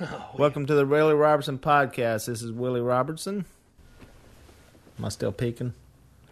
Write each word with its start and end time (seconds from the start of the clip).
Oh, 0.00 0.30
Welcome 0.38 0.64
to 0.66 0.74
the 0.74 0.86
Willie 0.86 1.12
Robertson 1.12 1.58
podcast. 1.58 2.24
This 2.24 2.40
is 2.40 2.50
Willie 2.50 2.80
Robertson. 2.80 3.44
Am 4.98 5.04
I 5.04 5.10
still 5.10 5.32
peeking? 5.32 5.74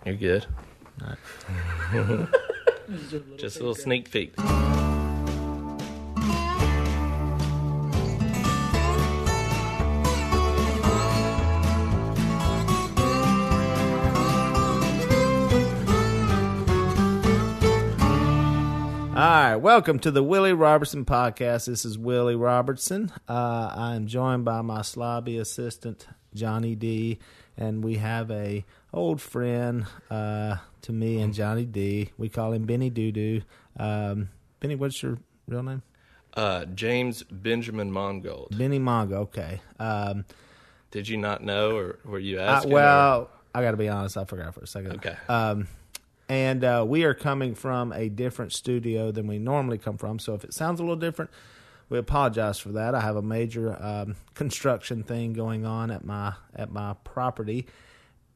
You're 0.06 0.14
good. 0.14 0.46
Alright. 1.02 1.18
Just 3.36 3.57
a 3.57 3.60
little 3.60 3.75
sneak 3.75 4.10
peek. 4.10 4.33
Welcome 19.61 19.98
to 19.98 20.11
the 20.11 20.22
Willie 20.22 20.54
Robertson 20.54 21.04
podcast. 21.04 21.66
This 21.66 21.84
is 21.84 21.98
Willie 21.98 22.34
Robertson. 22.34 23.12
Uh, 23.29 23.70
I 23.77 23.95
am 23.95 24.06
joined 24.06 24.42
by 24.42 24.62
my 24.62 24.80
slobby 24.80 25.38
assistant 25.38 26.09
Johnny 26.34 26.74
D, 26.74 27.19
and 27.59 27.84
we 27.84 27.96
have 27.96 28.30
a 28.30 28.64
old 28.91 29.20
friend 29.20 29.84
uh, 30.10 30.56
to 30.80 30.92
me 30.92 31.20
and 31.20 31.34
Johnny 31.34 31.66
D. 31.66 32.10
We 32.16 32.30
call 32.30 32.52
him 32.55 32.64
Benny 32.64 32.88
Doo 32.88 33.12
Doo. 33.12 33.42
Um, 33.77 34.30
Benny, 34.60 34.77
what's 34.77 35.02
your 35.02 35.19
real 35.46 35.62
name? 35.62 35.83
Uh, 36.33 36.64
James 36.64 37.22
Benjamin 37.24 37.92
Mongold. 37.92 38.56
Benny 38.56 38.78
Mongo. 38.78 39.12
Okay. 39.14 39.61
Um, 39.78 40.24
Did 40.91 41.06
you 41.06 41.19
not 41.19 41.42
know, 41.42 41.77
or 41.77 41.98
were 42.06 42.19
you 42.19 42.41
I, 42.41 42.45
asking? 42.45 42.72
well, 42.72 43.30
I 43.55 43.61
got 43.61 43.72
to 43.72 43.77
be 43.77 43.91
honest. 43.91 44.16
I 44.16 44.24
forgot 44.24 44.55
for 44.55 44.61
a 44.62 44.66
second. 44.66 44.92
Okay. 44.92 45.16
Um, 45.28 45.69
and 46.30 46.62
uh, 46.62 46.84
we 46.87 47.02
are 47.02 47.12
coming 47.12 47.57
from 47.57 47.93
a 47.93 48.09
different 48.09 48.52
studio 48.52 49.11
than 49.11 49.27
we 49.27 49.41
normally 49.41 49.79
come 49.79 49.98
from. 49.98 50.20
So 50.20 50.34
if 50.34 50.45
it 50.45 50.55
sounds 50.55 50.79
a 50.79 50.84
little 50.84 50.95
different, 50.95 51.33
we 51.89 51.98
apologize 51.98 52.61
for 52.61 52.69
that. 52.69 52.95
I 52.95 53.01
have 53.01 53.16
a 53.16 53.23
major 53.23 53.77
um, 53.83 54.15
construction 54.34 55.03
thing 55.03 55.33
going 55.33 55.66
on 55.66 55.91
at 55.91 56.05
my 56.05 56.34
at 56.55 56.70
my 56.70 56.95
property, 57.03 57.67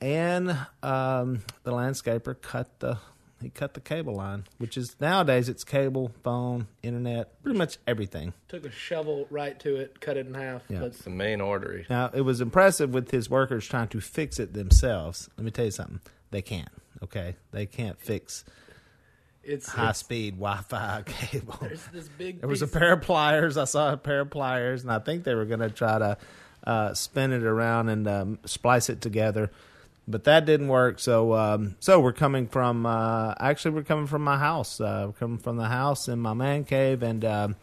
and 0.00 0.50
um, 0.82 1.42
the 1.62 1.70
landscaper 1.70 2.34
cut 2.42 2.80
the 2.80 2.98
he 3.40 3.48
cut 3.48 3.74
the 3.74 3.80
cable 3.80 4.14
line, 4.16 4.44
which 4.58 4.76
is 4.76 4.96
nowadays 4.98 5.48
it's 5.48 5.62
cable, 5.62 6.10
phone, 6.24 6.66
internet, 6.82 7.40
pretty 7.44 7.58
much 7.58 7.78
everything. 7.86 8.32
Took 8.48 8.64
a 8.64 8.72
shovel 8.72 9.28
right 9.30 9.58
to 9.60 9.76
it, 9.76 10.00
cut 10.00 10.16
it 10.16 10.26
in 10.26 10.34
half. 10.34 10.62
Yeah. 10.68 10.80
But 10.80 10.86
It's 10.86 11.02
the 11.02 11.10
main 11.10 11.40
artery. 11.40 11.86
Now, 11.88 12.10
it 12.12 12.22
was 12.22 12.40
impressive 12.40 12.92
with 12.92 13.12
his 13.12 13.30
workers 13.30 13.68
trying 13.68 13.88
to 13.88 14.00
fix 14.00 14.40
it 14.40 14.54
themselves. 14.54 15.28
Let 15.36 15.44
me 15.44 15.50
tell 15.52 15.66
you 15.66 15.70
something. 15.70 16.00
They 16.30 16.42
can't. 16.42 16.70
Okay, 17.04 17.36
they 17.52 17.66
can't 17.66 17.98
fix 18.00 18.44
it's, 19.42 19.68
high 19.68 19.82
it's- 19.82 19.98
speed 19.98 20.34
Wi 20.38 20.56
Fi 20.62 21.02
cable. 21.06 21.58
there's 21.60 21.86
this 21.92 22.08
big. 22.08 22.40
There 22.40 22.48
was 22.48 22.62
a 22.62 22.66
pair 22.66 22.94
of 22.94 23.02
pliers. 23.02 23.56
I 23.58 23.64
saw 23.64 23.92
a 23.92 23.96
pair 23.96 24.20
of 24.20 24.30
pliers, 24.30 24.82
and 24.82 24.90
I 24.90 24.98
think 24.98 25.24
they 25.24 25.34
were 25.34 25.44
going 25.44 25.60
to 25.60 25.68
try 25.70 25.98
to 25.98 26.16
uh, 26.66 26.94
spin 26.94 27.32
it 27.32 27.42
around 27.42 27.90
and 27.90 28.08
um, 28.08 28.38
splice 28.46 28.88
it 28.88 29.02
together, 29.02 29.50
but 30.08 30.24
that 30.24 30.46
didn't 30.46 30.68
work. 30.68 30.98
So, 30.98 31.34
um, 31.34 31.76
so 31.78 32.00
we're 32.00 32.14
coming 32.14 32.46
from. 32.46 32.86
Uh, 32.86 33.34
actually, 33.38 33.72
we're 33.72 33.82
coming 33.82 34.06
from 34.06 34.24
my 34.24 34.38
house. 34.38 34.80
Uh, 34.80 35.04
we're 35.08 35.12
coming 35.20 35.38
from 35.38 35.58
the 35.58 35.68
house 35.68 36.08
in 36.08 36.20
my 36.20 36.32
man 36.32 36.64
cave, 36.64 37.02
and 37.02 37.22
um, 37.24 37.56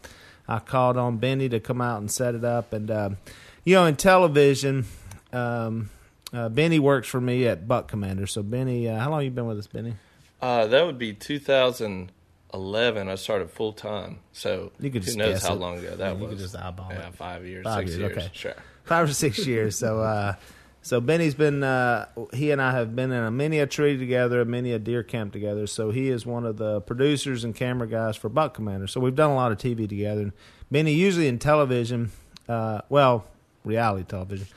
I 0.46 0.60
called 0.60 0.96
on 0.96 1.16
Benny 1.16 1.48
to 1.48 1.58
come 1.58 1.80
out 1.80 2.00
and 2.00 2.08
set 2.08 2.36
it 2.36 2.44
up. 2.44 2.72
And 2.72 2.90
um, 2.92 3.16
you 3.64 3.74
know, 3.74 3.86
in 3.86 3.96
television. 3.96 4.84
Um, 5.32 5.90
uh, 6.32 6.48
Benny 6.48 6.78
works 6.78 7.08
for 7.08 7.20
me 7.20 7.46
at 7.46 7.66
Buck 7.68 7.88
Commander. 7.88 8.26
So 8.26 8.42
Benny, 8.42 8.88
uh, 8.88 8.98
how 8.98 9.10
long 9.10 9.22
you 9.24 9.30
been 9.30 9.46
with 9.46 9.58
us, 9.58 9.66
Benny? 9.66 9.94
Uh, 10.40 10.66
that 10.66 10.84
would 10.86 10.98
be 10.98 11.12
2011. 11.14 13.08
I 13.08 13.14
started 13.16 13.50
full 13.50 13.72
time. 13.72 14.18
So 14.32 14.72
You 14.80 14.90
could 14.90 15.02
who 15.02 15.06
just 15.06 15.16
knows 15.18 15.34
guess 15.34 15.46
how 15.46 15.54
it. 15.54 15.58
long 15.60 15.78
ago 15.78 15.96
that 15.96 16.14
was? 16.14 16.22
You 16.22 16.28
could 16.28 16.38
just 16.38 16.56
eyeball 16.56 16.88
yeah, 16.90 17.08
it. 17.08 17.14
five 17.14 17.46
years, 17.46 17.64
Five 17.64 17.88
six 17.88 17.90
years, 17.98 18.00
years. 18.00 18.16
okay. 18.18 18.30
Sure. 18.32 18.54
five 18.84 19.08
or 19.08 19.12
six 19.12 19.46
years. 19.46 19.76
So, 19.78 20.00
uh, 20.00 20.34
so 20.82 21.00
Benny's 21.00 21.34
been 21.34 21.62
uh, 21.62 22.06
he 22.32 22.50
and 22.50 22.60
I 22.60 22.72
have 22.72 22.96
been 22.96 23.12
in 23.12 23.22
a 23.22 23.30
many 23.30 23.60
a 23.60 23.66
tree 23.66 23.96
together, 23.96 24.44
many 24.44 24.72
a 24.72 24.78
deer 24.78 25.02
camp 25.04 25.32
together. 25.32 25.66
So 25.68 25.90
he 25.90 26.08
is 26.08 26.26
one 26.26 26.44
of 26.44 26.56
the 26.56 26.80
producers 26.80 27.44
and 27.44 27.54
camera 27.54 27.86
guys 27.86 28.16
for 28.16 28.28
Buck 28.28 28.54
Commander. 28.54 28.88
So 28.88 29.00
we've 29.00 29.14
done 29.14 29.30
a 29.30 29.36
lot 29.36 29.52
of 29.52 29.58
TV 29.58 29.88
together. 29.88 30.22
And 30.22 30.32
Benny, 30.72 30.92
usually 30.92 31.28
in 31.28 31.38
television, 31.38 32.10
uh, 32.48 32.80
well, 32.88 33.24
reality 33.64 34.04
television, 34.04 34.48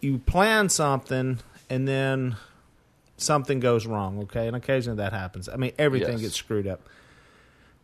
you, 0.00 0.18
plan 0.18 0.68
something 0.68 1.38
and 1.68 1.86
then 1.86 2.36
something 3.16 3.60
goes 3.60 3.86
wrong. 3.86 4.20
Okay, 4.22 4.46
and 4.46 4.56
occasionally 4.56 4.96
that 4.98 5.12
happens. 5.12 5.48
I 5.48 5.56
mean, 5.56 5.72
everything 5.78 6.12
Yes. 6.14 6.20
gets 6.22 6.36
screwed 6.36 6.66
up. 6.66 6.80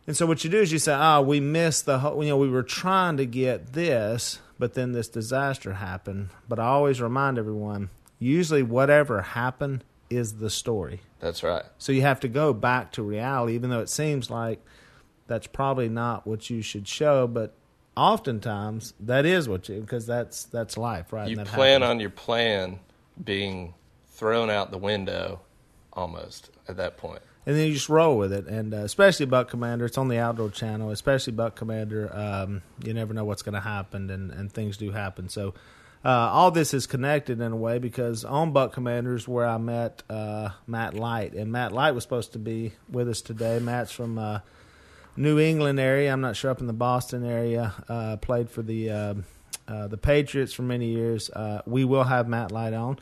And 0.07 0.15
so 0.15 0.25
what 0.25 0.43
you 0.43 0.49
do 0.49 0.59
is 0.59 0.71
you 0.71 0.79
say, 0.79 0.93
"Ah, 0.93 1.19
we 1.19 1.39
missed 1.39 1.85
the 1.85 1.99
whole. 1.99 2.23
You 2.23 2.29
know, 2.29 2.37
we 2.37 2.49
were 2.49 2.63
trying 2.63 3.17
to 3.17 3.25
get 3.25 3.73
this, 3.73 4.39
but 4.57 4.73
then 4.73 4.93
this 4.93 5.07
disaster 5.09 5.73
happened." 5.73 6.29
But 6.47 6.59
I 6.59 6.65
always 6.67 7.01
remind 7.01 7.37
everyone: 7.37 7.89
usually, 8.17 8.63
whatever 8.63 9.21
happened 9.21 9.83
is 10.09 10.35
the 10.35 10.49
story. 10.49 11.01
That's 11.19 11.43
right. 11.43 11.63
So 11.77 11.91
you 11.91 12.03
have 12.03 12.21
to 12.21 12.29
go 12.29 12.53
back 12.53 12.93
to 12.93 13.03
reality, 13.03 13.53
even 13.55 13.69
though 13.69 13.81
it 13.81 13.89
seems 13.89 14.29
like 14.29 14.63
that's 15.27 15.47
probably 15.47 15.89
not 15.89 16.25
what 16.25 16.49
you 16.49 16.61
should 16.61 16.87
show. 16.87 17.27
But 17.27 17.53
oftentimes, 17.97 18.93
that 19.01 19.25
is 19.25 19.49
what 19.49 19.67
you 19.67 19.81
because 19.81 20.05
that's 20.05 20.45
that's 20.45 20.77
life, 20.77 21.11
right? 21.11 21.29
You 21.29 21.35
that 21.37 21.47
plan 21.47 21.81
happens. 21.81 21.89
on 21.89 21.99
your 21.99 22.09
plan 22.11 22.79
being 23.23 23.73
thrown 24.11 24.49
out 24.49 24.71
the 24.71 24.77
window 24.77 25.41
almost 25.93 26.51
at 26.67 26.77
that 26.77 26.97
point. 26.97 27.21
and 27.45 27.55
then 27.55 27.67
you 27.67 27.73
just 27.73 27.89
roll 27.89 28.17
with 28.17 28.31
it. 28.33 28.45
And 28.47 28.73
uh, 28.73 28.77
especially 28.77 29.25
Buck 29.25 29.49
Commander, 29.49 29.85
it's 29.85 29.97
on 29.97 30.07
the 30.09 30.19
Outdoor 30.19 30.49
Channel. 30.49 30.91
Especially 30.91 31.33
Buck 31.33 31.55
Commander, 31.55 32.15
um, 32.15 32.61
you 32.83 32.93
never 32.93 33.13
know 33.13 33.25
what's 33.25 33.41
going 33.41 33.55
to 33.55 33.61
happen, 33.61 34.09
and, 34.09 34.31
and 34.31 34.51
things 34.51 34.77
do 34.77 34.91
happen. 34.91 35.29
So 35.29 35.53
uh, 36.05 36.09
all 36.09 36.51
this 36.51 36.73
is 36.73 36.85
connected 36.85 37.41
in 37.41 37.51
a 37.51 37.55
way 37.55 37.79
because 37.79 38.23
on 38.23 38.51
Buck 38.51 38.73
Commanders 38.73 39.27
where 39.27 39.47
I 39.47 39.57
met 39.57 40.03
uh, 40.09 40.49
Matt 40.67 40.93
Light, 40.93 41.33
and 41.33 41.51
Matt 41.51 41.71
Light 41.71 41.91
was 41.91 42.03
supposed 42.03 42.33
to 42.33 42.39
be 42.39 42.73
with 42.89 43.09
us 43.09 43.21
today. 43.21 43.59
Matt's 43.59 43.91
from 43.91 44.19
uh, 44.19 44.39
New 45.17 45.39
England 45.39 45.79
area. 45.79 46.13
I'm 46.13 46.21
not 46.21 46.35
sure 46.35 46.51
up 46.51 46.61
in 46.61 46.67
the 46.67 46.73
Boston 46.73 47.25
area. 47.25 47.73
Uh, 47.89 48.17
played 48.17 48.49
for 48.49 48.61
the 48.61 48.89
um 48.91 49.25
uh, 49.67 49.87
the 49.87 49.97
Patriots 49.97 50.53
for 50.53 50.61
many 50.61 50.87
years. 50.87 51.29
Uh, 51.29 51.61
we 51.65 51.83
will 51.83 52.03
have 52.05 52.27
Matt 52.29 52.51
Light 52.53 52.73
on. 52.73 52.97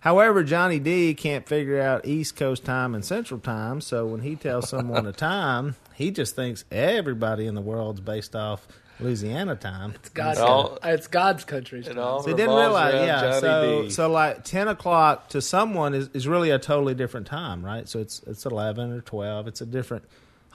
However, 0.00 0.44
Johnny 0.44 0.78
D 0.78 1.14
can't 1.14 1.48
figure 1.48 1.80
out 1.80 2.06
East 2.06 2.36
Coast 2.36 2.64
time 2.64 2.94
and 2.94 3.04
Central 3.04 3.40
time, 3.40 3.80
so 3.80 4.06
when 4.06 4.20
he 4.20 4.36
tells 4.36 4.68
someone 4.68 5.04
a 5.06 5.12
time, 5.32 5.74
he 5.94 6.12
just 6.12 6.36
thinks 6.36 6.64
everybody 6.70 7.46
in 7.46 7.54
the 7.56 7.60
world's 7.60 8.00
based 8.00 8.36
off 8.36 8.68
Louisiana 9.00 9.56
time. 9.56 9.92
It's 9.96 10.10
God's. 10.10 10.38
It 10.38 10.42
all- 10.44 10.78
it's 10.84 11.06
God's 11.08 11.44
country. 11.44 11.80
It 11.80 11.98
all 11.98 12.22
They 12.22 12.34
didn't 12.34 12.54
realize, 12.54 12.94
around 12.94 13.06
yeah. 13.06 13.20
Johnny 13.20 13.40
So, 13.40 13.82
D. 13.82 13.90
so 13.90 14.10
like 14.10 14.44
ten 14.44 14.68
o'clock 14.68 15.30
to 15.30 15.42
someone 15.42 15.92
is, 15.94 16.08
is 16.14 16.28
really 16.28 16.50
a 16.50 16.58
totally 16.58 16.94
different 16.94 17.26
time, 17.26 17.64
right? 17.64 17.88
So 17.88 17.98
it's 17.98 18.22
it's 18.28 18.46
eleven 18.46 18.92
or 18.92 19.00
twelve. 19.00 19.48
It's 19.48 19.60
a 19.60 19.66
different 19.66 20.04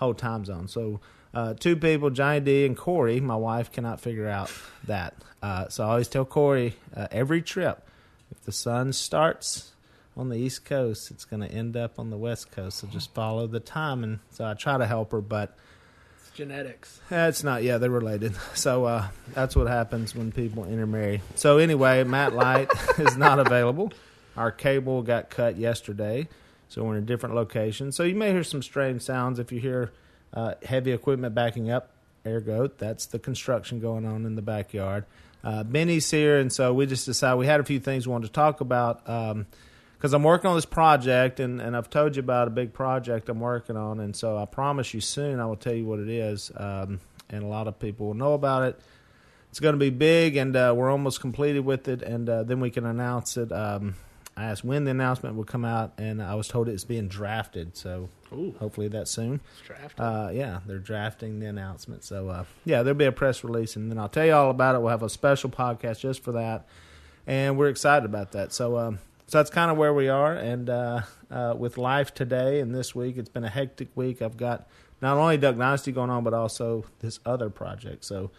whole 0.02 0.14
time 0.14 0.44
zone. 0.44 0.68
So 0.68 1.00
uh, 1.34 1.54
two 1.54 1.76
people, 1.76 2.10
Johnny 2.10 2.40
D 2.40 2.66
and 2.66 2.76
Corey. 2.76 3.22
My 3.22 3.36
wife 3.36 3.72
cannot 3.72 4.02
figure 4.02 4.28
out 4.28 4.52
that. 4.86 5.14
Uh, 5.42 5.70
so 5.70 5.84
I 5.84 5.92
always 5.92 6.08
tell 6.08 6.26
Corey 6.26 6.76
uh, 6.96 7.08
every 7.12 7.42
trip, 7.42 7.88
if 8.32 8.42
the 8.44 8.52
sun 8.52 8.94
starts 8.94 9.72
on 10.18 10.30
the 10.30 10.36
East 10.36 10.66
Coast, 10.66 11.12
it's 11.12 11.24
going 11.24 11.42
to 11.42 11.52
end 11.52 11.78
up 11.78 12.00
on 12.00 12.10
the 12.10 12.18
West 12.18 12.52
Coast. 12.52 12.80
So 12.80 12.88
just 12.88 13.14
follow 13.14 13.48
the 13.48 13.60
time. 13.60 14.04
And 14.04 14.20
so 14.32 14.46
I 14.46 14.56
try 14.56 14.78
to 14.78 14.86
help 14.86 15.12
her, 15.12 15.22
but. 15.22 15.56
It's 16.20 16.32
genetics. 16.32 17.00
It's 17.10 17.44
not. 17.44 17.64
Yeah, 17.64 17.78
they're 17.78 17.90
related. 17.90 18.36
So 18.56 18.86
uh, 18.86 19.08
that's 19.34 19.56
what 19.56 19.68
happens 19.68 20.14
when 20.16 20.32
people 20.32 20.66
intermarry. 20.66 21.22
So 21.36 21.58
anyway, 21.58 22.04
Matt 22.04 22.34
Light 22.34 22.70
is 22.98 23.18
not 23.18 23.40
available. 23.40 23.92
Our 24.36 24.52
cable 24.52 25.02
got 25.02 25.30
cut 25.30 25.58
yesterday, 25.58 26.28
so 26.72 26.86
we're 26.86 26.96
in 26.96 27.04
a 27.04 27.06
different 27.06 27.36
location. 27.36 27.92
So 27.92 28.04
you 28.04 28.16
may 28.16 28.32
hear 28.32 28.46
some 28.46 28.64
strange 28.64 29.02
sounds 29.02 29.40
if 29.40 29.52
you 29.52 29.60
hear 29.60 29.92
uh, 30.34 30.54
heavy 30.64 30.94
equipment 30.94 31.36
backing 31.36 31.70
up. 31.70 31.90
Ergo, 32.26 32.68
that's 32.78 33.08
the 33.08 33.20
construction 33.20 33.82
going 33.82 34.06
on 34.06 34.26
in 34.26 34.36
the 34.36 34.42
backyard. 34.42 35.04
Uh, 35.44 35.64
Benny's 35.64 36.10
here, 36.10 36.38
and 36.38 36.54
so 36.54 36.74
we 36.74 36.86
just 36.86 37.06
decided 37.06 37.38
we 37.38 37.46
had 37.46 37.60
a 37.60 37.66
few 37.66 37.82
things 37.82 38.08
we 38.08 38.14
wanted 38.14 38.28
to 38.28 38.32
talk 38.32 38.62
about. 38.62 39.08
Um, 39.10 39.48
because 39.98 40.14
I'm 40.14 40.24
working 40.24 40.50
on 40.50 40.56
this 40.56 40.66
project, 40.66 41.42
and, 41.42 41.62
and 41.62 41.76
I've 41.76 41.90
told 41.90 42.16
you 42.16 42.22
about 42.22 42.48
a 42.48 42.52
big 42.52 42.74
project 42.74 43.28
I'm 43.28 43.40
working 43.42 43.76
on, 43.76 44.00
and 44.00 44.16
so 44.16 44.38
I 44.38 44.46
promise 44.46 44.94
you 44.94 45.02
soon 45.02 45.40
I 45.40 45.46
will 45.46 45.58
tell 45.58 45.76
you 45.76 45.86
what 45.86 46.00
it 46.00 46.10
is, 46.10 46.52
um, 46.56 47.02
and 47.30 47.44
a 47.44 47.48
lot 47.48 47.68
of 47.68 47.78
people 47.80 48.08
will 48.08 48.14
know 48.16 48.34
about 48.34 48.64
it. 48.64 48.80
It's 49.50 49.60
going 49.60 49.74
to 49.74 49.80
be 49.80 49.90
big, 49.90 50.38
and 50.38 50.56
uh, 50.56 50.74
we're 50.76 50.90
almost 50.90 51.20
completed 51.20 51.66
with 51.66 51.88
it, 51.88 52.02
and 52.02 52.30
uh, 52.30 52.44
then 52.44 52.62
we 52.62 52.72
can 52.72 52.86
announce 52.86 53.36
it. 53.38 53.52
Um, 53.52 53.96
I 54.38 54.46
asked 54.46 54.64
when 54.64 54.86
the 54.86 54.92
announcement 54.92 55.36
would 55.36 55.48
come 55.48 55.66
out, 55.66 55.94
and 55.98 56.22
I 56.22 56.36
was 56.36 56.48
told 56.48 56.70
it's 56.70 56.86
being 56.86 57.08
drafted, 57.10 57.76
so 57.76 58.10
Ooh, 58.32 58.56
hopefully 58.60 58.88
that's 58.88 59.12
soon. 59.12 59.42
it's 59.52 59.68
drafted. 59.68 60.00
Uh, 60.00 60.30
yeah, 60.34 60.62
they're 60.66 60.80
drafting 60.80 61.40
the 61.40 61.48
announcement. 61.48 62.04
So, 62.04 62.30
uh, 62.30 62.46
yeah, 62.64 62.82
there'll 62.82 62.98
be 62.98 63.06
a 63.06 63.12
press 63.12 63.44
release, 63.44 63.76
and 63.76 63.92
then 63.92 63.98
I'll 64.00 64.10
tell 64.10 64.26
you 64.26 64.34
all 64.34 64.50
about 64.50 64.76
it. 64.76 64.80
We'll 64.82 64.90
have 64.92 65.04
a 65.04 65.10
special 65.10 65.50
podcast 65.50 66.00
just 66.00 66.24
for 66.24 66.32
that, 66.32 66.66
and 67.28 67.58
we're 67.58 67.68
excited 67.70 68.06
about 68.06 68.32
that. 68.32 68.54
So, 68.54 68.78
um, 68.78 69.00
so 69.28 69.38
that's 69.38 69.50
kind 69.50 69.70
of 69.70 69.78
where 69.78 69.94
we 69.94 70.08
are. 70.10 70.34
And 70.34 70.70
uh, 70.70 71.02
uh, 71.30 71.56
with 71.58 71.78
life 71.78 72.14
today 72.14 72.62
and 72.62 72.74
this 72.74 72.96
week, 72.96 73.18
it's 73.18 73.30
been 73.30 73.44
a 73.44 73.50
hectic 73.50 73.90
week. 73.96 74.22
I've 74.22 74.38
got 74.38 74.68
not 75.02 75.18
only 75.18 75.38
Duck 75.38 75.58
Dynasty 75.58 75.92
going 75.92 76.10
on, 76.10 76.24
but 76.24 76.34
also 76.34 76.86
this 77.00 77.20
other 77.26 77.50
project. 77.50 78.06
So, 78.06 78.32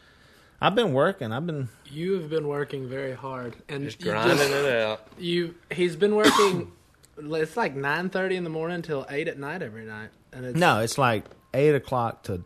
I've 0.62 0.74
been 0.74 0.92
working. 0.92 1.32
I've 1.32 1.46
been 1.46 1.68
You 1.90 2.14
have 2.14 2.30
been 2.30 2.46
working 2.46 2.88
very 2.88 3.12
hard, 3.14 3.56
and 3.68 3.84
Just 3.84 4.00
grinding 4.00 4.36
just- 4.38 4.50
it 4.50 4.80
out. 4.82 5.06
You 5.18 5.54
he's 5.70 5.96
been 5.96 6.14
working. 6.14 6.72
it's 7.18 7.56
like 7.56 7.74
nine 7.74 8.08
thirty 8.10 8.36
in 8.36 8.44
the 8.44 8.50
morning 8.50 8.76
until 8.76 9.04
eight 9.10 9.28
at 9.28 9.38
night 9.38 9.62
every 9.62 9.84
night, 9.84 10.10
and 10.32 10.44
it's 10.46 10.58
no. 10.58 10.78
It's 10.80 10.96
like 10.98 11.24
eight 11.52 11.74
o'clock 11.74 12.22
to 12.24 12.44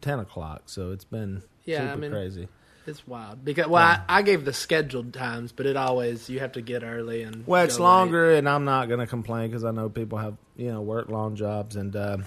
ten 0.00 0.18
o'clock. 0.18 0.62
So 0.66 0.90
it's 0.90 1.04
been 1.04 1.42
Yeah, 1.64 1.78
super 1.80 1.92
I 1.92 1.96
mean- 1.96 2.10
crazy. 2.10 2.48
It's 2.86 3.06
wild 3.06 3.44
because 3.44 3.66
well, 3.66 3.82
I, 3.82 4.00
I 4.08 4.22
gave 4.22 4.44
the 4.44 4.52
scheduled 4.52 5.12
times, 5.14 5.52
but 5.52 5.66
it 5.66 5.76
always 5.76 6.28
you 6.28 6.40
have 6.40 6.52
to 6.52 6.62
get 6.62 6.82
early 6.82 7.22
and 7.22 7.46
Well, 7.46 7.64
it's 7.64 7.76
go 7.78 7.84
late. 7.84 7.90
longer, 7.90 8.32
and 8.34 8.48
I'm 8.48 8.64
not 8.64 8.88
going 8.88 9.00
to 9.00 9.06
complain 9.06 9.50
because 9.50 9.64
I 9.64 9.70
know 9.70 9.88
people 9.88 10.18
have 10.18 10.36
you 10.56 10.70
know 10.72 10.80
work 10.82 11.08
long 11.08 11.36
jobs, 11.36 11.76
and 11.76 11.94
uh, 11.96 12.18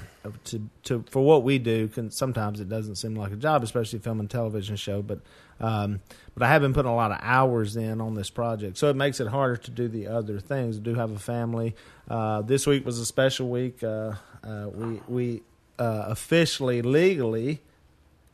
to 0.45 0.69
to 0.83 1.03
for 1.09 1.23
what 1.23 1.43
we 1.43 1.59
do, 1.59 1.87
can 1.87 2.11
sometimes 2.11 2.59
it 2.59 2.69
doesn't 2.69 2.95
seem 2.95 3.15
like 3.15 3.31
a 3.31 3.35
job, 3.35 3.63
especially 3.63 3.99
filming 3.99 4.25
a 4.25 4.29
television 4.29 4.75
show. 4.75 5.01
But 5.01 5.19
um, 5.59 6.01
but 6.33 6.43
I 6.43 6.49
have 6.49 6.61
been 6.61 6.73
putting 6.73 6.91
a 6.91 6.95
lot 6.95 7.11
of 7.11 7.19
hours 7.21 7.75
in 7.75 8.01
on 8.01 8.15
this 8.15 8.29
project, 8.29 8.77
so 8.77 8.89
it 8.89 8.95
makes 8.95 9.19
it 9.19 9.27
harder 9.27 9.57
to 9.57 9.71
do 9.71 9.87
the 9.87 10.07
other 10.07 10.39
things. 10.39 10.77
I 10.77 10.81
do 10.81 10.95
have 10.95 11.11
a 11.11 11.19
family. 11.19 11.75
Uh, 12.09 12.41
this 12.41 12.65
week 12.67 12.85
was 12.85 12.99
a 12.99 13.05
special 13.05 13.49
week. 13.49 13.83
Uh, 13.83 14.13
uh, 14.43 14.67
we 14.73 15.01
we 15.07 15.41
uh, 15.79 16.05
officially 16.07 16.81
legally 16.81 17.61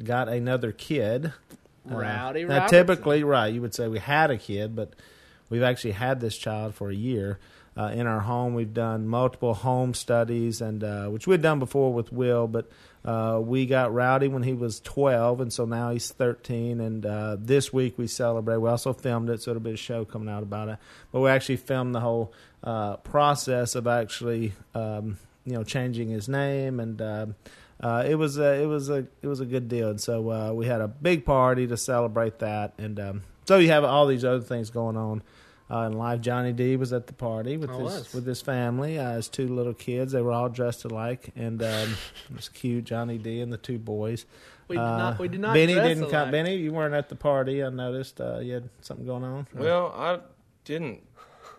got 0.03 0.27
another 0.29 0.71
kid. 0.71 1.33
Uh, 1.89 1.95
now, 2.47 2.55
Robertson. 2.55 2.87
typically, 2.87 3.23
right, 3.23 3.53
you 3.53 3.61
would 3.61 3.73
say 3.73 3.87
we 3.87 3.99
had 3.99 4.31
a 4.31 4.37
kid, 4.37 4.75
but 4.75 4.93
we've 5.49 5.63
actually 5.63 5.91
had 5.91 6.19
this 6.19 6.37
child 6.37 6.75
for 6.75 6.89
a 6.89 6.95
year 6.95 7.39
uh, 7.77 7.91
in 7.93 8.07
our 8.07 8.21
home. 8.21 8.53
We've 8.53 8.73
done 8.73 9.07
multiple 9.07 9.53
home 9.53 9.93
studies, 9.93 10.61
and 10.61 10.83
uh, 10.83 11.07
which 11.07 11.27
we'd 11.27 11.41
done 11.41 11.59
before 11.59 11.93
with 11.93 12.11
Will, 12.11 12.47
but 12.47 12.69
uh, 13.03 13.39
we 13.43 13.65
got 13.65 13.93
Rowdy 13.93 14.27
when 14.27 14.43
he 14.43 14.53
was 14.53 14.79
12, 14.79 15.41
and 15.41 15.53
so 15.53 15.65
now 15.65 15.91
he's 15.91 16.11
13. 16.11 16.79
And 16.79 17.05
uh, 17.05 17.37
this 17.39 17.73
week 17.73 17.97
we 17.97 18.07
celebrate. 18.07 18.57
We 18.57 18.69
also 18.69 18.93
filmed 18.93 19.29
it, 19.29 19.41
so 19.41 19.51
it'll 19.51 19.61
be 19.61 19.71
a 19.71 19.77
show 19.77 20.05
coming 20.05 20.29
out 20.29 20.43
about 20.43 20.69
it. 20.69 20.77
But 21.11 21.21
we 21.21 21.29
actually 21.29 21.57
filmed 21.57 21.93
the 21.95 21.99
whole 21.99 22.33
uh, 22.63 22.97
process 22.97 23.75
of 23.75 23.87
actually, 23.87 24.53
um, 24.73 25.17
you 25.45 25.53
know, 25.53 25.63
changing 25.63 26.09
his 26.09 26.29
name 26.29 26.79
and. 26.79 27.35
Uh, 27.83 28.03
it 28.07 28.15
was 28.15 28.37
a, 28.37 28.61
it 28.61 28.65
was 28.65 28.89
a 28.89 29.05
it 29.21 29.27
was 29.27 29.41
a 29.41 29.45
good 29.45 29.67
deal, 29.67 29.89
and 29.89 29.99
so 29.99 30.29
uh, 30.31 30.53
we 30.53 30.65
had 30.65 30.79
a 30.79 30.87
big 30.87 31.25
party 31.25 31.67
to 31.67 31.75
celebrate 31.75 32.39
that, 32.39 32.73
and 32.77 32.97
um, 32.99 33.23
so 33.45 33.57
you 33.57 33.67
have 33.69 33.83
all 33.83 34.07
these 34.07 34.23
other 34.23 34.39
things 34.39 34.69
going 34.69 34.95
on 34.95 35.21
uh, 35.69 35.79
in 35.87 35.93
life. 35.93 36.21
Johnny 36.21 36.53
D 36.53 36.77
was 36.77 36.93
at 36.93 37.07
the 37.07 37.13
party 37.13 37.57
with 37.57 37.69
I 37.71 37.73
his 37.73 37.81
was. 37.83 38.13
with 38.13 38.25
his 38.25 38.39
family, 38.41 38.97
uh, 38.97 39.15
his 39.15 39.27
two 39.27 39.49
little 39.49 39.73
kids. 39.73 40.13
They 40.13 40.21
were 40.21 40.31
all 40.31 40.47
dressed 40.47 40.85
alike, 40.85 41.31
and 41.35 41.61
um, 41.61 41.97
it 42.29 42.35
was 42.35 42.47
cute. 42.47 42.85
Johnny 42.85 43.17
D 43.17 43.41
and 43.41 43.51
the 43.51 43.57
two 43.57 43.79
boys. 43.79 44.25
We 44.69 44.77
did 44.77 44.81
Uh, 44.81 44.97
not. 44.97 45.19
We 45.19 45.27
did 45.27 45.41
not. 45.41 45.53
Benny 45.53 45.73
dress 45.73 45.87
didn't 45.89 46.09
come. 46.09 46.31
Benny, 46.31 46.55
you 46.55 46.71
weren't 46.71 46.93
at 46.93 47.09
the 47.09 47.15
party. 47.17 47.61
I 47.61 47.69
noticed 47.69 48.21
uh, 48.21 48.39
you 48.39 48.53
had 48.53 48.69
something 48.79 49.05
going 49.05 49.25
on. 49.25 49.45
Well, 49.53 49.87
I 49.93 50.19
didn't 50.63 51.01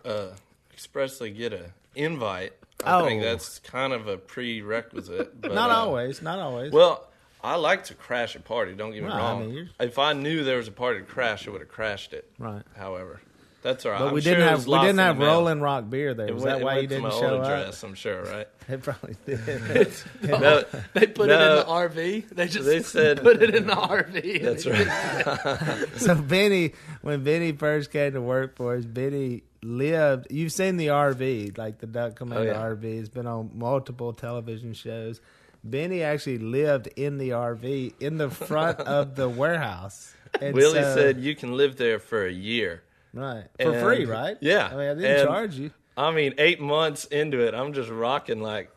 uh, 0.03 0.29
expressly 0.73 1.29
get 1.29 1.53
a 1.53 1.65
invite. 1.93 2.53
I 2.83 2.99
Oh. 2.99 3.05
think 3.05 3.21
that's 3.23 3.59
kind 3.59 3.93
of 3.93 4.07
a 4.07 4.17
prerequisite. 4.17 5.41
But, 5.41 5.53
not 5.53 5.69
uh, 5.71 5.75
always, 5.75 6.21
not 6.21 6.39
always. 6.39 6.71
Well, 6.71 7.07
I 7.43 7.55
like 7.55 7.85
to 7.85 7.93
crash 7.93 8.35
a 8.35 8.39
party. 8.39 8.73
Don't 8.73 8.91
get 8.91 9.03
me 9.03 9.09
Right, 9.09 9.15
I 9.15 9.19
wrong. 9.31 9.53
mean, 9.53 9.69
if 9.79 9.99
I 9.99 10.13
knew 10.13 10.43
there 10.43 10.57
was 10.57 10.67
a 10.67 10.71
party 10.71 10.99
to 10.99 11.05
crash, 11.05 11.47
I 11.47 11.51
would 11.51 11.61
have 11.61 11.69
crashed 11.69 12.13
it. 12.13 12.29
right. 12.39 12.63
However, 12.75 13.21
that's 13.61 13.85
all 13.85 13.91
right. 13.93 13.99
But 13.99 14.07
I'm 14.09 14.13
we 14.13 14.21
sure 14.21 14.33
didn't 14.33 14.47
it 14.47 14.49
have 14.51 14.67
we 14.67 14.79
didn't 14.79 14.97
have. 14.99 15.19
Rolling 15.19 15.61
Rock 15.61 15.89
beer 15.89 16.13
there. 16.13 16.33
Was 16.33 16.43
went, 16.43 16.55
that 16.57 16.61
it 16.61 16.65
why 16.65 16.71
went 16.73 16.81
you 16.83 16.87
didn't 16.87 17.03
my 17.03 17.09
show 17.11 17.33
old 17.35 17.41
up? 17.41 17.45
address, 17.47 17.83
I'm 17.83 17.93
sure, 17.95 18.23
right? 18.31 18.47
It 18.67 18.81
probably 18.83 19.15
did. 19.25 19.93
no, 20.23 20.63
They 20.93 21.07
put 21.07 21.27
No. 21.29 21.39
it 21.39 21.51
in 21.51 21.57
the 21.57 21.65
RV. 21.65 22.29
They 22.29 22.47
just 22.47 22.65
They 22.65 22.81
said- 22.81 23.21
put 23.21 23.41
it 23.41 23.53
in 23.55 23.67
the 23.67 23.73
RV. 23.75 24.41
that's 24.43 24.65
right. 24.65 25.87
so 25.99 26.15
Benny, 26.15 26.73
when 27.01 27.23
Benny 27.23 27.51
first 27.53 27.91
came 27.91 28.13
to 28.13 28.21
work 28.21 28.55
for 28.55 28.75
us, 28.75 28.85
Benny 28.85 29.43
lived. 29.65 30.27
You've 30.29 30.51
seen 30.51 30.77
the 30.77 30.87
RV, 30.87 31.57
like 31.57 31.79
the 31.79 31.87
Duck 31.87 32.15
Commander 32.15 32.51
Oh, 32.51 32.53
yeah. 32.53 32.61
RV. 32.75 32.83
It's 32.99 33.09
been 33.09 33.27
on 33.27 33.51
multiple 33.53 34.13
television 34.13 34.73
shows. 34.73 35.19
Benny 35.63 36.03
actually 36.03 36.37
lived 36.37 36.87
in 36.95 37.17
the 37.17 37.29
RV 37.29 37.93
in 37.99 38.17
the 38.17 38.29
front 38.29 38.79
of 38.81 39.15
the 39.15 39.27
warehouse. 39.27 40.13
And 40.39 40.53
Willie 40.53 40.81
so- 40.81 40.95
said 40.95 41.19
you 41.19 41.35
can 41.35 41.53
live 41.57 41.75
there 41.77 41.97
for 41.99 42.25
a 42.25 42.31
year. 42.31 42.83
right 43.13 43.45
for 43.59 43.71
and- 43.71 43.81
free, 43.83 44.05
right? 44.05 44.37
Yeah, 44.41 44.67
I 44.67 44.75
mean, 44.75 44.89
I 44.89 44.93
didn't 44.93 45.05
and- 45.19 45.27
charge 45.27 45.55
you. 45.55 45.71
I 45.97 46.11
mean, 46.11 46.33
eight 46.39 46.59
months 46.59 47.05
into 47.05 47.39
it, 47.39 47.53
I'm 47.55 47.71
just 47.71 47.89
rocking 47.89 48.41
like 48.41 48.69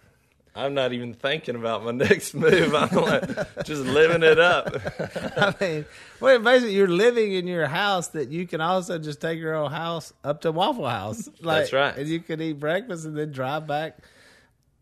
I'm 0.54 0.74
not 0.74 0.92
even 0.92 1.14
thinking 1.14 1.54
about 1.54 1.84
my 1.84 1.90
next 2.06 2.34
move. 2.34 2.74
I'm 2.74 2.94
like 2.94 3.64
just 3.64 3.82
living 3.82 4.22
it 4.22 4.38
up. 4.40 4.68
I 5.36 5.54
mean, 5.60 5.84
well, 6.20 6.38
basically, 6.40 6.74
you're 6.74 6.88
living 6.88 7.32
in 7.32 7.46
your 7.46 7.66
house 7.66 8.08
that 8.08 8.30
you 8.30 8.46
can 8.46 8.60
also 8.60 8.98
just 8.98 9.20
take 9.20 9.38
your 9.38 9.54
own 9.54 9.70
house 9.70 10.12
up 10.24 10.40
to 10.42 10.52
Waffle 10.52 10.88
House. 10.88 11.28
Like, 11.40 11.62
That's 11.62 11.72
right. 11.72 11.96
And 11.96 12.08
you 12.08 12.20
can 12.20 12.40
eat 12.40 12.54
breakfast 12.58 13.04
and 13.04 13.16
then 13.16 13.30
drive 13.30 13.66
back 13.66 13.98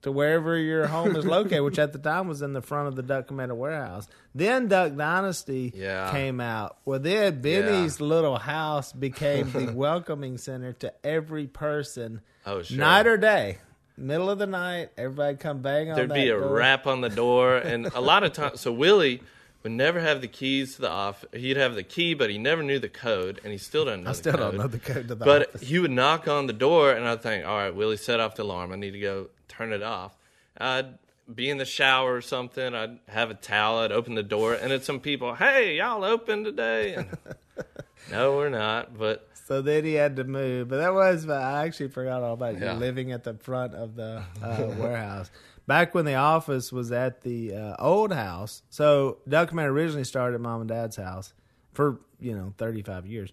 to 0.03 0.13
wherever 0.13 0.57
your 0.57 0.87
home 0.87 1.17
is 1.17 1.25
located, 1.27 1.63
which 1.65 1.79
at 1.79 1.93
the 1.93 1.99
time 1.99 2.29
was 2.29 2.41
in 2.41 2.53
the 2.53 2.63
front 2.63 2.87
of 2.89 2.95
the 2.97 3.03
Duck 3.03 3.27
Commander 3.27 3.55
warehouse. 3.55 4.07
Then 4.35 4.69
Duck 4.69 4.95
Dynasty 4.97 5.73
Yeah. 5.75 6.11
came 6.13 6.41
out. 6.41 6.77
Well, 6.85 7.01
then 7.01 7.41
Benny's 7.41 8.01
little 8.01 8.37
house 8.37 8.93
became 8.93 9.51
the 9.51 9.73
welcoming 9.75 10.39
center 10.39 10.73
to 10.75 10.93
every 11.05 11.47
person, 11.49 12.21
Oh, 12.47 12.63
sure. 12.63 12.79
night 12.79 13.07
or 13.07 13.17
day. 13.17 13.59
Middle 13.99 14.29
of 14.29 14.39
the 14.39 14.47
night, 14.47 14.91
everybody 14.99 15.37
come 15.37 15.59
bang 15.63 15.91
on 15.91 15.97
the 15.97 16.07
door. 16.07 16.07
There'd 16.09 16.23
be 16.25 16.29
a 16.31 16.39
door. 16.39 16.55
rap 16.55 16.87
on 16.87 17.01
the 17.01 17.09
door, 17.09 17.57
and 17.57 17.87
a 17.87 18.01
lot 18.01 18.25
of 18.25 18.33
times. 18.35 18.61
So 18.61 18.71
Willie 18.71 19.23
would 19.63 19.73
never 19.73 20.01
have 20.01 20.21
the 20.21 20.29
keys 20.29 20.75
to 20.77 20.83
the 20.83 20.91
office. 20.91 21.29
He'd 21.33 21.57
have 21.57 21.75
the 21.75 21.83
key, 21.83 22.13
but 22.15 22.29
he 22.29 22.37
never 22.37 22.63
knew 22.63 22.79
the 22.79 22.91
code, 22.91 23.41
and 23.43 23.53
he 23.53 23.59
still 23.59 23.87
doesn't 23.87 24.05
know. 24.05 24.11
I 24.11 24.13
the 24.13 24.19
still 24.19 24.33
code. 24.35 24.41
don't 24.53 24.57
know 24.59 24.67
the 24.69 24.79
code 24.79 25.09
to 25.09 25.15
the 25.15 25.25
But 25.25 25.49
office. 25.49 25.63
he 25.69 25.79
would 25.79 25.91
knock 25.91 26.29
on 26.29 26.47
the 26.47 26.53
door, 26.53 26.93
and 26.93 27.09
I'd 27.09 27.23
think, 27.23 27.47
all 27.47 27.57
right, 27.57 27.75
Willie, 27.75 27.97
set 27.97 28.21
off 28.21 28.35
the 28.37 28.43
alarm. 28.43 28.71
I 28.73 28.77
need 28.77 28.91
to 28.93 29.01
go 29.01 29.29
turn 29.49 29.73
it 29.73 29.83
off. 29.83 30.13
I'd 30.59 30.99
be 31.35 31.49
in 31.51 31.57
the 31.59 31.65
shower 31.65 32.15
or 32.17 32.21
something. 32.21 32.75
I'd 32.75 32.99
have 33.09 33.31
a 33.31 33.35
towel. 33.35 33.79
I'd 33.79 33.93
open 33.93 34.15
the 34.15 34.23
door, 34.23 34.53
and 34.55 34.73
it's 34.73 34.87
some 34.87 35.01
people, 35.01 35.35
hey, 35.35 35.79
y'all 35.79 36.05
open 36.05 36.45
today? 36.45 36.95
And, 36.95 37.09
no, 38.11 38.37
we're 38.37 38.51
not. 38.51 38.97
But 38.97 39.29
So 39.47 39.63
then 39.63 39.85
he 39.85 39.95
had 39.95 40.17
to 40.17 40.25
move. 40.25 40.69
But 40.69 40.79
that 40.79 40.93
was, 40.95 41.29
I 41.29 41.67
actually 41.67 41.89
forgot 41.89 42.23
all 42.23 42.35
about 42.35 42.59
you 42.59 42.67
living 42.73 43.13
at 43.13 43.25
the 43.25 43.35
front 43.35 43.75
of 43.75 43.95
the 43.97 44.23
uh, 44.43 44.75
warehouse. 44.79 45.31
Back 45.67 45.95
when 45.95 46.05
the 46.05 46.15
office 46.15 46.71
was 46.73 46.93
at 46.93 47.23
the 47.23 47.55
uh, 47.55 47.77
old 47.79 48.13
house. 48.13 48.63
So 48.71 49.19
Duck 49.29 49.49
Commander 49.49 49.73
originally 49.73 50.05
started 50.05 50.37
at 50.37 50.41
mom 50.41 50.61
and 50.61 50.69
dad's 50.69 50.97
house 50.97 51.33
for, 51.73 52.01
you 52.21 52.37
know, 52.37 52.55
35 52.59 53.07
years. 53.07 53.31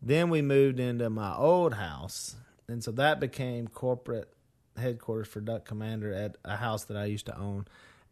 Then 0.00 0.30
we 0.30 0.42
moved 0.42 0.80
into 0.80 1.08
my 1.10 1.34
old 1.34 1.74
house. 1.74 2.36
And 2.68 2.82
so 2.82 2.90
that 2.92 3.20
became 3.20 3.68
corporate 3.68 4.30
headquarters 4.76 5.28
for 5.28 5.40
Duck 5.40 5.64
Commander 5.64 6.12
at 6.12 6.36
a 6.44 6.56
house 6.56 6.84
that 6.84 6.96
I 6.96 7.04
used 7.04 7.26
to 7.26 7.38
own. 7.38 7.66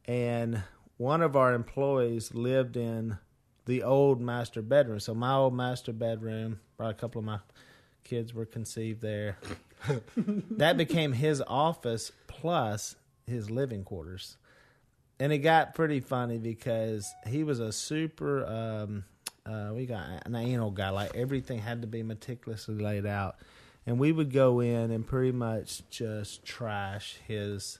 And 0.06 0.62
one 0.96 1.22
of 1.22 1.34
our 1.36 1.54
employees 1.54 2.34
lived 2.34 2.76
in 2.76 3.18
the 3.72 3.82
old 3.84 4.20
master 4.20 4.60
bedroom. 4.60 5.00
So 5.00 5.14
my 5.14 5.32
old 5.32 5.54
master 5.54 5.94
bedroom, 5.94 6.60
probably 6.76 6.90
a 6.90 6.94
couple 6.94 7.20
of 7.20 7.24
my 7.24 7.38
kids 8.04 8.34
were 8.34 8.44
conceived 8.44 9.00
there. 9.00 9.38
that 10.50 10.76
became 10.76 11.14
his 11.14 11.42
office 11.46 12.12
plus 12.26 12.96
his 13.26 13.50
living 13.50 13.82
quarters. 13.82 14.36
And 15.18 15.32
it 15.32 15.38
got 15.38 15.74
pretty 15.74 16.00
funny 16.00 16.36
because 16.36 17.10
he 17.26 17.44
was 17.44 17.60
a 17.60 17.72
super 17.72 18.44
um 18.44 19.04
uh 19.46 19.70
we 19.72 19.86
got 19.86 20.06
an 20.26 20.36
anal 20.36 20.70
guy, 20.70 20.90
like 20.90 21.16
everything 21.16 21.58
had 21.58 21.80
to 21.80 21.88
be 21.88 22.02
meticulously 22.02 22.74
laid 22.74 23.06
out. 23.06 23.36
And 23.86 23.98
we 23.98 24.12
would 24.12 24.34
go 24.34 24.60
in 24.60 24.90
and 24.90 25.06
pretty 25.06 25.32
much 25.32 25.88
just 25.88 26.44
trash 26.44 27.16
his 27.26 27.78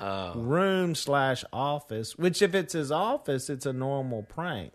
uh, 0.00 0.32
room 0.34 0.96
slash 0.96 1.44
office. 1.52 2.18
Which, 2.18 2.42
if 2.42 2.54
it's 2.56 2.72
his 2.74 2.90
office, 2.90 3.48
it's 3.48 3.64
a 3.64 3.72
normal 3.72 4.24
prank. 4.24 4.72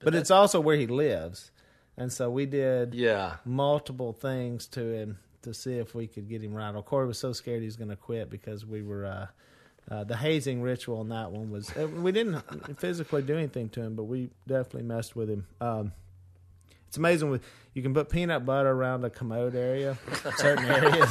But 0.00 0.14
it's 0.14 0.30
also 0.30 0.60
where 0.60 0.76
he 0.76 0.86
lives, 0.86 1.50
and 1.96 2.12
so 2.12 2.30
we 2.30 2.46
did 2.46 2.94
yeah, 2.94 3.36
multiple 3.44 4.12
things 4.12 4.66
to 4.68 4.80
him 4.92 5.18
to 5.42 5.52
see 5.54 5.78
if 5.78 5.94
we 5.94 6.06
could 6.06 6.28
get 6.28 6.42
him 6.42 6.54
right. 6.54 6.72
Well, 6.72 6.82
Corey 6.82 7.06
was 7.06 7.18
so 7.18 7.32
scared 7.32 7.60
he 7.60 7.66
was 7.66 7.76
going 7.76 7.90
to 7.90 7.96
quit 7.96 8.30
because 8.30 8.64
we 8.66 8.82
were. 8.82 9.06
Uh, 9.06 9.26
uh, 9.90 10.04
the 10.04 10.18
hazing 10.18 10.60
ritual 10.60 11.00
on 11.00 11.08
that 11.08 11.32
one 11.32 11.50
was 11.50 11.74
uh, 11.74 11.88
we 11.88 12.12
didn't 12.12 12.42
physically 12.78 13.22
do 13.22 13.34
anything 13.34 13.70
to 13.70 13.80
him, 13.80 13.96
but 13.96 14.04
we 14.04 14.28
definitely 14.46 14.82
messed 14.82 15.16
with 15.16 15.30
him. 15.30 15.46
Um, 15.62 15.92
it's 16.88 16.98
amazing 16.98 17.30
with 17.30 17.42
you 17.72 17.80
can 17.82 17.94
put 17.94 18.10
peanut 18.10 18.44
butter 18.44 18.68
around 18.68 19.02
a 19.04 19.08
commode 19.10 19.54
area, 19.54 19.96
certain 20.36 20.64
areas 20.66 21.10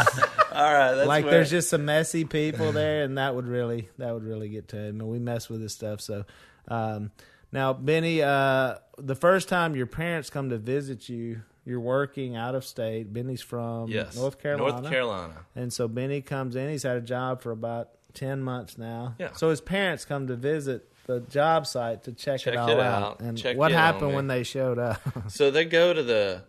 all 0.57 0.73
right. 0.73 0.95
That's 0.95 1.07
like 1.07 1.25
where- 1.25 1.33
there's 1.33 1.49
just 1.51 1.69
some 1.69 1.85
messy 1.85 2.25
people 2.25 2.71
there, 2.71 3.03
and 3.03 3.17
that 3.17 3.35
would 3.35 3.47
really 3.47 3.89
that 3.97 4.13
would 4.13 4.23
really 4.23 4.49
get 4.49 4.69
to 4.69 4.77
him. 4.77 4.99
And 4.99 5.09
we 5.09 5.19
mess 5.19 5.49
with 5.49 5.61
this 5.61 5.73
stuff. 5.73 6.01
So 6.01 6.25
um, 6.67 7.11
now, 7.51 7.73
Benny, 7.73 8.21
uh, 8.21 8.75
the 8.97 9.15
first 9.15 9.47
time 9.49 9.75
your 9.75 9.85
parents 9.87 10.29
come 10.29 10.49
to 10.49 10.57
visit 10.57 11.07
you, 11.09 11.41
you're 11.65 11.79
working 11.79 12.35
out 12.35 12.55
of 12.55 12.63
state. 12.65 13.11
Benny's 13.13 13.41
from 13.41 13.89
yes, 13.89 14.15
North 14.15 14.39
Carolina, 14.41 14.81
North 14.81 14.89
Carolina. 14.91 15.45
and 15.55 15.71
so 15.71 15.87
Benny 15.87 16.21
comes 16.21 16.55
in. 16.55 16.69
He's 16.69 16.83
had 16.83 16.97
a 16.97 17.01
job 17.01 17.41
for 17.41 17.51
about 17.51 17.89
ten 18.13 18.41
months 18.41 18.77
now. 18.77 19.15
Yeah. 19.19 19.33
So 19.33 19.49
his 19.49 19.61
parents 19.61 20.05
come 20.05 20.27
to 20.27 20.35
visit 20.35 20.89
the 21.05 21.19
job 21.21 21.65
site 21.67 22.03
to 22.03 22.11
check, 22.11 22.39
Check 22.41 22.53
it 22.53 22.57
all 22.57 22.69
it 22.69 22.79
out. 22.79 23.03
out. 23.03 23.19
And 23.21 23.37
Check 23.37 23.57
what 23.57 23.71
happened 23.71 24.13
when 24.13 24.27
they 24.27 24.43
showed 24.43 24.77
up? 24.79 25.01
So 25.29 25.51
they 25.51 25.65
go 25.65 25.93
to 25.93 26.03
the 26.03 26.43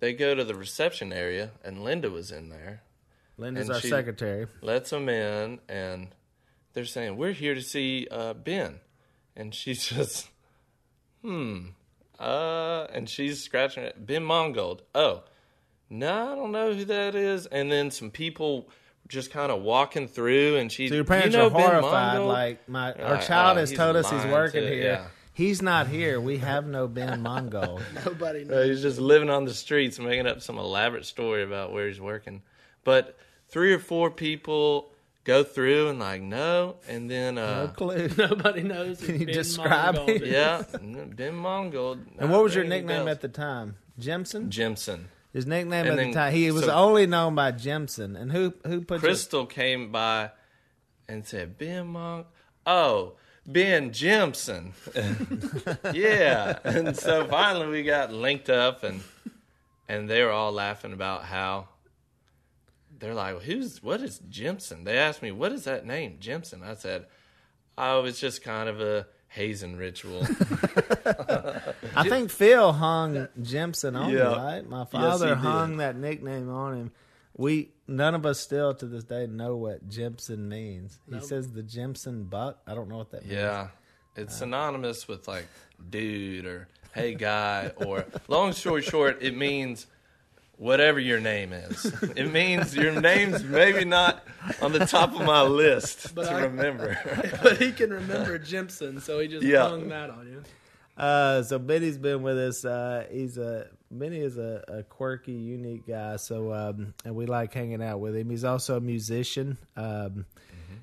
they 0.00 0.12
go 0.14 0.34
to 0.34 0.42
the 0.44 0.54
reception 0.54 1.12
area, 1.12 1.50
and 1.64 1.84
Linda 1.84 2.10
was 2.10 2.30
in 2.32 2.48
there. 2.48 2.82
Linda's 3.38 3.70
our 3.70 3.80
secretary. 3.80 4.46
lets 4.60 4.90
them 4.90 5.08
in, 5.08 5.60
and 5.68 6.08
they're 6.72 6.84
saying, 6.84 7.16
"We're 7.16 7.32
here 7.32 7.54
to 7.54 7.62
see 7.62 8.08
uh, 8.10 8.34
Ben," 8.34 8.80
and 9.36 9.54
she's 9.54 9.86
just, 9.88 10.28
"Hmm, 11.22 11.58
uh," 12.18 12.86
and 12.92 13.08
she's 13.08 13.42
scratching 13.42 13.84
it. 13.84 14.04
Ben 14.06 14.22
Mongold. 14.22 14.80
Oh, 14.94 15.24
no, 15.90 16.32
I 16.32 16.34
don't 16.34 16.52
know 16.52 16.72
who 16.74 16.84
that 16.86 17.14
is. 17.14 17.46
And 17.46 17.70
then 17.70 17.90
some 17.90 18.10
people 18.10 18.68
just 19.08 19.30
kind 19.30 19.52
of 19.52 19.62
walking 19.62 20.08
through, 20.08 20.56
and 20.56 20.70
she, 20.72 20.88
So 20.88 20.94
your 20.94 21.04
parents 21.04 21.34
you 21.34 21.38
know 21.42 21.46
are 21.48 21.50
horrified. 21.50 22.20
Like 22.20 22.68
my 22.68 22.92
our 22.94 23.14
like, 23.16 23.26
child 23.26 23.56
oh, 23.56 23.60
has 23.60 23.70
he's 23.70 23.78
told 23.78 23.96
us 23.96 24.10
he's 24.10 24.24
working 24.26 24.62
to- 24.62 24.68
here. 24.74 24.82
yeah. 24.84 25.06
He's 25.34 25.62
not 25.62 25.86
here. 25.88 26.20
We 26.20 26.36
have 26.38 26.66
no 26.66 26.86
Ben 26.86 27.22
Mongold. 27.22 27.80
Nobody 28.04 28.42
Uh, 28.42 28.48
knows. 28.48 28.68
he's 28.68 28.82
just 28.82 28.98
living 29.00 29.30
on 29.30 29.46
the 29.46 29.54
streets, 29.54 29.98
making 29.98 30.26
up 30.26 30.42
some 30.42 30.58
elaborate 30.58 31.06
story 31.06 31.42
about 31.42 31.72
where 31.72 31.88
he's 31.88 32.00
working. 32.02 32.42
But 32.84 33.16
three 33.48 33.72
or 33.72 33.78
four 33.78 34.10
people 34.10 34.91
go 35.24 35.44
through 35.44 35.88
and 35.88 35.98
like 35.98 36.22
no, 36.22 36.76
and 36.88 37.10
then 37.10 37.36
no 37.36 37.42
uh, 37.44 37.66
clue. 37.68 38.08
Nobody 38.18 38.62
knows. 38.62 39.00
who 39.00 39.06
Can 39.06 39.20
you 39.20 39.26
Ben 39.26 39.34
describe 39.34 39.96
Mongold 39.96 40.22
him? 40.22 40.32
yeah, 40.32 40.62
Ben 41.14 41.34
Mongold. 41.34 42.00
And 42.18 42.30
what 42.30 42.42
was 42.42 42.54
your 42.54 42.64
nickname 42.64 43.08
at 43.08 43.20
the 43.20 43.28
time? 43.28 43.76
Jimson. 43.98 44.50
Jimson? 44.50 45.08
His 45.32 45.46
nickname 45.46 45.82
And 45.86 45.88
at 45.90 45.96
then- 45.96 46.08
the 46.08 46.14
time. 46.14 46.32
He 46.34 46.50
was 46.50 46.64
so- 46.64 46.72
only 46.72 47.06
known 47.06 47.34
by 47.34 47.52
Jimson. 47.52 48.16
And 48.16 48.32
who 48.32 48.52
who 48.66 48.80
put 48.82 48.94
your- 48.94 49.00
Crystal 49.00 49.46
came 49.46 49.90
by 49.92 50.30
and 51.08 51.26
said, 51.26 51.58
"Ben 51.58 51.86
Monk, 51.88 52.26
oh." 52.66 53.14
Ben 53.44 53.92
Jimson, 53.92 54.72
yeah, 55.92 56.58
and 56.62 56.96
so 56.96 57.26
finally 57.26 57.66
we 57.66 57.82
got 57.82 58.12
linked 58.12 58.48
up, 58.48 58.84
and 58.84 59.00
and 59.88 60.08
they 60.08 60.22
were 60.22 60.30
all 60.30 60.52
laughing 60.52 60.92
about 60.92 61.24
how 61.24 61.66
they're 63.02 63.14
like, 63.14 63.42
"Who's 63.42 63.82
what 63.82 64.00
is 64.00 64.20
Jimson?" 64.30 64.84
They 64.84 64.96
asked 64.96 65.20
me, 65.22 65.30
"What 65.32 65.52
is 65.52 65.64
that 65.64 65.84
name, 65.84 66.16
Jimson?" 66.20 66.62
I 66.62 66.74
said, 66.74 67.06
"Oh, 67.76 68.04
it's 68.04 68.20
just 68.20 68.42
kind 68.42 68.68
of 68.68 68.80
a 68.80 69.06
hazing 69.28 69.76
ritual." 69.76 70.22
I 71.96 72.08
think 72.08 72.30
Phil 72.30 72.72
hung 72.72 73.28
Jimson 73.40 73.96
on 73.96 74.10
Yeah. 74.10 74.32
him, 74.32 74.38
right? 74.38 74.68
My 74.68 74.84
father 74.84 75.28
he 75.28 75.34
did. 75.34 75.38
hung 75.38 75.76
that 75.78 75.96
nickname 75.96 76.48
on 76.48 76.76
him. 76.76 76.92
We 77.36 77.70
none 77.88 78.14
of 78.14 78.24
us 78.26 78.38
still 78.38 78.74
to 78.74 78.86
this 78.86 79.04
day 79.04 79.26
know 79.26 79.56
what 79.56 79.88
Jimson 79.88 80.48
means. 80.48 80.98
He 81.10 81.20
says 81.20 81.50
the 81.52 81.62
Jimson 81.62 82.24
buck. 82.24 82.58
I 82.66 82.74
don't 82.74 82.88
know 82.88 82.98
what 82.98 83.10
that 83.12 83.22
means. 83.22 83.34
Yeah, 83.34 83.68
it's 84.16 84.36
synonymous 84.36 85.08
with 85.08 85.26
like 85.26 85.46
dude 85.90 86.44
or 86.46 86.68
hey 86.94 87.14
guy 87.14 87.72
or 87.76 88.04
long 88.28 88.52
story 88.52 88.82
short, 88.82 89.22
it 89.22 89.36
means 89.36 89.86
whatever 90.58 91.00
your 91.00 91.20
name 91.20 91.52
is. 91.52 91.84
It 92.16 92.32
means 92.32 92.74
your 92.76 93.00
name's 93.00 93.42
maybe 93.44 93.84
not 93.84 94.24
on 94.60 94.72
the 94.72 94.86
top 94.86 95.14
of 95.14 95.22
my 95.26 95.42
list 95.42 96.14
But 96.14 96.24
to 96.24 96.32
I- 96.32 96.40
remember. 96.44 96.98
but 97.42 97.58
he 97.58 97.72
can 97.72 97.90
remember 97.90 98.38
Jimson, 98.38 99.00
so 99.00 99.18
he 99.18 99.28
just 99.28 99.44
Yeah. 99.44 99.68
hung 99.68 99.88
that 99.88 100.10
on 100.10 100.26
you. 100.28 100.42
Uh, 100.96 101.42
so 101.42 101.58
Benny's 101.58 101.96
been 101.98 102.22
with 102.22 102.38
us. 102.38 102.64
Uh, 102.64 103.06
he's 103.10 103.38
a 103.38 103.66
Benny 103.90 104.20
is 104.20 104.36
a, 104.38 104.62
a 104.68 104.82
quirky, 104.82 105.32
unique 105.32 105.86
guy. 105.86 106.16
So 106.16 106.52
um, 106.52 106.94
and 107.04 107.14
we 107.14 107.26
like 107.26 107.52
hanging 107.54 107.82
out 107.82 108.00
with 108.00 108.14
him. 108.16 108.28
He's 108.30 108.44
also 108.44 108.76
a 108.76 108.80
musician. 108.80 109.56
Um, 109.76 110.26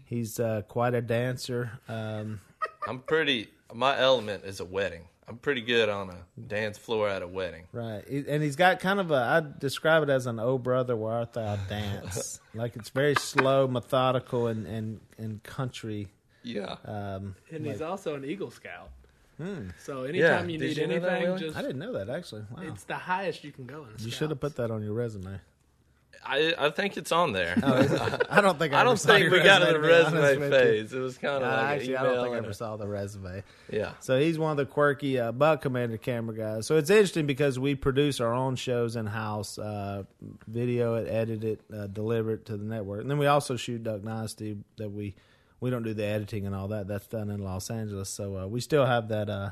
He's 0.05 0.39
uh, 0.39 0.63
quite 0.67 0.95
a 0.95 1.01
dancer. 1.03 1.69
Um, 1.87 2.41
I'm 2.87 2.97
pretty. 2.97 3.49
My 3.71 3.95
element 3.99 4.43
is 4.43 4.59
a 4.59 4.65
wedding. 4.65 5.03
I'm 5.29 5.37
pretty 5.37 5.61
good 5.61 5.89
on 5.89 6.09
a 6.09 6.41
dance 6.41 6.77
floor 6.77 7.07
at 7.07 7.21
a 7.21 7.27
wedding. 7.27 7.65
right, 7.71 8.03
and 8.07 8.41
he's 8.41 8.55
got 8.55 8.79
kind 8.79 8.99
of 8.99 9.11
a. 9.11 9.15
I 9.15 9.43
describe 9.59 10.01
it 10.03 10.09
as 10.09 10.25
an 10.25 10.39
"Oh 10.39 10.57
brother, 10.57 10.95
where 10.97 11.13
art 11.13 11.33
thou?" 11.33 11.55
dance. 11.69 12.39
like 12.55 12.75
it's 12.75 12.89
very 12.89 13.13
slow, 13.15 13.67
methodical, 13.67 14.47
and 14.47 14.65
and 14.65 14.99
and 15.17 15.43
country. 15.43 16.07
Yeah. 16.41 16.77
Um, 16.85 17.35
And 17.51 17.63
like- 17.63 17.73
he's 17.73 17.81
also 17.81 18.15
an 18.15 18.25
Eagle 18.25 18.49
Scout. 18.49 18.89
Hmm. 19.37 19.69
So 19.77 20.03
anytime 20.03 20.49
you 20.49 20.57
Did 20.57 20.67
need 20.69 20.77
you 20.77 20.87
know 20.87 20.99
that, 20.99 21.11
anything, 21.13 21.37
just 21.37 21.57
I 21.57 21.61
didn't 21.61 21.79
know 21.79 21.93
that 21.93 22.09
actually. 22.09 22.41
Wow, 22.51 22.63
it's 22.63 22.83
the 22.83 22.95
highest 22.95 23.43
you 23.45 23.51
can 23.53 23.65
go 23.65 23.83
in. 23.85 24.03
you 24.03 24.11
should 24.11 24.31
have 24.31 24.39
put 24.41 24.55
that 24.57 24.69
on 24.71 24.83
your 24.83 24.93
resume. 24.93 25.39
I 26.25 26.53
I 26.57 26.69
think 26.69 26.97
it's 26.97 27.11
on 27.11 27.31
there. 27.33 27.55
Oh? 27.63 28.17
I 28.29 28.41
don't 28.41 28.59
think 28.59 28.73
I, 28.73 28.81
I 28.81 28.83
don't 28.83 28.99
think 28.99 29.31
we 29.31 29.41
got 29.41 29.59
to 29.59 29.65
the 29.67 29.73
to 29.73 29.79
be 29.79 29.91
honest 29.93 30.15
resume 30.15 30.49
phase. 30.49 30.93
It 30.93 30.99
was 30.99 31.17
kind 31.17 31.43
Uh, 31.43 31.47
of 31.47 31.53
like 31.53 31.65
actually, 31.77 31.97
I 31.97 32.03
don't 32.03 32.23
think 32.23 32.35
I 32.35 32.37
ever 32.39 32.53
saw 32.53 32.75
the 32.77 32.87
resume. 32.87 33.43
yeah. 33.71 33.93
So 33.99 34.19
he's 34.19 34.37
one 34.37 34.51
of 34.51 34.57
the 34.57 34.65
quirky 34.65 35.17
uh, 35.19 35.31
buck 35.31 35.61
commander 35.61 35.97
camera 35.97 36.35
guys. 36.35 36.67
So 36.67 36.77
it's 36.77 36.89
interesting 36.89 37.25
because 37.25 37.57
we 37.57 37.73
produce 37.75 38.19
our 38.19 38.33
own 38.33 38.55
shows 38.57 38.95
in 38.95 39.05
house, 39.05 39.57
uh, 39.57 40.03
video 40.47 40.95
it, 40.95 41.07
edit 41.09 41.43
it, 41.43 41.61
uh, 41.73 41.87
deliver 41.87 42.33
it 42.33 42.45
to 42.47 42.57
the 42.57 42.65
network, 42.65 43.01
and 43.01 43.09
then 43.09 43.17
we 43.17 43.25
also 43.27 43.55
shoot 43.55 43.83
Duck 43.83 44.01
Dynasty. 44.03 44.57
That 44.77 44.89
we 44.89 45.15
we 45.61 45.69
don't 45.69 45.83
do 45.83 45.93
the 45.93 46.05
editing 46.05 46.45
and 46.45 46.55
all 46.55 46.67
that. 46.69 46.87
That's 46.87 47.07
done 47.07 47.29
in 47.29 47.41
Los 47.43 47.69
Angeles. 47.69 48.09
So 48.09 48.37
uh, 48.37 48.47
we 48.47 48.59
still 48.61 48.85
have 48.85 49.07
that 49.09 49.29
uh, 49.29 49.51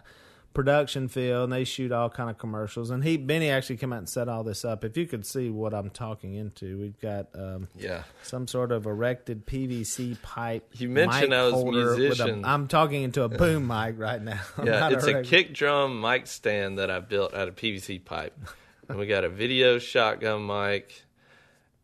production 0.58 1.08
feel, 1.08 1.44
and 1.44 1.54
they 1.54 1.64
shoot 1.64 1.92
all 1.92 2.10
kind 2.10 2.32
of 2.32 2.40
commercials. 2.40 2.90
And 2.90 3.04
he 3.04 3.16
Benny 3.16 3.52
actually 3.52 3.78
came 3.78 3.94
out 3.94 4.00
and 4.00 4.10
set 4.10 4.28
all 4.28 4.44
this 4.44 4.66
up. 4.66 4.84
If 4.84 4.98
you 4.98 5.06
could 5.06 5.24
see 5.24 5.52
what 5.52 5.72
I'm 5.72 5.92
talking 5.92 6.34
into, 6.34 6.80
we've 6.80 7.00
got. 7.00 7.28
Um, 7.36 7.68
Yeah. 7.78 8.04
some 8.24 8.48
sort 8.48 8.72
of 8.72 8.88
erected 8.88 9.46
PVC 9.46 10.18
pipe. 10.24 10.68
You 10.74 10.90
mentioned 10.90 11.30
mic 11.30 11.38
I 11.40 11.44
was 11.46 11.64
with 11.64 11.76
a- 11.76 11.98
musician. 12.00 12.44
I'm 12.44 12.68
talking 12.68 13.04
into 13.04 13.22
a 13.22 13.30
boom 13.30 13.68
mic 13.76 14.00
right 14.00 14.20
now. 14.20 14.42
Yeah, 14.64 14.90
it's 14.90 15.06
a 15.06 15.12
erect- 15.12 15.28
kick 15.28 15.54
drum 15.54 16.02
mic 16.02 16.26
stand 16.26 16.80
that 16.80 16.90
I 16.90 17.02
built 17.02 17.36
out 17.36 17.48
of 17.48 17.56
PVC 17.56 18.04
pipe. 18.04 18.36
And 18.90 18.98
we 18.98 19.06
got 19.06 19.24
a 19.24 19.30
video 19.30 19.78
shotgun 19.78 20.48
mic, 20.48 21.04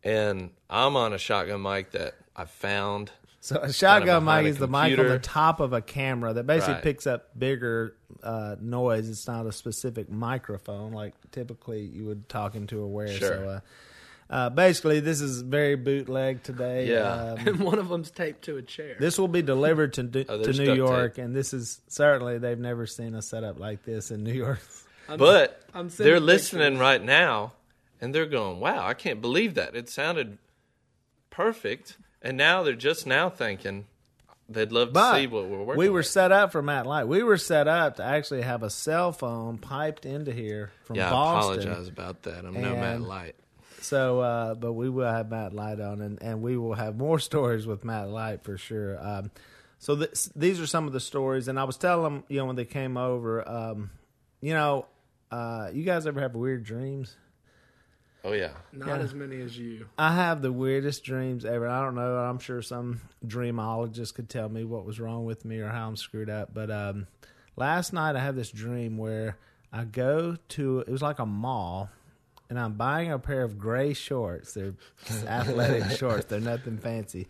and 0.02 0.50
I'm 0.68 0.96
on 0.96 1.12
a 1.12 1.18
shotgun 1.18 1.62
mic 1.62 1.92
that 1.92 2.14
I 2.34 2.44
found. 2.46 3.12
So 3.44 3.56
a 3.60 3.70
shotgun 3.74 4.24
behind 4.24 4.46
mic 4.46 4.50
a 4.52 4.54
is 4.54 4.58
the 4.58 4.68
mic 4.68 4.98
on 4.98 5.06
the 5.06 5.18
top 5.18 5.60
of 5.60 5.74
a 5.74 5.82
camera 5.82 6.32
that 6.32 6.46
basically 6.46 6.74
Right. 6.76 6.82
picks 6.82 7.06
up 7.06 7.38
bigger 7.38 7.94
uh, 8.22 8.56
noise. 8.58 9.06
It's 9.10 9.26
not 9.28 9.44
a 9.44 9.52
specific 9.52 10.10
microphone 10.10 10.92
like 10.92 11.12
typically 11.30 11.82
you 11.82 12.06
would 12.06 12.26
talk 12.30 12.54
into 12.54 12.80
or 12.80 12.86
wear. 12.86 13.08
Sure. 13.08 13.28
So 13.28 13.48
uh, 13.48 13.60
uh, 14.30 14.48
basically, 14.48 15.00
this 15.00 15.20
is 15.20 15.42
very 15.42 15.74
bootleg 15.74 16.42
today. 16.42 16.88
Yeah. 16.88 17.02
Um, 17.02 17.38
and 17.46 17.60
one 17.60 17.78
of 17.78 17.90
them's 17.90 18.10
taped 18.10 18.44
to 18.44 18.56
a 18.56 18.62
chair. 18.62 18.96
This 18.98 19.18
will 19.18 19.28
be 19.28 19.42
delivered 19.42 19.92
to 19.92 20.04
to 20.08 20.24
Oh, 20.26 20.38
there's 20.38 20.58
New 20.58 20.72
York, 20.72 21.16
tape. 21.16 21.24
and 21.26 21.36
this 21.36 21.52
is 21.52 21.82
certainly 21.88 22.38
they've 22.38 22.58
never 22.58 22.86
seen 22.86 23.14
a 23.14 23.20
setup 23.20 23.60
like 23.60 23.82
this 23.84 24.10
in 24.10 24.24
New 24.24 24.32
York. 24.32 24.60
I'm- 25.10 25.18
But 25.18 25.60
I'm 25.74 25.90
they're 25.90 26.18
listening 26.18 26.78
right 26.78 27.02
now, 27.04 27.52
and 28.00 28.14
they're 28.14 28.24
going, 28.24 28.58
"Wow, 28.58 28.86
I 28.86 28.94
can't 28.94 29.20
believe 29.20 29.52
that! 29.56 29.76
It 29.76 29.90
sounded 29.90 30.38
perfect." 31.28 31.98
And 32.24 32.36
now 32.36 32.62
they're 32.64 32.74
just 32.74 33.06
now 33.06 33.28
thinking 33.30 33.84
they'd 34.48 34.72
love 34.72 34.88
to 34.88 34.94
But 34.94 35.14
see 35.20 35.26
what 35.26 35.44
we're 35.46 35.62
working. 35.62 35.78
we 35.78 35.88
were 35.90 35.98
with. 35.98 36.06
set 36.06 36.32
up 36.32 36.50
for 36.52 36.62
Matt 36.62 36.86
Light. 36.86 37.04
We 37.06 37.22
were 37.22 37.36
set 37.36 37.68
up 37.68 37.96
to 37.96 38.02
actually 38.02 38.42
have 38.42 38.62
a 38.62 38.70
cell 38.70 39.12
phone 39.12 39.58
piped 39.58 40.06
into 40.06 40.32
here 40.32 40.72
from 40.84 40.96
yeah, 40.96 41.04
I 41.06 41.08
apologize 41.08 41.86
about 41.86 42.22
that. 42.22 42.44
I'm 42.44 42.54
no 42.60 42.74
Matt 42.74 43.02
Light. 43.02 43.36
So, 43.80 44.20
uh, 44.20 44.54
but 44.54 44.72
we 44.72 44.88
will 44.88 45.06
have 45.06 45.30
Matt 45.30 45.52
Light 45.54 45.78
on, 45.78 46.00
and, 46.00 46.20
and 46.22 46.40
we 46.40 46.56
will 46.56 46.72
have 46.74 46.96
more 46.96 47.18
stories 47.30 47.66
with 47.66 47.84
Matt 47.84 48.08
Light 48.08 48.42
for 48.42 48.56
sure. 48.56 48.98
Um, 48.98 49.30
so 49.78 49.94
this, 49.94 50.30
these 50.34 50.58
are 50.60 50.66
some 50.66 50.86
of 50.86 50.94
the 50.94 51.00
stories, 51.00 51.46
and 51.48 51.60
I 51.60 51.64
was 51.64 51.76
telling 51.76 52.04
them, 52.04 52.24
you 52.28 52.38
know, 52.38 52.46
when 52.46 52.56
they 52.56 52.64
came 52.64 52.96
over, 52.96 53.46
um, 53.46 53.90
you 54.40 54.54
know, 54.54 54.86
uh, 55.30 55.68
you 55.74 55.84
guys 55.84 56.06
ever 56.06 56.20
have 56.22 56.34
weird 56.34 56.64
dreams? 56.64 57.14
Oh 58.26 58.32
yeah, 58.32 58.52
Not 58.72 58.88
Yeah. 58.88 58.96
as 58.98 59.12
many 59.14 59.40
as 59.42 59.58
you. 59.58 59.86
I 59.98 60.14
have 60.14 60.40
the 60.40 60.50
weirdest 60.50 61.04
dreams 61.04 61.44
ever. 61.44 61.68
I 61.68 61.82
don't 61.84 61.94
know. 61.94 62.16
I'm 62.16 62.38
sure 62.38 62.62
some 62.62 63.02
dreamologist 63.26 64.14
could 64.14 64.30
tell 64.30 64.48
me 64.48 64.64
what 64.64 64.86
was 64.86 64.98
wrong 64.98 65.26
with 65.26 65.44
me 65.44 65.58
or 65.60 65.68
how 65.68 65.86
I'm 65.86 65.96
screwed 65.96 66.30
up. 66.30 66.54
But 66.54 66.70
um, 66.70 67.06
last 67.56 67.92
night 67.92 68.16
I 68.16 68.20
had 68.20 68.34
this 68.34 68.50
dream 68.50 68.96
where 68.96 69.36
I 69.72 69.84
go 69.84 70.36
to 70.50 70.78
it 70.80 70.88
was 70.88 71.02
like 71.02 71.18
a 71.18 71.26
mall, 71.26 71.90
and 72.48 72.58
I'm 72.58 72.74
buying 72.74 73.12
a 73.12 73.18
pair 73.18 73.42
of 73.42 73.58
gray 73.58 73.92
shorts. 73.92 74.54
They're 74.54 74.74
athletic 75.26 75.90
shorts. 75.98 76.24
They're 76.24 76.40
nothing 76.40 76.78
fancy. 76.78 77.26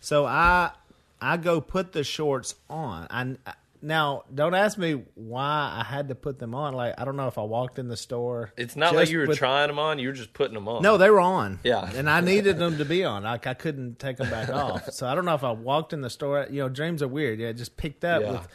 So 0.00 0.26
I 0.26 0.72
I 1.20 1.36
go 1.36 1.60
put 1.60 1.92
the 1.92 2.02
shorts 2.02 2.56
on. 2.68 3.06
I 3.10 3.36
now 3.82 4.22
don't 4.32 4.54
ask 4.54 4.78
me 4.78 5.02
why 5.14 5.74
I 5.78 5.84
had 5.84 6.08
to 6.08 6.14
put 6.14 6.38
them 6.38 6.54
on. 6.54 6.72
Like 6.74 6.94
I 6.98 7.04
don't 7.04 7.16
know 7.16 7.26
if 7.26 7.36
I 7.36 7.42
walked 7.42 7.78
in 7.78 7.88
the 7.88 7.96
store. 7.96 8.52
it's 8.56 8.76
not 8.76 8.94
like 8.94 9.10
you 9.10 9.18
were 9.18 9.26
with- 9.26 9.38
trying 9.38 9.66
them 9.68 9.78
on; 9.78 9.98
you 9.98 10.08
were 10.08 10.14
just 10.14 10.32
putting 10.32 10.54
them 10.54 10.68
on. 10.68 10.82
no, 10.82 10.96
they 10.96 11.10
were 11.10 11.20
on. 11.20 11.58
Yeah. 11.64 11.90
and 11.94 12.08
I 12.08 12.20
needed 12.20 12.58
them 12.58 12.78
to 12.78 12.84
be 12.84 13.04
on. 13.04 13.24
Like 13.24 13.46
I 13.46 13.54
couldn't 13.54 13.98
take 13.98 14.16
them 14.16 14.30
back 14.30 14.48
off. 14.52 14.90
So 14.92 15.06
I 15.06 15.14
don't 15.14 15.24
know 15.24 15.34
if 15.34 15.44
I 15.44 15.50
walked 15.52 15.92
in 15.92 16.00
the 16.00 16.10
store. 16.10 16.46
You 16.50 16.62
know, 16.62 16.68
dreams 16.68 17.02
are 17.02 17.08
weird. 17.08 17.38
Yeah, 17.40 17.52
just 17.52 17.76
picked 17.76 18.04
up 18.04 18.22
Yeah. 18.22 18.32
with 18.32 18.48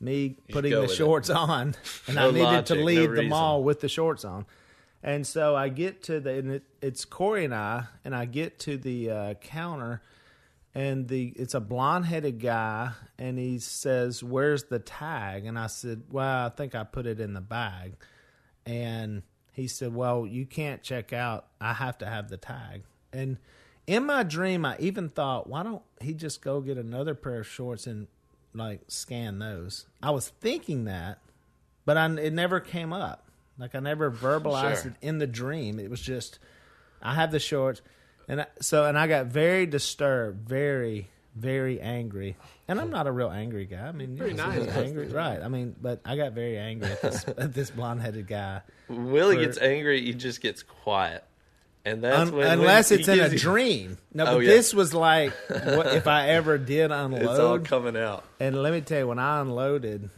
me 0.00 0.36
putting 0.50 0.72
the 0.72 0.82
with 0.82 0.90
it. 0.90 0.94
shorts 0.94 1.30
on, 1.30 1.74
and 2.06 2.16
No 2.16 2.28
I 2.28 2.30
needed 2.32 2.42
logic, 2.44 2.66
to 2.66 2.74
no 2.76 2.82
leave 2.82 3.12
the 3.12 3.22
mall 3.28 3.64
with 3.64 3.80
the 3.80 3.88
shorts 3.88 4.24
on. 4.24 4.44
And 5.02 5.26
so 5.26 5.54
I 5.54 5.68
get 5.68 6.02
to 6.04 6.18
the, 6.18 6.30
and 6.30 6.50
it, 6.50 6.62
it's 6.80 7.04
Corey 7.04 7.44
and 7.44 7.54
I, 7.54 7.84
and 8.06 8.14
I 8.16 8.24
get 8.24 8.58
to 8.60 8.78
the 8.78 9.10
uh, 9.10 9.34
counter, 9.34 10.00
and 10.74 11.06
the 11.08 11.32
it's 11.36 11.54
a 11.54 11.60
blonde 11.60 12.06
headed 12.06 12.40
guy, 12.40 12.92
and 13.18 13.38
he 13.38 13.58
says, 13.58 14.22
"Where's 14.22 14.64
the 14.64 14.78
tag?" 14.78 15.46
And 15.46 15.58
I 15.58 15.68
said, 15.68 16.02
"Well, 16.10 16.46
I 16.46 16.48
think 16.50 16.74
I 16.74 16.84
put 16.84 17.06
it 17.06 17.20
in 17.20 17.32
the 17.34 17.40
bag." 17.40 17.94
And 18.66 19.22
he 19.52 19.68
said, 19.68 19.94
"Well, 19.94 20.26
you 20.26 20.46
can't 20.46 20.82
check 20.82 21.12
out. 21.12 21.46
I 21.60 21.74
have 21.74 21.98
to 21.98 22.06
have 22.06 22.28
the 22.28 22.36
tag." 22.36 22.82
And 23.12 23.38
in 23.86 24.04
my 24.06 24.22
dream, 24.22 24.64
I 24.64 24.76
even 24.78 25.10
thought, 25.10 25.48
"Why 25.48 25.62
don't 25.62 25.82
he 26.00 26.14
just 26.14 26.42
go 26.42 26.60
get 26.60 26.78
another 26.78 27.14
pair 27.14 27.40
of 27.40 27.46
shorts 27.46 27.86
and 27.86 28.08
like 28.54 28.80
scan 28.88 29.38
those?" 29.38 29.86
I 30.02 30.10
was 30.10 30.28
thinking 30.28 30.84
that, 30.84 31.18
but 31.84 31.96
I, 31.96 32.06
it 32.16 32.32
never 32.32 32.58
came 32.60 32.92
up. 32.92 33.28
Like 33.58 33.76
I 33.76 33.80
never 33.80 34.10
verbalized 34.10 34.82
Sure. 34.82 34.90
it 34.90 34.96
in 35.06 35.18
the 35.18 35.28
dream. 35.28 35.78
It 35.78 35.88
was 35.88 36.00
just, 36.00 36.40
I 37.00 37.14
have 37.14 37.30
the 37.30 37.38
shorts, 37.38 37.82
and 38.28 38.42
I, 38.42 38.46
so 38.60 38.84
and 38.84 38.98
I 38.98 39.06
got 39.06 39.26
very 39.26 39.66
disturbed, 39.66 40.48
very 40.48 41.08
very 41.36 41.80
angry. 41.80 42.36
And 42.68 42.80
I'm 42.80 42.90
not 42.90 43.06
a 43.08 43.12
real 43.12 43.28
angry 43.30 43.64
guy. 43.66 43.88
I 43.88 43.92
mean, 43.92 44.16
Pretty 44.16 44.32
you 44.32 44.36
know, 44.38 44.46
nice. 44.50 44.68
angry, 44.68 45.08
right? 45.08 45.42
I 45.42 45.48
mean, 45.48 45.74
but 45.82 46.00
I 46.04 46.16
got 46.16 46.32
very 46.32 46.56
angry 46.56 46.90
at 46.92 47.02
this 47.02 47.24
at 47.26 47.52
this 47.52 47.70
blonde 47.70 48.00
headed 48.02 48.26
guy. 48.28 48.62
Willie 48.88 49.36
For- 49.36 49.42
gets 49.44 49.58
angry, 49.58 50.00
he 50.00 50.14
just 50.14 50.40
gets 50.40 50.62
quiet, 50.62 51.24
and 51.84 52.02
that's 52.04 52.30
Un- 52.30 52.36
when 52.36 52.46
unless 52.46 52.90
when 52.90 53.00
it's 53.00 53.08
in 53.08 53.18
a 53.20 53.28
you- 53.28 53.38
dream. 53.38 53.98
No, 54.14 54.24
Oh, 54.26 54.34
but 54.36 54.44
yeah. 54.44 54.50
this 54.52 54.72
was 54.72 54.94
like 54.94 55.32
what, 55.48 55.88
if 55.88 56.06
I 56.06 56.28
ever 56.28 56.56
did 56.56 56.92
unload. 56.92 57.22
It's 57.30 57.38
all 57.40 57.58
coming 57.58 57.96
out. 57.96 58.24
And 58.38 58.62
let 58.62 58.72
me 58.72 58.80
tell 58.80 58.98
you, 59.00 59.08
when 59.08 59.18
I 59.18 59.40
unloaded, 59.40 60.08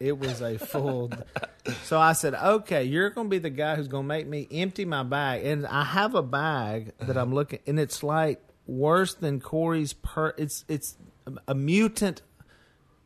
it 0.00 0.18
was 0.18 0.40
a 0.40 0.58
full. 0.58 1.10
so 1.84 1.98
I 2.00 2.12
said, 2.12 2.34
"Okay, 2.34 2.84
you're 2.84 3.10
going 3.10 3.26
to 3.26 3.30
be 3.30 3.38
the 3.38 3.50
guy 3.50 3.76
who's 3.76 3.88
going 3.88 4.04
to 4.04 4.08
make 4.08 4.26
me 4.26 4.46
empty 4.50 4.84
my 4.84 5.02
bag." 5.02 5.44
And 5.46 5.66
I 5.66 5.84
have 5.84 6.14
a 6.14 6.22
bag 6.22 6.92
that 7.00 7.16
I'm 7.16 7.32
looking, 7.34 7.60
and 7.66 7.78
it's 7.78 8.02
like 8.02 8.42
worse 8.66 9.14
than 9.14 9.40
Corey's 9.40 9.92
per. 9.92 10.34
It's 10.36 10.64
it's 10.68 10.96
a 11.48 11.54
mutant 11.54 12.22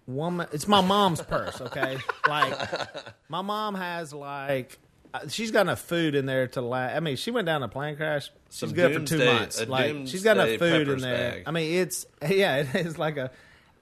woman. 0.07 0.47
It's 0.53 0.67
my 0.69 0.81
mom's 0.81 1.21
purse. 1.23 1.61
Okay, 1.61 1.99
like 2.29 2.55
my 3.29 3.43
mom 3.43 3.75
has 3.75 4.13
like. 4.13 4.79
uh, 5.15 5.21
She's 5.29 5.51
got 5.51 5.63
enough 5.63 5.81
food 5.81 6.15
in 6.15 6.27
there 6.27 6.49
to 6.49 6.61
last. 6.61 6.97
I 6.97 7.01
mean, 7.01 7.17
she 7.17 7.31
went 7.31 7.47
down 7.47 7.63
a 7.63 7.69
plane 7.69 7.97
crash. 7.97 8.31
She's 8.51 8.59
Some 8.61 8.73
good 8.73 8.95
for 8.95 9.05
two 9.05 9.25
months. 9.25 9.65
Like 9.67 9.95
she's 10.07 10.23
got 10.23 10.37
enough 10.39 10.59
food 10.59 10.89
in 10.89 10.99
there. 11.01 11.31
bag. 11.33 11.43
I 11.47 11.51
mean, 11.51 11.81
it's 11.81 12.07
yeah, 12.29 12.57
it 12.57 12.75
is 12.75 12.99
like 12.99 13.17
a 13.19 13.31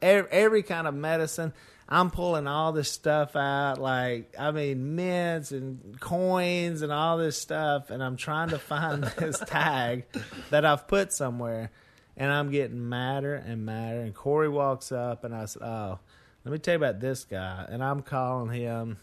every, 0.03 0.31
every 0.31 0.63
kind 0.63 0.87
of 0.87 0.95
medicine. 0.95 1.53
I'm 1.89 2.11
pulling 2.11 2.49
all 2.49 2.73
this 2.73 2.91
stuff 2.91 3.37
out, 3.37 3.81
like 3.81 4.35
I 4.39 4.51
mean, 4.51 4.97
mints 4.97 5.53
and 5.53 6.01
coins 6.01 6.83
and 6.83 6.91
all 6.91 7.17
this 7.17 7.41
stuff, 7.41 7.91
and 7.91 8.03
I'm 8.03 8.17
trying 8.17 8.49
to 8.49 8.59
find 8.59 9.05
this 9.19 9.39
tag 9.39 10.05
that 10.51 10.65
I've 10.65 10.89
put 10.89 11.13
somewhere, 11.13 11.71
and 12.17 12.33
I'm 12.33 12.51
getting 12.51 12.89
madder 12.89 13.35
and 13.35 13.65
madder. 13.65 14.01
And 14.01 14.15
Corey 14.15 14.49
walks 14.49 14.91
up, 14.91 15.23
and 15.23 15.35
I 15.35 15.45
said, 15.45 15.63
"Oh, 15.63 16.01
let 16.45 16.53
me 16.53 16.59
tell 16.59 16.75
you 16.75 16.79
about 16.79 16.99
this 16.99 17.25
guy," 17.25 17.67
and 17.69 17.85
I'm 17.85 18.03
calling 18.03 18.51
him 18.51 18.99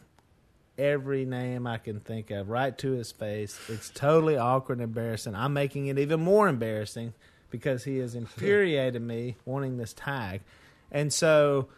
every 0.78 1.24
name 1.24 1.68
I 1.68 1.78
can 1.78 2.00
think 2.00 2.32
of 2.32 2.50
right 2.50 2.78
to 2.80 2.92
his 2.92 3.12
face. 3.12 3.60
It's 3.70 3.90
totally 3.92 4.38
awkward 4.38 4.80
and 4.80 4.84
embarrassing. 4.84 5.36
I'm 5.36 5.54
making 5.54 5.88
it 5.88 6.00
even 6.00 6.20
more 6.20 6.48
embarrassing 6.50 7.14
because 7.50 7.84
he 7.84 8.00
has 8.00 8.16
infuriated 8.16 9.02
me 9.02 9.38
wanting 9.46 9.78
this 9.78 9.94
tag. 9.94 10.42
And 10.92 11.14
so 11.14 11.70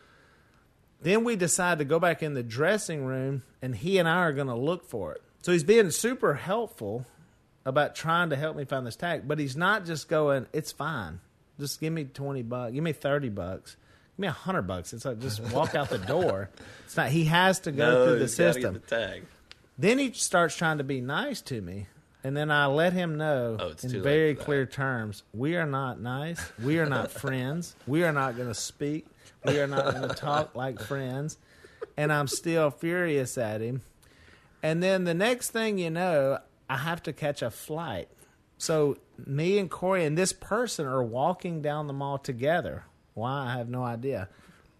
then 1.05 1.23
we 1.23 1.35
decide 1.35 1.77
to 1.77 1.85
go 1.85 1.99
back 1.99 2.23
in 2.23 2.33
the 2.33 2.41
dressing 2.43 3.05
room 3.05 3.43
and 3.61 3.75
he 3.75 3.99
and 3.99 4.09
I 4.09 4.17
are 4.21 4.33
going 4.33 4.47
to 4.47 4.55
look 4.55 4.83
for 4.83 5.13
it. 5.13 5.21
So 5.43 5.51
he's 5.51 5.63
being 5.63 5.91
super 5.91 6.33
helpful 6.33 7.05
about 7.63 7.95
trying 7.95 8.31
to 8.31 8.35
help 8.35 8.55
me 8.57 8.65
find 8.65 8.85
this 8.87 8.95
tag, 8.95 9.27
but 9.27 9.37
he's 9.37 9.55
not 9.55 9.85
just 9.85 10.09
going, 10.09 10.47
it's 10.51 10.71
fine. 10.71 11.19
Just 11.59 11.79
give 11.79 11.93
me 11.93 12.05
20 12.05 12.41
bucks, 12.41 12.73
give 12.73 12.83
me 12.83 12.91
30 12.91 13.29
bucks. 13.29 13.77
Give 14.15 14.19
me 14.21 14.27
a 14.29 14.31
hundred 14.31 14.63
bucks. 14.63 14.93
It's 14.93 15.03
like 15.05 15.19
just 15.19 15.41
walk 15.51 15.75
out 15.75 15.89
the 15.89 15.97
door. 15.99 16.49
It's 16.85 16.95
not. 16.97 17.09
He 17.09 17.25
has 17.25 17.59
to 17.61 17.71
go 17.71 17.89
No, 17.91 18.05
through 18.07 18.19
the 18.19 18.27
system. 18.27 18.73
Get 18.73 18.87
the 18.87 18.95
tag. 18.95 19.23
Then 19.77 19.99
he 19.99 20.11
starts 20.13 20.55
trying 20.55 20.77
to 20.79 20.83
be 20.85 21.01
nice 21.01 21.41
to 21.41 21.59
me. 21.61 21.87
And 22.23 22.35
then 22.35 22.49
I 22.49 22.65
let 22.67 22.93
him 22.93 23.17
know 23.17 23.57
Oh, 23.59 23.73
in 23.83 24.01
very 24.01 24.33
clear 24.33 24.65
terms 24.65 25.21
we 25.33 25.55
are 25.57 25.65
not 25.65 25.99
nice. 25.99 26.41
We 26.63 26.79
are 26.79 26.85
not 26.87 27.11
friends. 27.21 27.75
We 27.85 28.03
are 28.03 28.11
not 28.13 28.35
going 28.35 28.47
to 28.47 28.55
speak. 28.55 29.05
We 29.45 29.59
are 29.59 29.67
not 29.67 29.93
going 29.93 30.09
to 30.09 30.15
talk 30.15 30.55
like 30.55 30.79
friends. 30.81 31.37
And 31.97 32.11
I'm 32.11 32.27
still 32.27 32.71
furious 32.71 33.37
at 33.37 33.61
him. 33.61 33.81
And 34.63 34.81
then 34.81 35.03
the 35.03 35.13
next 35.13 35.51
thing 35.51 35.77
you 35.77 35.89
know, 35.89 36.39
I 36.69 36.77
have 36.77 37.03
to 37.03 37.13
catch 37.13 37.41
a 37.41 37.51
flight. 37.51 38.09
So 38.57 38.97
me 39.25 39.57
and 39.59 39.69
Corey 39.69 40.05
and 40.05 40.17
this 40.17 40.33
person 40.33 40.85
are 40.87 41.03
walking 41.03 41.61
down 41.61 41.87
the 41.87 41.93
mall 41.93 42.17
together. 42.17 42.83
Why? 43.13 43.47
I 43.53 43.57
have 43.57 43.69
no 43.69 43.83
idea. 43.83 44.29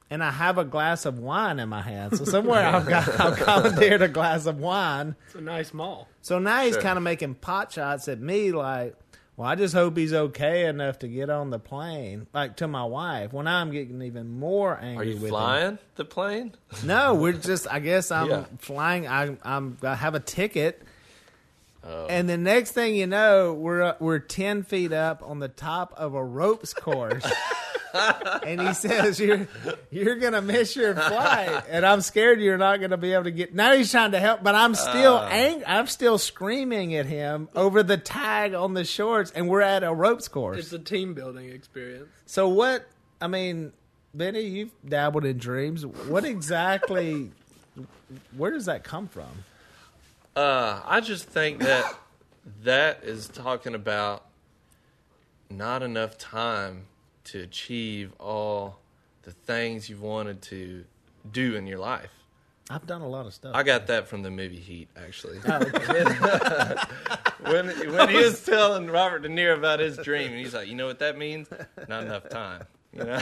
And 0.10 0.24
I 0.24 0.32
have 0.32 0.58
a 0.58 0.66
glass 0.66 1.06
of 1.06 1.20
wine 1.20 1.60
in 1.60 1.68
my 1.70 1.82
hand. 1.82 2.18
So 2.18 2.26
somewhere 2.26 2.66
I've 2.66 2.86
got 2.88 3.08
I've 3.20 3.38
commandeered 3.38 4.02
a 4.04 4.08
glass 4.08 4.46
of 4.46 4.60
wine. 4.60 5.16
It's 5.28 5.36
a 5.36 5.42
nice 5.42 5.74
mall. 5.74 6.08
So 6.22 6.40
now 6.40 6.62
he's 6.64 6.74
Sure. 6.74 6.82
kind 6.82 6.98
of 6.98 7.04
making 7.04 7.36
pot 7.36 7.72
shots 7.72 8.08
at 8.08 8.20
me, 8.20 8.52
like, 8.52 8.96
well, 9.38 9.48
I 9.50 9.56
just 9.56 9.74
hope 9.74 9.98
he's 9.98 10.14
okay 10.14 10.66
enough 10.68 11.00
to 11.00 11.08
get 11.08 11.30
on 11.30 11.50
the 11.50 11.60
plane, 11.60 12.28
like 12.34 12.56
to 12.58 12.68
my 12.68 12.86
wife. 12.86 13.34
When 13.34 13.48
I'm 13.48 13.72
getting 13.72 14.02
even 14.02 14.30
more 14.40 14.80
angry. 14.82 15.08
Are 15.08 15.10
you 15.12 15.18
with 15.20 15.30
flying 15.30 15.78
the 15.96 16.06
plane? 16.06 16.54
No, 16.86 17.16
we're 17.16 17.34
just. 17.34 17.68
I 17.70 17.80
guess 17.80 18.12
I'm 18.12 18.30
Yeah. 18.30 18.46
flying. 18.60 19.08
I, 19.08 19.36
I'm. 19.44 19.78
I 19.84 19.96
have 19.96 20.16
a 20.16 20.20
ticket, 20.20 20.82
Oh. 21.84 22.08
and 22.10 22.28
the 22.28 22.38
next 22.38 22.72
thing 22.72 22.96
you 22.96 23.08
know, 23.08 23.54
we're 23.54 23.96
we're 24.00 24.20
ten 24.20 24.64
feet 24.64 24.92
up 24.94 25.22
on 25.24 25.40
the 25.40 25.48
top 25.50 25.94
of 25.98 26.14
a 26.16 26.24
ropes 26.24 26.74
course. 26.74 27.26
and 28.46 28.62
he 28.62 28.74
says 28.74 29.20
you're 29.20 29.48
you're 29.92 30.16
gonna 30.18 30.42
miss 30.42 30.76
your 30.76 30.94
flight, 30.96 31.64
and 31.70 31.86
I'm 31.86 32.02
scared 32.02 32.42
you're 32.42 32.58
not 32.58 32.82
gonna 32.82 32.98
be 32.98 33.14
able 33.14 33.24
to 33.26 33.32
get. 33.32 33.54
Now 33.56 33.74
he's 33.74 33.90
trying 33.92 34.12
to 34.12 34.20
help, 34.20 34.44
but 34.44 34.56
I'm 34.56 34.76
still 34.76 35.16
Uh. 35.18 35.28
ang- 35.30 35.64
I'm 35.66 35.88
still 35.88 36.18
screaming 36.18 36.96
at 36.96 37.06
him 37.06 37.50
over 37.56 37.84
the 37.84 37.98
tag 37.98 38.54
on 38.54 38.74
the 38.74 38.84
shorts, 38.86 39.32
and 39.32 39.48
we're 39.50 39.62
at 39.62 39.84
a 39.84 39.94
ropes 39.94 40.28
course. 40.28 40.58
It's 40.60 40.74
a 40.74 40.80
team 40.80 41.14
building 41.14 41.50
experience. 41.50 42.10
so 42.26 42.48
what? 42.50 42.86
I 43.22 43.28
mean, 43.28 43.72
Benny, 44.14 44.42
you've 44.42 44.72
dabbled 44.88 45.26
in 45.26 45.38
dreams. 45.38 45.86
What 45.86 46.26
exactly? 46.26 47.32
Where 48.38 48.52
does 48.52 48.66
that 48.66 48.84
come 48.84 49.08
from? 49.08 49.44
Uh, 50.36 50.82
I 50.86 51.00
just 51.00 51.26
think 51.26 51.60
that 51.62 51.96
that 52.64 53.04
is 53.04 53.28
talking 53.30 53.74
about 53.74 54.24
not 55.50 55.82
enough 55.84 56.18
time 56.18 56.86
to 57.26 57.42
achieve 57.42 58.14
all 58.20 58.80
the 59.24 59.32
things 59.32 59.90
you've 59.90 60.02
wanted 60.02 60.42
to 60.44 60.86
do 61.32 61.56
in 61.56 61.68
your 61.68 61.80
life. 61.80 62.10
I've 62.70 62.88
done 62.88 63.02
a 63.02 63.08
lot 63.08 63.28
of 63.28 63.34
stuff. 63.34 63.54
I 63.56 63.62
got 63.62 63.86
that 63.88 64.08
from 64.08 64.24
the 64.24 64.32
movie 64.32 64.60
Heat, 64.60 64.88
actually. 64.98 65.38
Oh, 65.48 65.58
okay. 65.58 66.04
when 67.52 67.68
when 67.94 68.10
he 68.10 68.18
was 68.18 68.44
telling 68.44 68.90
Robert 68.90 69.20
De 69.20 69.30
Niro 69.30 69.56
about 69.56 69.80
his 69.80 69.98
dream, 69.98 70.32
and 70.32 70.40
he's 70.40 70.56
like, 70.56 70.68
"You 70.68 70.74
know 70.76 70.88
what 70.88 70.98
that 71.00 71.16
means? 71.16 71.48
Not 71.88 72.06
enough 72.06 72.28
time." 72.30 72.64
You 72.92 73.04
know? 73.04 73.22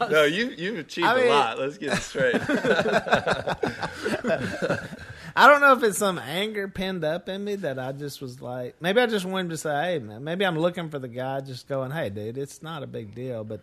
no, 0.10 0.24
you 0.24 0.46
you've 0.56 0.78
achieved 0.78 1.06
I 1.06 1.12
a 1.12 1.16
mean- 1.20 1.28
lot. 1.28 1.58
Let's 1.60 1.78
get 1.78 1.92
it 1.92 2.02
straight. 2.02 2.34
I 5.34 5.48
don't 5.48 5.60
know 5.60 5.72
if 5.72 5.82
it's 5.82 5.98
some 5.98 6.18
anger 6.18 6.68
pinned 6.68 7.04
up 7.04 7.28
in 7.28 7.44
me 7.44 7.56
that 7.56 7.78
I 7.78 7.92
just 7.92 8.20
was 8.20 8.40
like, 8.42 8.80
maybe 8.80 9.00
I 9.00 9.06
just 9.06 9.24
wanted 9.24 9.50
to 9.50 9.56
say, 9.56 9.70
hey, 9.70 9.98
man, 9.98 10.24
maybe 10.24 10.44
I'm 10.44 10.58
looking 10.58 10.90
for 10.90 10.98
the 10.98 11.08
guy 11.08 11.40
just 11.40 11.68
going, 11.68 11.90
hey, 11.90 12.10
dude, 12.10 12.36
it's 12.36 12.62
not 12.62 12.82
a 12.82 12.86
big 12.86 13.14
deal. 13.14 13.42
But 13.44 13.62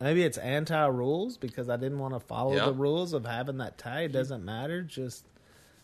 maybe 0.00 0.22
it's 0.22 0.38
anti 0.38 0.86
rules 0.86 1.36
because 1.36 1.68
I 1.68 1.76
didn't 1.76 1.98
want 1.98 2.14
to 2.14 2.20
follow 2.20 2.54
Yeah. 2.54 2.66
the 2.66 2.72
rules 2.72 3.12
of 3.12 3.26
having 3.26 3.58
that 3.58 3.78
tie. 3.78 4.02
It 4.02 4.08
mm-hmm. 4.08 4.18
doesn't 4.18 4.44
matter. 4.44 4.82
Just 4.82 5.24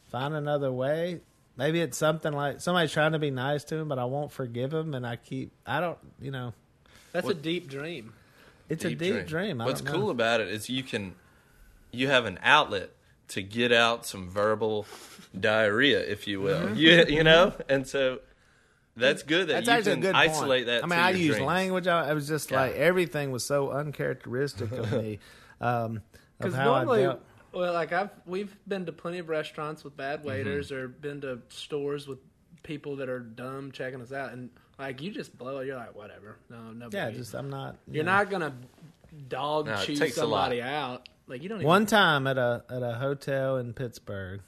find 0.08 0.34
another 0.34 0.70
way. 0.70 1.20
Maybe 1.56 1.80
it's 1.80 1.98
something 1.98 2.32
like 2.32 2.60
somebody's 2.60 2.92
trying 2.92 3.12
to 3.12 3.18
be 3.18 3.30
nice 3.30 3.64
to 3.64 3.76
him, 3.76 3.88
but 3.88 3.98
I 3.98 4.04
won't 4.04 4.32
forgive 4.32 4.72
him. 4.72 4.94
And 4.94 5.06
I 5.06 5.16
keep, 5.16 5.52
I 5.66 5.80
don't, 5.80 5.98
you 6.20 6.30
know, 6.30 6.54
That's 7.12 7.26
What- 7.26 7.36
a 7.36 7.40
deep 7.40 7.68
dream. 7.68 8.12
it's 8.68 8.84
a 8.84 8.94
deep 8.94 9.26
dream. 9.26 9.60
I 9.60 9.64
What's 9.66 9.80
don't 9.80 9.92
know. 9.92 10.00
cool 10.00 10.10
about 10.10 10.40
it 10.40 10.48
is 10.48 10.68
you 10.70 10.84
can 10.84 11.16
you 11.92 12.06
have 12.06 12.24
an 12.24 12.38
outlet 12.42 12.90
to 13.30 13.42
get 13.42 13.72
out 13.72 14.06
some 14.06 14.28
verbal 14.28 14.86
diarrhea, 15.38 16.00
if 16.00 16.26
you 16.26 16.40
will. 16.40 16.60
Mm-hmm. 16.60 16.76
You 16.76 17.04
you 17.08 17.24
know, 17.24 17.52
and 17.68 17.86
so 17.86 18.20
that's 18.96 19.22
good 19.22 19.48
that 19.48 19.64
That's 19.64 19.66
you 19.66 19.72
actually 19.72 19.92
can 19.92 19.98
a 19.98 20.06
good 20.06 20.14
isolate 20.14 20.66
that. 20.66 20.84
I 20.84 20.86
mean, 20.86 20.98
to 20.98 21.04
I 21.04 21.10
your 21.10 21.18
use 21.18 21.34
dreams. 21.36 21.46
language. 21.46 21.86
I, 21.86 22.10
I 22.10 22.12
was 22.12 22.28
just 22.28 22.50
Yeah. 22.50 22.60
like 22.62 22.74
everything 22.74 23.30
was 23.30 23.44
so 23.44 23.70
uncharacteristic 23.70 24.72
of 24.72 24.92
me. 24.92 25.18
Um, 25.62 25.96
of 25.96 26.02
Because 26.38 26.54
how 26.54 26.72
I 26.72 26.78
normally, 26.84 27.02
dealt. 27.02 27.20
well, 27.52 27.74
like 27.74 27.92
I've 27.92 28.08
we've 28.24 28.56
been 28.66 28.86
to 28.86 28.92
plenty 28.92 29.18
of 29.18 29.28
restaurants 29.28 29.84
with 29.84 29.94
bad 29.94 30.20
Mm-hmm. 30.20 30.28
waiters, 30.28 30.72
or 30.72 30.88
been 30.88 31.20
to 31.20 31.40
stores 31.50 32.08
with 32.08 32.18
people 32.62 32.96
that 32.96 33.10
are 33.10 33.20
dumb 33.20 33.70
checking 33.70 34.00
us 34.00 34.10
out, 34.10 34.32
and 34.32 34.48
like 34.78 35.02
you 35.02 35.10
just 35.10 35.36
blow 35.36 35.58
it. 35.58 35.66
You're 35.66 35.76
like, 35.76 35.94
whatever. 35.94 36.36
No, 36.48 36.72
no. 36.72 36.88
Yeah, 36.90 37.10
biggie. 37.10 37.16
just 37.16 37.34
I'm 37.34 37.50
not. 37.50 37.76
you 37.88 37.96
you're 37.96 38.04
know. 38.04 38.12
not 38.16 38.30
gonna 38.30 38.54
dog 39.28 39.66
No, 39.66 39.76
chew 39.76 39.96
takes 39.96 40.16
a 40.16 40.20
somebody 40.20 40.62
out. 40.62 41.08
Like 41.26 41.42
you 41.42 41.48
don't. 41.48 41.58
Even, 41.58 41.66
One 41.68 41.86
time 41.86 42.26
at 42.26 42.38
a 42.38 42.64
at 42.68 42.82
a 42.82 42.94
hotel 42.94 43.56
in 43.58 43.72
Pittsburgh, 43.72 44.40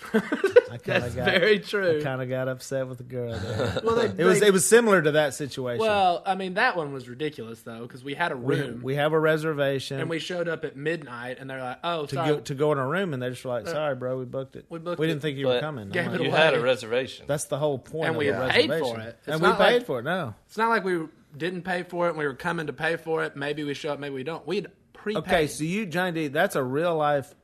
I 0.14 0.18
kind 0.20 0.82
That's 0.84 1.06
of 1.06 1.16
got 1.16 1.24
very 1.24 1.58
true. 1.58 2.02
kind 2.02 2.22
of 2.22 2.28
got 2.28 2.46
upset 2.48 2.86
with 2.86 2.98
the 2.98 3.04
girl. 3.04 3.36
There. 3.36 3.80
well, 3.84 3.96
they, 3.96 4.22
It 4.22 4.26
was 4.26 4.42
it 4.42 4.52
was 4.52 4.64
similar 4.66 5.00
to 5.02 5.12
that 5.12 5.34
situation. 5.34 5.80
well, 5.80 6.22
I 6.26 6.34
mean, 6.34 6.54
that 6.54 6.76
one 6.76 6.92
was 6.92 7.08
ridiculous 7.08 7.62
though 7.62 7.80
because 7.80 8.04
we 8.04 8.14
had 8.14 8.30
a 8.30 8.36
room 8.36 8.80
we 8.82 8.94
have 8.96 9.12
a 9.12 9.18
reservation 9.18 9.98
and 10.00 10.08
we 10.10 10.18
showed 10.18 10.48
up 10.48 10.64
at 10.64 10.76
midnight, 10.76 11.38
and 11.40 11.48
they're 11.48 11.62
like, 11.62 11.78
"Oh, 11.82 12.06
to 12.06 12.14
sorry, 12.14 12.28
go 12.34 12.40
to 12.40 12.54
go 12.54 12.72
in 12.72 12.78
a 12.78 12.86
room, 12.86 13.12
and 13.14 13.22
they're 13.22 13.30
just 13.30 13.44
like, 13.44 13.66
uh, 13.66 13.70
"Sorry, 13.72 13.94
bro, 13.96 14.18
we 14.18 14.24
booked 14.26 14.54
it. 14.54 14.66
we 14.68 14.78
booked 14.78 15.00
We 15.00 15.06
didn't 15.06 15.20
it, 15.20 15.22
think 15.22 15.38
you 15.38 15.46
were 15.48 15.60
coming." 15.60 15.88
Gave 15.88 16.06
like, 16.08 16.20
it 16.20 16.24
You 16.24 16.30
had 16.30 16.54
a 16.54 16.60
reservation. 16.60 17.24
That's 17.26 17.44
the 17.46 17.58
whole 17.58 17.78
point. 17.78 18.06
And 18.08 18.14
of 18.16 18.18
we 18.18 18.28
a 18.28 18.48
paid 18.50 18.68
for 18.70 19.00
it. 19.00 19.18
It's 19.20 19.28
and 19.28 19.40
we 19.40 19.48
paid 19.52 19.58
like- 19.78 19.86
for 19.86 20.00
it. 20.00 20.04
No, 20.04 20.34
It's 20.46 20.58
not 20.58 20.68
like 20.68 20.84
we 20.84 20.98
didn't 21.36 21.62
pay 21.62 21.82
for 21.82 22.06
it 22.06 22.10
and 22.10 22.18
we 22.18 22.26
were 22.26 22.34
coming 22.34 22.66
to 22.66 22.72
pay 22.72 22.96
for 22.96 23.24
it. 23.24 23.36
Maybe 23.36 23.64
we 23.64 23.74
show 23.74 23.92
up, 23.92 23.98
maybe 23.98 24.14
we 24.14 24.24
don't. 24.24 24.46
We'd 24.46 24.68
prepaid. 24.92 25.24
okay. 25.24 25.46
So 25.46 25.64
you, 25.64 25.86
Johnny 25.86 26.12
D, 26.12 26.28
that's 26.28 26.56
a 26.56 26.62
real 26.62 26.96
life. 26.96 27.34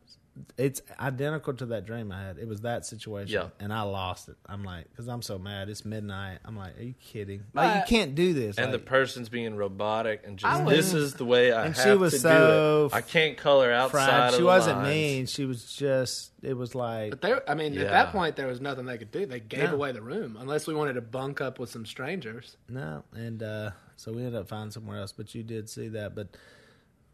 It's 0.59 0.83
identical 0.99 1.55
to 1.55 1.67
that 1.67 1.87
dream 1.87 2.11
I 2.11 2.21
had. 2.21 2.39
It 2.39 2.49
was 2.49 2.63
that 2.63 2.85
situation, 2.85 3.33
Yeah. 3.33 3.49
and 3.61 3.73
I 3.73 3.83
lost 3.83 4.29
it. 4.29 4.35
I'm 4.47 4.65
like, 4.65 4.91
because 4.91 5.07
I'm 5.07 5.23
so 5.23 5.39
mad. 5.39 5.69
It's 5.69 5.85
midnight. 5.85 6.39
I'm 6.45 6.57
like, 6.57 6.77
are 6.77 6.83
you 6.83 6.95
kidding? 7.01 7.45
Like, 7.55 7.89
you 7.89 7.97
can't 7.97 8.17
do 8.17 8.33
this. 8.33 8.59
and 8.59 8.73
the 8.73 8.81
person's 8.81 9.29
being 9.29 9.55
robotic 9.55 10.23
and 10.27 10.37
just 10.37 10.65
was- 10.65 10.75
this 10.77 10.93
is 10.93 11.15
the 11.15 11.25
way 11.25 11.53
I 11.53 11.67
And 11.67 11.77
have 11.77 11.85
she 11.85 11.95
was 11.97 12.15
to 12.15 12.19
so 12.19 12.89
do 12.91 12.95
it. 12.95 12.99
I 12.99 13.01
can't 13.03 13.37
color 13.37 13.71
outside 13.71 14.07
fried. 14.07 14.29
of 14.31 14.35
She 14.35 14.41
the 14.41 14.47
wasn't 14.47 14.79
lines. 14.79 14.89
mean. 14.89 15.27
She 15.27 15.45
was 15.45 15.73
just. 15.73 16.33
It 16.43 16.57
was 16.57 16.75
like 16.75 17.11
But 17.11 17.23
there, 17.23 17.49
I 17.49 17.55
mean, 17.55 17.79
at 17.79 17.89
that 17.89 18.11
point, 18.11 18.35
there 18.35 18.49
was 18.49 18.61
nothing 18.61 18.87
they 18.87 18.99
could 18.99 19.13
do. 19.13 19.27
They 19.27 19.41
gave 19.41 19.71
No. 19.71 19.75
away 19.77 19.93
the 19.93 20.03
room 20.03 20.37
unless 20.39 20.67
we 20.67 20.75
wanted 20.75 20.95
to 20.95 21.01
bunk 21.01 21.41
up 21.41 21.59
with 21.61 21.71
some 21.71 21.87
strangers. 21.87 22.57
No, 22.69 23.05
and 23.15 23.41
uh, 23.43 23.71
so 23.97 24.13
we 24.13 24.19
ended 24.25 24.35
up 24.35 24.49
finding 24.49 24.73
somewhere 24.73 24.99
else. 24.99 25.13
But 25.13 25.33
you 25.35 25.43
did 25.45 25.71
see 25.71 25.89
that, 25.89 26.15
but 26.17 26.29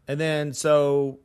and 0.07 0.19
then 0.19 0.53
so 0.53 1.19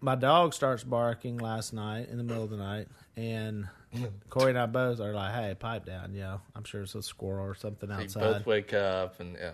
my 0.00 0.14
dog 0.14 0.54
starts 0.54 0.84
barking 0.84 1.38
last 1.38 1.72
night 1.72 2.08
in 2.08 2.18
the 2.18 2.24
middle 2.24 2.44
of 2.44 2.50
the 2.50 2.56
night, 2.56 2.88
and 3.16 3.68
Corey 4.30 4.50
and 4.50 4.58
I 4.58 4.66
both 4.66 5.00
are 5.00 5.12
like, 5.14 5.34
"Hey, 5.34 5.54
pipe 5.58 5.86
down!" 5.86 6.12
You 6.14 6.20
know, 6.20 6.40
I'm 6.54 6.64
sure 6.64 6.82
it's 6.82 6.94
a 6.94 7.02
squirrel 7.02 7.46
or 7.46 7.54
something 7.54 7.88
They 7.88 7.94
outside. 7.94 8.20
both 8.20 8.46
wake 8.46 8.72
up 8.74 9.20
and 9.20 9.36
yeah. 9.36 9.52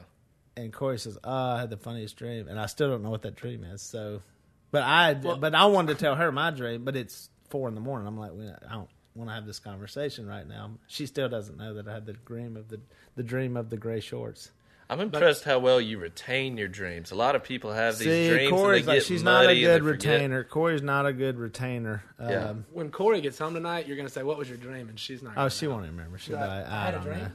And 0.57 0.73
Corey 0.73 0.99
says, 0.99 1.19
"Oh, 1.25 1.33
I 1.55 1.61
had 1.61 1.71
the 1.71 1.77
funniest 1.77 2.17
dream," 2.17 2.49
and 2.49 2.59
I 2.61 2.67
still 2.67 2.89
don't 2.91 3.03
know 3.03 3.11
what 3.11 3.23
that 3.23 3.37
dream 3.37 3.65
is. 3.65 3.83
So, 3.83 4.23
but 4.71 4.83
I 4.83 5.15
Well- 5.15 5.37
but 5.37 5.55
I 5.55 5.67
wanted 5.67 5.95
to 5.97 6.01
tell 6.05 6.15
her 6.17 6.31
my 6.33 6.51
dream, 6.51 6.85
but 6.85 6.97
it's 6.97 7.29
four 7.49 7.69
in 7.69 7.75
the 7.75 7.81
morning. 7.81 8.07
I'm 8.07 8.19
like, 8.19 8.33
I 8.69 8.73
don't 8.73 8.89
want 9.15 9.31
to 9.31 9.35
have 9.35 9.47
this 9.47 9.59
conversation 9.61 10.27
right 10.27 10.47
now. 10.47 10.73
She 10.89 11.07
still 11.07 11.29
doesn't 11.29 11.57
know 11.57 11.75
that 11.75 11.87
I 11.89 11.93
had 11.95 12.07
the 12.07 12.13
dream 12.15 12.57
of 12.57 12.69
the 12.69 12.81
the 13.17 13.23
dream 13.23 13.57
of 13.57 13.71
the 13.71 13.77
gray 13.77 14.01
shorts. 14.01 14.51
I'm 14.90 15.01
impressed 15.01 15.44
how 15.44 15.59
well 15.61 15.81
you 15.81 15.99
retain 15.99 16.57
your 16.59 16.68
dreams. 16.68 17.11
A 17.11 17.14
lot 17.14 17.35
of 17.35 17.42
people 17.42 17.73
have 17.73 17.97
these 17.99 18.07
See, 18.07 18.29
dreams 18.29 18.51
Corey's 18.51 18.81
and 18.81 18.88
they 18.88 18.92
like, 18.92 19.01
get 19.01 19.07
she's 19.07 19.23
not 19.23 19.44
a 19.47 19.55
good 19.55 19.55
and 19.55 19.87
they 19.87 19.92
forget. 19.92 20.12
retainer. 20.12 20.44
Corey's 20.44 20.83
not 20.83 21.07
a 21.07 21.12
good 21.12 21.38
retainer. 21.38 22.03
Yeah. 22.20 22.51
Um, 22.51 22.66
When 22.73 22.90
Corey 22.90 23.20
gets 23.23 23.38
home 23.38 23.55
tonight, 23.55 23.87
you're 23.87 23.97
going 23.97 24.09
to 24.09 24.12
say, 24.12 24.23
"What 24.23 24.37
was 24.37 24.49
your 24.49 24.59
dream?" 24.59 24.88
And 24.90 24.99
she's 25.01 25.23
not. 25.23 25.33
oh, 25.33 25.35
gonna 25.37 25.51
she 25.51 25.66
know. 25.66 25.73
won't 25.73 25.87
remember. 25.87 26.18
She'll 26.18 26.37
She's 26.37 26.42
be 26.44 26.49
like, 26.49 26.64
like, 26.64 26.68
"I 26.70 26.77
I 26.77 26.85
had 26.85 26.94
a 26.94 26.97
don't 26.99 27.07
dream." 27.07 27.18
know. 27.20 27.31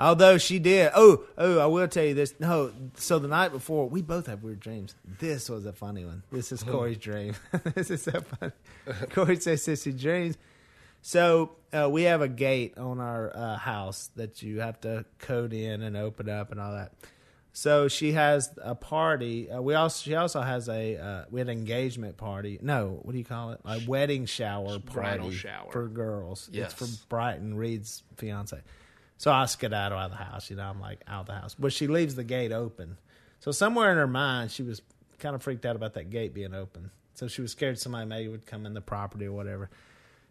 Although 0.00 0.38
she 0.38 0.60
did. 0.60 0.92
Oh, 0.94 1.24
oh, 1.36 1.58
I 1.58 1.66
will 1.66 1.88
tell 1.88 2.04
you 2.04 2.14
this. 2.14 2.32
No, 2.38 2.70
so 2.94 3.18
the 3.18 3.26
night 3.26 3.50
before, 3.50 3.88
we 3.88 4.00
both 4.00 4.26
have 4.28 4.44
weird 4.44 4.60
dreams. 4.60 4.94
This 5.18 5.48
was 5.50 5.66
a 5.66 5.72
funny 5.72 6.04
one. 6.04 6.22
This 6.30 6.52
is 6.52 6.62
Corey's 6.62 6.98
dream. 6.98 7.34
this 7.74 7.90
is 7.90 8.02
so 8.02 8.20
funny. 8.20 8.52
Corey 9.10 9.36
says 9.40 9.60
sissy 9.66 9.98
dreams. 9.98 10.38
So 11.08 11.52
uh, 11.72 11.88
we 11.90 12.02
have 12.02 12.20
a 12.20 12.28
gate 12.28 12.76
on 12.76 13.00
our 13.00 13.34
uh, 13.34 13.56
house 13.56 14.10
that 14.16 14.42
you 14.42 14.60
have 14.60 14.78
to 14.82 15.06
code 15.18 15.54
in 15.54 15.80
and 15.80 15.96
open 15.96 16.28
up 16.28 16.52
and 16.52 16.60
all 16.60 16.72
that. 16.72 16.92
So 17.54 17.88
she 17.88 18.12
has 18.12 18.50
a 18.62 18.74
party. 18.74 19.50
Uh, 19.50 19.62
we 19.62 19.72
also 19.72 20.02
she 20.02 20.14
also 20.16 20.42
has 20.42 20.68
a 20.68 20.98
uh, 20.98 21.24
we 21.30 21.40
had 21.40 21.48
an 21.48 21.56
engagement 21.56 22.18
party. 22.18 22.58
No, 22.60 23.00
what 23.00 23.12
do 23.12 23.18
you 23.18 23.24
call 23.24 23.52
it? 23.52 23.60
A 23.64 23.80
wedding 23.86 24.26
shower 24.26 24.78
party 24.80 25.30
shower. 25.30 25.72
for 25.72 25.88
girls. 25.88 26.50
Yes. 26.52 26.72
It's 26.72 26.74
for 26.74 27.06
Brighton 27.08 27.56
Reed's 27.56 28.02
fiance. 28.18 28.60
So 29.16 29.32
I 29.32 29.46
skedaddle 29.46 29.96
out 29.96 30.10
of 30.10 30.18
the 30.18 30.22
house. 30.22 30.50
You 30.50 30.56
know, 30.56 30.64
I'm 30.64 30.78
like 30.78 31.00
out 31.08 31.20
of 31.20 31.26
the 31.28 31.36
house, 31.36 31.56
but 31.58 31.72
she 31.72 31.86
leaves 31.86 32.16
the 32.16 32.24
gate 32.24 32.52
open. 32.52 32.98
So 33.40 33.50
somewhere 33.50 33.90
in 33.90 33.96
her 33.96 34.06
mind, 34.06 34.50
she 34.50 34.62
was 34.62 34.82
kind 35.18 35.34
of 35.34 35.42
freaked 35.42 35.64
out 35.64 35.74
about 35.74 35.94
that 35.94 36.10
gate 36.10 36.34
being 36.34 36.52
open. 36.52 36.90
So 37.14 37.28
she 37.28 37.40
was 37.40 37.52
scared 37.52 37.78
somebody 37.78 38.04
maybe 38.04 38.28
would 38.28 38.44
come 38.44 38.66
in 38.66 38.74
the 38.74 38.82
property 38.82 39.24
or 39.24 39.32
whatever. 39.32 39.70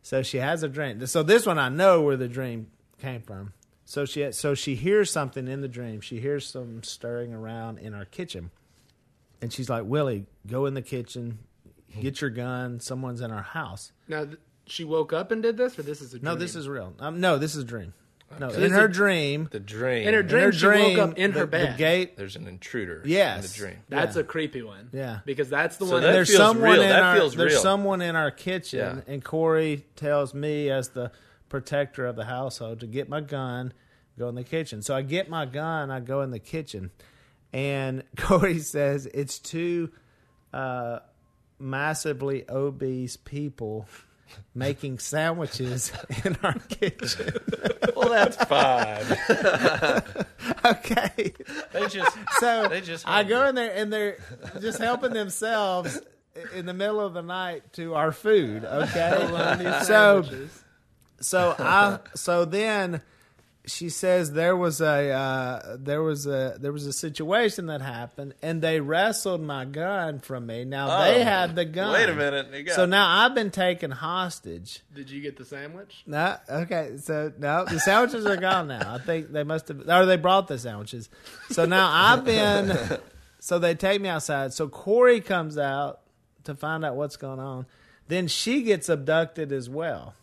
So 0.08 0.24
she 0.24 0.38
has 0.38 0.64
a 0.64 0.70
dream. 0.70 1.06
So 1.06 1.22
this 1.22 1.46
one 1.46 1.60
I 1.60 1.68
know 1.68 2.02
where 2.02 2.16
the 2.16 2.30
dream 2.30 2.68
came 2.98 3.22
from. 3.22 3.52
So 3.84 4.06
she 4.06 4.32
so 4.32 4.56
she 4.56 4.76
hears 4.76 5.12
something 5.12 5.50
in 5.50 5.60
the 5.60 5.68
dream. 5.68 6.00
She 6.00 6.22
hears 6.22 6.48
some 6.48 6.82
stirring 6.82 7.34
around 7.34 7.80
in 7.80 7.94
our 7.94 8.06
kitchen, 8.06 8.52
and 9.42 9.52
she's 9.52 9.70
like, 9.70 9.84
"Willie, 9.84 10.26
go 10.48 10.66
in 10.66 10.76
the 10.76 10.82
kitchen, 10.82 11.40
get 12.00 12.22
your 12.22 12.30
gun. 12.30 12.80
Someone's 12.80 13.20
in 13.20 13.32
our 13.32 13.42
house." 13.42 13.92
Now, 14.08 14.24
th- 14.24 14.38
she 14.66 14.86
woke 14.86 15.12
up 15.12 15.30
and 15.30 15.44
did 15.44 15.58
this, 15.58 15.78
or 15.78 15.82
this 15.84 16.00
is 16.00 16.14
a 16.14 16.20
dream? 16.20 16.24
No, 16.34 16.36
this 16.36 16.56
is 16.56 16.70
real. 16.70 16.94
Um, 17.00 17.20
no, 17.20 17.38
this 17.38 17.54
is 17.54 17.64
a 17.64 17.68
dream. 17.68 17.94
No, 18.40 18.50
in 18.50 18.72
her 18.72 18.90
is- 18.90 18.96
dream, 18.96 19.48
The 19.52 19.60
dream. 19.60 20.08
In 20.08 20.14
her 20.14 20.20
in 20.20 20.28
dream, 20.28 20.52
she 20.52 20.60
dream, 20.60 20.98
woke 20.98 21.10
up 21.12 21.18
in 21.18 21.32
the, 21.32 21.40
her 21.40 21.46
bed. 21.46 21.74
The 21.74 21.78
gate. 21.78 22.18
There's 22.18 22.36
an 22.36 22.48
intruder 22.48 23.02
Yes. 23.06 23.38
in 23.38 23.42
the 23.52 23.58
dream. 23.70 23.84
That's 23.90 24.16
Yeah. 24.16 24.22
a 24.22 24.26
creepy 24.26 24.62
one. 24.64 24.90
Yeah. 24.94 25.20
because 25.26 25.50
that's 25.50 25.78
the 25.78 25.86
So 25.86 25.94
one. 25.94 26.02
that 26.02 26.08
That 26.08 26.14
there's 26.14 26.28
feels 26.30 26.38
someone 26.40 26.72
real. 26.72 26.82
in 26.82 26.90
That 26.90 27.04
our 27.04 27.16
feels 27.16 27.36
there's 27.36 27.54
real. 27.54 27.62
someone 27.62 28.02
in 28.02 28.16
our 28.16 28.32
kitchen, 28.32 29.04
Yeah. 29.08 29.14
and 29.14 29.24
Corey 29.24 29.86
tells 29.96 30.34
me 30.34 30.70
as 30.70 30.90
the 30.90 31.12
protector 31.50 32.06
of 32.06 32.16
the 32.18 32.26
household 32.26 32.82
to 32.82 32.88
get 32.88 33.08
my 33.08 33.22
gun, 33.22 33.72
go 34.20 34.28
in 34.30 34.36
the 34.36 34.44
kitchen. 34.44 34.82
So 34.82 34.94
I 34.96 35.02
get 35.04 35.30
my 35.30 35.46
gun, 35.46 35.90
I 35.90 36.00
go 36.02 36.22
in 36.22 36.32
the 36.32 36.40
kitchen, 36.40 36.92
and 37.54 38.04
Corey 38.18 38.60
says 38.60 39.06
it's 39.14 39.40
two 39.40 39.90
uh, 40.54 41.00
massively 41.60 42.44
obese 42.50 43.16
people 43.18 43.86
making 44.54 45.00
sandwiches 45.00 45.92
in 46.26 46.38
our 46.44 46.56
kitchen. 46.70 47.34
Well, 47.96 48.10
that's 48.10 48.38
fine. 48.46 49.06
okay. 50.66 51.34
they 51.74 51.88
just 51.88 52.18
So 52.40 52.68
They 52.68 52.82
just 52.82 53.08
I 53.08 53.24
go 53.24 53.48
in 53.48 53.56
there 53.56 53.74
and 53.74 53.92
they're 53.92 54.18
just 54.60 54.80
helping 54.80 55.14
themselves 55.14 56.00
in 56.54 56.66
the 56.66 56.74
middle 56.74 57.00
of 57.00 57.14
the 57.14 57.22
night 57.22 57.74
to 57.74 57.96
our 57.96 58.12
food. 58.12 58.64
Okay, 58.64 59.82
so 59.84 60.24
so 61.20 61.56
I 61.58 62.00
so 62.16 62.46
then 62.46 63.02
she 63.68 63.90
says 63.90 64.32
there 64.32 64.56
was 64.56 64.82
a 64.82 65.10
uh, 65.12 65.78
there 65.78 66.02
was 66.02 66.26
a 66.26 66.58
there 66.60 66.72
was 66.72 66.86
a 66.88 66.94
situation 66.94 67.68
that 67.68 67.82
happened 67.82 68.34
and 68.42 68.62
they 68.62 68.80
wrestled 68.80 69.42
my 69.42 69.66
gun 69.66 70.20
from 70.20 70.46
me. 70.48 70.64
Now 70.66 71.04
they 71.04 71.22
Oh, 71.22 71.24
had 71.24 71.56
the 71.56 71.66
gun. 71.66 71.92
Wait 71.94 72.10
a 72.10 72.14
minute. 72.16 72.66
Got- 72.66 72.76
So 72.76 72.86
now 72.86 73.08
I've 73.26 73.36
been 73.36 73.52
taken 73.52 73.92
hostage. 73.92 74.82
Did 74.96 75.10
you 75.10 75.22
get 75.22 75.38
the 75.38 75.46
sandwich? 75.46 76.04
No, 76.08 76.38
okay. 76.50 76.94
So 76.98 77.32
no, 77.38 77.66
the 77.66 77.80
sandwiches 77.80 78.26
are 78.26 78.38
gone 78.38 78.68
now. 78.70 78.96
I 78.96 79.00
think 79.00 79.32
they 79.32 79.44
must 79.44 79.68
have, 79.68 79.88
or 79.88 80.06
they 80.06 80.18
brought 80.18 80.48
the 80.48 80.58
sandwiches. 80.58 81.10
So 81.52 81.66
now 81.66 81.90
I've 81.92 82.26
been. 82.26 83.00
So 83.40 83.60
they 83.60 83.76
take 83.76 84.02
me 84.02 84.10
outside. 84.10 84.54
So 84.54 84.68
Corey 84.68 85.22
comes 85.22 85.58
out 85.58 86.00
to 86.46 86.56
find 86.56 86.84
out 86.84 86.96
what's 86.96 87.18
going 87.18 87.40
on. 87.40 87.66
Then 88.08 88.28
she 88.28 88.64
gets 88.64 88.90
abducted 88.90 89.52
as 89.52 89.70
well, 89.70 90.16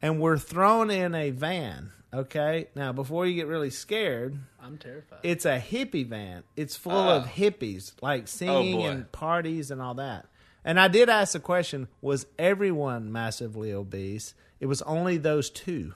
and 0.00 0.20
we're 0.20 0.38
thrown 0.38 0.90
in 0.90 1.14
a 1.14 1.30
van. 1.30 1.90
Okay. 2.14 2.68
Now 2.74 2.92
before 2.92 3.26
you 3.26 3.34
get 3.34 3.46
really 3.46 3.70
scared, 3.70 4.38
I'm 4.62 4.78
terrified. 4.78 5.18
it's 5.22 5.44
a 5.44 5.58
hippie 5.58 6.06
van. 6.06 6.44
It's 6.56 6.76
full 6.76 6.92
Ah. 6.92 7.16
of 7.16 7.24
hippies, 7.26 7.92
like 8.00 8.28
singing 8.28 8.76
boy. 8.78 8.86
and 8.88 9.12
parties 9.12 9.70
and 9.70 9.82
all 9.82 9.94
that. 9.94 10.26
And 10.64 10.78
I 10.80 10.88
did 10.88 11.08
ask 11.10 11.32
the 11.32 11.40
question: 11.40 11.88
Was 12.00 12.26
everyone 12.38 13.10
massively 13.12 13.72
obese? 13.72 14.34
It 14.60 14.66
was 14.66 14.80
only 14.82 15.16
those 15.18 15.50
two. 15.50 15.94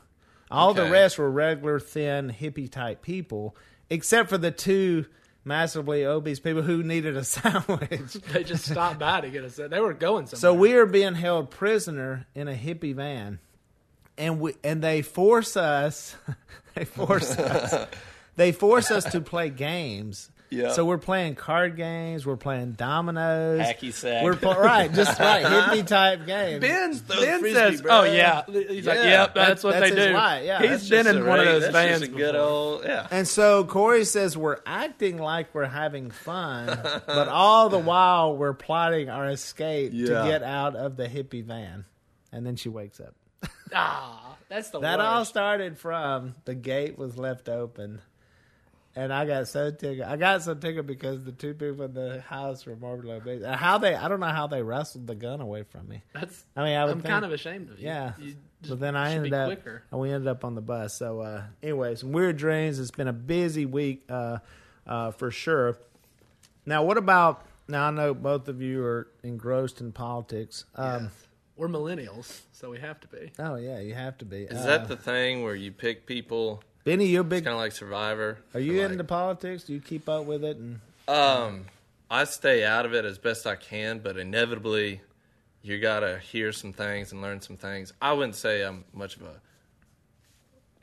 All 0.51 0.75
the 0.75 0.91
rest 0.91 1.19
were 1.19 1.31
regular, 1.31 1.79
thin, 1.79 2.35
hippie 2.39 2.71
type 2.71 3.03
people, 3.03 3.55
except 3.91 4.29
for 4.31 4.39
the 4.39 4.51
two 4.51 5.05
massively 5.45 6.05
obese 6.05 6.41
people 6.41 6.63
who 6.63 6.83
needed 6.83 7.17
a 7.17 7.25
sandwich. 7.37 8.13
they 8.33 8.45
just 8.45 8.65
stopped 8.71 8.99
by 8.99 9.21
to 9.21 9.31
get 9.31 9.45
us. 9.45 9.57
They 9.57 9.81
were 9.81 9.95
going 9.95 10.27
somewhere. 10.27 10.41
So 10.41 10.55
we 10.55 10.75
are 10.75 10.87
being 10.87 11.15
held 11.15 11.51
prisoner 11.51 12.27
in 12.35 12.49
a 12.49 12.55
hippie 12.55 12.95
van, 12.95 13.39
and 14.19 14.41
we 14.41 14.55
and 14.65 14.83
they 14.83 15.03
force 15.03 15.57
us. 15.57 16.17
they 16.75 16.85
force 16.85 17.31
us. 17.39 17.87
They 18.37 18.53
force 18.53 18.93
us 18.93 19.03
to 19.11 19.21
play 19.21 19.51
games. 19.51 20.31
Yeah. 20.49 20.71
So 20.71 20.85
we're 20.85 20.97
playing 20.99 21.35
card 21.35 21.77
games. 21.77 22.25
We're 22.25 22.37
playing 22.37 22.75
dominoes. 22.75 23.61
Hacky 23.61 23.93
sack. 23.93 24.23
We're 24.23 24.37
pl- 24.37 24.55
right, 24.55 24.93
just 24.95 25.19
right, 25.21 25.45
hippie 25.45 25.85
type 25.85 26.25
games. 26.25 26.61
Ben, 26.61 26.95
throw 26.95 27.21
ben 27.21 27.41
frisbee, 27.41 27.59
says, 27.59 27.83
bro. 27.83 27.93
"Oh 28.01 28.05
yeah." 28.05 28.45
He's 28.47 28.87
like, 28.87 28.95
"Yep, 28.99 29.35
that's, 29.35 29.35
that's- 29.35 29.65
what 29.65 29.73
that's 29.73 29.91
they 29.91 29.97
his 29.97 30.07
do." 30.07 30.13
life, 30.15 30.45
yeah. 30.45 30.61
He's 30.61 30.71
That's 30.71 30.89
been 30.89 31.07
in 31.09 31.23
a 31.23 31.29
one 31.29 31.41
of 31.41 31.47
those 31.47 31.63
that's 31.63 31.73
vans 31.73 32.01
just 32.03 32.13
a 32.13 32.15
good 32.15 32.33
before. 32.35 32.49
old 32.49 32.85
yeah. 32.85 33.09
And 33.11 33.27
so 33.27 33.65
Corey 33.65 34.05
says 34.05 34.37
we're 34.37 34.61
acting 34.65 35.19
like 35.19 35.53
we're 35.53 35.65
having 35.65 36.13
fun, 36.13 36.67
but 37.09 37.27
all 37.27 37.69
the 37.71 37.79
while 37.81 38.37
we're 38.37 38.55
plotting 38.55 39.11
our 39.11 39.29
escape 39.31 39.91
Yeah. 39.93 40.23
to 40.23 40.29
get 40.29 40.45
out 40.45 40.77
of 40.77 40.97
the 40.97 41.09
hippie 41.09 41.43
van. 41.45 41.87
And 42.31 42.47
then 42.47 42.55
she 42.55 42.69
wakes 42.69 43.01
up. 43.01 43.15
Ah, 43.75 44.37
that's 44.49 44.71
the 44.71 44.81
That 44.81 44.99
worst. 44.99 45.09
all 45.09 45.25
started 45.25 45.79
from 45.79 46.35
the 46.45 46.55
gate 46.55 46.97
was 46.99 47.19
left 47.19 47.49
open, 47.49 48.01
and 48.97 49.13
I 49.13 49.27
got 49.27 49.47
so 49.49 49.71
tickled. 49.71 50.09
I 50.09 50.17
got 50.17 50.43
so 50.43 50.55
tickled 50.55 50.87
because 50.87 51.23
the 51.25 51.33
two 51.33 51.53
people 51.55 51.85
in 51.85 51.93
the 51.93 52.21
house 52.23 52.65
were 52.65 52.75
morbidly 52.77 53.13
obese. 53.17 53.45
How 53.45 53.77
they? 53.79 53.95
I 53.95 54.09
don't 54.09 54.21
know 54.21 54.27
how 54.27 54.47
they 54.47 54.63
wrestled 54.63 55.07
the 55.07 55.15
gun 55.15 55.41
away 55.41 55.65
from 55.65 55.87
me. 55.89 56.03
That's. 56.15 56.45
I 56.57 56.65
mean, 56.65 56.77
I 56.79 56.87
think, 56.89 57.05
kind 57.05 57.25
of 57.25 57.33
ashamed 57.33 57.71
of 57.71 57.79
you. 57.79 57.87
Yeah. 57.87 58.13
You 58.19 58.37
But 58.69 58.81
then 58.81 58.97
I 58.97 59.13
ended 59.15 59.35
up, 59.35 59.49
quicker. 59.49 59.83
and 59.91 60.01
we 60.01 60.11
ended 60.11 60.29
up 60.29 60.45
on 60.45 60.55
the 60.55 60.63
bus. 60.63 60.95
So, 60.95 61.21
uh, 61.21 61.43
anyway, 61.63 61.95
some 61.95 62.13
weird 62.13 62.39
dreams. 62.39 62.79
It's 62.79 62.91
been 62.91 63.09
a 63.09 63.13
busy 63.13 63.67
week, 63.67 64.05
uh, 64.09 64.39
uh, 64.87 65.11
for 65.13 65.31
sure. 65.31 65.77
Now, 66.65 66.83
what 66.85 66.97
about? 66.97 67.45
Now, 67.69 67.89
I 67.89 67.91
know 67.91 68.15
both 68.15 68.49
of 68.49 68.63
you 68.63 68.83
are 68.83 69.09
engrossed 69.23 69.83
in 69.83 69.93
politics. 69.93 70.65
Um, 70.75 71.05
Yes. 71.05 71.13
We're 71.59 71.69
millennials, 71.69 72.41
so 72.53 72.71
we 72.71 72.79
have 72.79 73.01
to 73.01 73.09
be. 73.09 73.33
Oh 73.39 73.57
yeah, 73.57 73.81
you 73.81 73.93
have 73.95 74.17
to 74.19 74.25
be. 74.25 74.45
Is 74.45 74.61
Uh, 74.61 74.67
that 74.67 74.89
the 74.89 74.97
thing 74.97 75.43
where 75.43 75.55
you 75.57 75.73
pick 75.73 76.07
people? 76.07 76.63
Benny? 76.85 77.07
You 77.07 77.19
a 77.19 77.21
It's 77.23 77.29
big? 77.31 77.45
kind 77.45 77.55
of 77.55 77.59
like 77.61 77.73
Survivor. 77.73 78.39
Are 78.55 78.61
you 78.61 78.81
Like, 78.81 78.93
into 78.93 79.05
politics? 79.05 79.65
Do 79.65 79.75
you 79.75 79.81
keep 79.81 80.09
up 80.09 80.25
with 80.25 80.45
it? 80.45 80.57
And 80.57 80.81
Um, 81.09 81.67
I 82.11 82.25
stay 82.25 82.65
out 82.65 82.87
of 82.87 82.95
it 82.95 83.05
as 83.05 83.19
best 83.19 83.47
I 83.47 83.57
can, 83.57 83.99
but 83.99 84.17
inevitably, 84.17 85.01
you 85.61 85.79
gotta 85.81 86.19
hear 86.21 86.53
some 86.53 86.73
things 86.73 87.11
and 87.13 87.21
learn 87.21 87.41
some 87.43 87.57
things. 87.57 87.93
I 88.01 88.13
wouldn't 88.13 88.37
say 88.37 88.63
I'm 88.63 88.85
much 88.95 89.17
of 89.17 89.23
a 89.23 89.41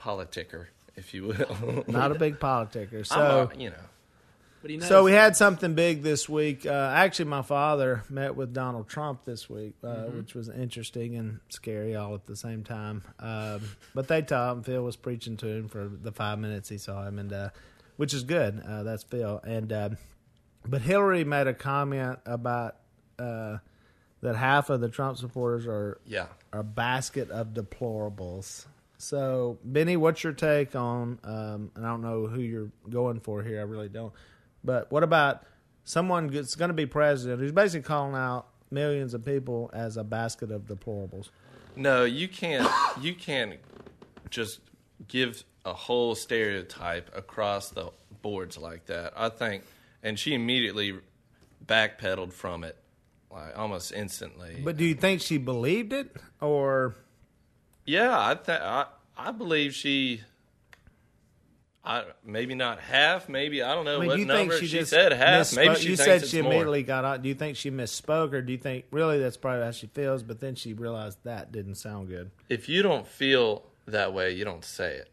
politicker, 0.02 0.68
if 0.96 1.14
you 1.14 1.24
will. 1.28 1.86
not 1.88 2.12
a 2.12 2.16
big 2.16 2.38
politicker. 2.40 2.98
I'm 2.98 3.04
So, 3.06 3.50
a- 3.54 3.58
you 3.58 3.70
know, 3.70 3.76
But 3.78 3.82
he 3.82 3.86
knows. 3.86 3.95
So 4.82 5.04
we 5.04 5.12
had 5.12 5.36
something 5.36 5.74
big 5.76 6.02
this 6.04 6.28
week. 6.28 6.66
Uh, 6.66 6.92
actually, 6.96 7.26
my 7.26 7.42
father 7.42 8.04
met 8.10 8.36
with 8.36 8.54
Donald 8.54 8.88
Trump 8.88 9.24
this 9.26 9.50
week, 9.50 9.74
uh, 9.84 9.88
Mm-hmm. 9.88 10.18
which 10.18 10.34
was 10.36 10.50
interesting 10.50 11.16
and 11.16 11.40
scary 11.50 11.96
all 11.96 12.16
at 12.16 12.26
the 12.26 12.36
same 12.36 12.64
time. 12.64 13.04
Um, 13.20 13.62
but 13.94 14.08
they 14.08 14.22
taught 14.22 14.58
him. 14.58 14.64
Phil 14.64 14.84
was 14.84 14.96
preaching 14.96 15.38
to 15.38 15.48
him 15.48 15.68
for 15.68 15.88
the 15.88 16.12
five 16.12 16.40
minutes 16.40 16.70
he 16.70 16.78
saw 16.78 17.06
him, 17.06 17.20
and 17.20 17.32
uh, 17.32 17.50
which 17.98 18.14
is 18.14 18.24
good. 18.24 18.62
Uh, 18.68 18.84
that's 18.84 19.04
Phil. 19.04 19.40
And 19.46 19.72
uh, 19.72 19.90
but 20.66 20.82
Hillary 20.82 21.24
made 21.24 21.48
a 21.48 21.54
comment 21.54 22.20
about 22.26 22.78
uh, 23.20 23.58
that 24.22 24.36
half 24.36 24.70
of 24.70 24.82
the 24.82 24.90
Trump 24.90 25.18
supporters 25.18 25.68
are 25.68 26.00
yeah. 26.06 26.28
a 26.52 26.64
basket 26.64 27.30
of 27.30 27.50
deplorables. 27.50 28.66
So, 28.98 29.60
Benny, 29.64 29.98
what's 29.98 30.24
your 30.24 30.34
take 30.34 30.76
on? 30.76 31.20
Um, 31.24 31.72
and 31.76 31.86
I 31.86 31.90
don't 31.90 32.02
know 32.02 32.28
who 32.28 32.40
you're 32.40 32.72
going 32.90 33.20
for 33.20 33.44
here. 33.44 33.60
I 33.60 33.64
really 33.64 33.90
don't. 33.90 34.14
But 34.66 34.92
what 34.92 35.04
about 35.04 35.44
someone 35.84 36.28
that's 36.28 36.56
going 36.56 36.70
to 36.70 36.74
be 36.74 36.86
president 36.86 37.40
who's 37.40 37.52
basically 37.52 37.86
calling 37.86 38.16
out 38.16 38.48
millions 38.72 39.14
of 39.14 39.24
people 39.24 39.70
as 39.74 39.96
a 39.98 40.04
basket 40.04 40.52
of 40.52 40.64
deplorables? 40.64 41.30
No, 41.76 42.04
you 42.04 42.28
can't. 42.28 42.70
You 43.00 43.14
can't 43.14 43.60
just 44.30 44.60
give 45.08 45.44
a 45.66 45.74
whole 45.74 46.16
stereotype 46.16 47.16
across 47.16 47.70
the 47.70 47.92
boards 48.22 48.58
like 48.58 48.86
that. 48.88 49.14
I 49.16 49.30
think, 49.30 49.64
and 50.04 50.18
she 50.18 50.34
immediately 50.34 51.00
backpedaled 51.66 52.34
from 52.34 52.64
it, 52.64 52.78
like 53.32 53.58
almost 53.58 53.92
instantly. 53.92 54.62
But 54.64 54.78
do 54.78 54.86
you 54.86 54.96
think 54.96 55.22
she 55.22 55.38
believed 55.38 55.94
it, 55.94 56.16
or 56.42 56.96
Yeah, 57.86 58.18
I 58.18 58.36
think 58.36 58.62
I 58.62 58.86
I 59.18 59.32
believe 59.32 59.74
she. 59.74 60.22
I 61.86 62.04
maybe 62.24 62.56
not 62.56 62.80
half, 62.80 63.30
maybe 63.30 63.62
I 63.62 63.76
don't 63.76 63.86
know 63.86 63.98
I 63.98 64.00
mean, 64.00 64.08
what 64.08 64.16
do 64.16 64.22
you 64.22 64.26
number 64.26 64.54
think 64.54 64.62
she, 64.62 64.68
she, 64.68 64.78
just 64.80 64.90
said 64.90 65.12
half. 65.12 65.56
Maybe 65.56 65.76
she 65.76 65.90
you 65.90 65.96
said 65.96 66.26
she 66.26 66.42
more. 66.42 66.52
immediately 66.52 66.84
got 66.84 67.06
out. 67.06 67.22
Do 67.22 67.30
you 67.30 67.36
think 67.36 67.58
she 67.58 67.70
misspoke, 67.70 68.34
or 68.34 68.42
do 68.42 68.52
you 68.52 68.58
think 68.58 68.86
really 68.92 69.20
that's 69.20 69.38
probably 69.38 69.64
how 69.64 69.72
she 69.72 69.88
feels? 69.88 70.24
But 70.24 70.40
then 70.40 70.56
she 70.56 70.74
realized 70.74 71.20
that 71.24 71.52
didn't 71.52 71.76
sound 71.76 72.08
good. 72.08 72.32
If 72.50 72.68
you 72.70 72.82
don't 72.82 73.08
feel 73.08 73.64
that 73.88 74.14
way, 74.14 74.32
you 74.32 74.46
don't 74.46 74.66
say 74.66 74.96
it. 74.96 75.10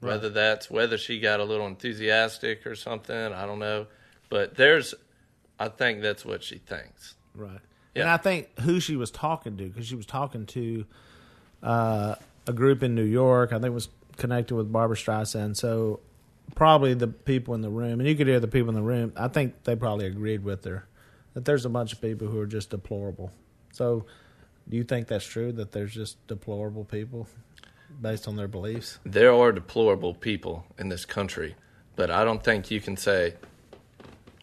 Whether 0.00 0.30
that's 0.30 0.68
whether 0.68 0.98
she 0.98 1.20
got 1.20 1.38
a 1.38 1.44
little 1.44 1.66
enthusiastic 1.66 2.66
or 2.66 2.74
something, 2.74 3.16
I 3.16 3.46
don't 3.46 3.60
know. 3.60 3.86
But 4.30 4.56
there's, 4.56 4.94
I 5.60 5.68
think 5.68 6.02
that's 6.02 6.24
what 6.24 6.42
she 6.42 6.58
thinks. 6.58 7.14
Right. 7.36 7.60
And 7.94 8.08
I 8.08 8.16
think 8.16 8.58
who 8.60 8.80
she 8.80 8.96
was 8.96 9.10
talking 9.10 9.56
to, 9.58 9.68
because 9.68 9.86
she 9.86 9.94
was 9.94 10.06
talking 10.06 10.46
to 10.46 10.84
uh, 11.62 12.14
a 12.46 12.52
group 12.52 12.82
in 12.82 12.94
New 12.94 13.04
York. 13.04 13.52
I 13.52 13.56
think 13.56 13.66
it 13.66 13.70
was 13.70 13.90
connected 14.16 14.54
with 14.54 14.72
Barbra 14.72 14.96
Streisand. 14.96 15.56
So 15.56 16.00
probably 16.54 16.94
the 16.94 17.08
people 17.08 17.54
in 17.54 17.60
the 17.60 17.70
room, 17.70 18.00
and 18.00 18.08
you 18.08 18.14
could 18.14 18.26
hear 18.26 18.40
the 18.40 18.48
people 18.48 18.68
in 18.70 18.74
the 18.74 18.82
room. 18.82 19.12
I 19.16 19.28
think 19.28 19.64
they 19.64 19.76
probably 19.76 20.06
agreed 20.06 20.44
with 20.44 20.64
her 20.64 20.86
that 21.34 21.44
there's 21.44 21.64
a 21.64 21.70
bunch 21.70 21.92
of 21.92 22.00
people 22.00 22.28
who 22.28 22.38
are 22.38 22.46
just 22.46 22.70
deplorable. 22.70 23.32
So, 23.72 24.06
do 24.68 24.76
you 24.76 24.84
think 24.84 25.08
that's 25.08 25.24
true? 25.24 25.52
That 25.52 25.72
there's 25.72 25.94
just 25.94 26.24
deplorable 26.26 26.84
people 26.84 27.26
based 28.00 28.28
on 28.28 28.36
their 28.36 28.48
beliefs? 28.48 28.98
There 29.04 29.32
are 29.32 29.52
deplorable 29.52 30.14
people 30.14 30.64
in 30.78 30.88
this 30.88 31.04
country, 31.04 31.56
but 31.96 32.10
I 32.10 32.24
don't 32.24 32.42
think 32.42 32.70
you 32.70 32.80
can 32.80 32.96
say, 32.96 33.34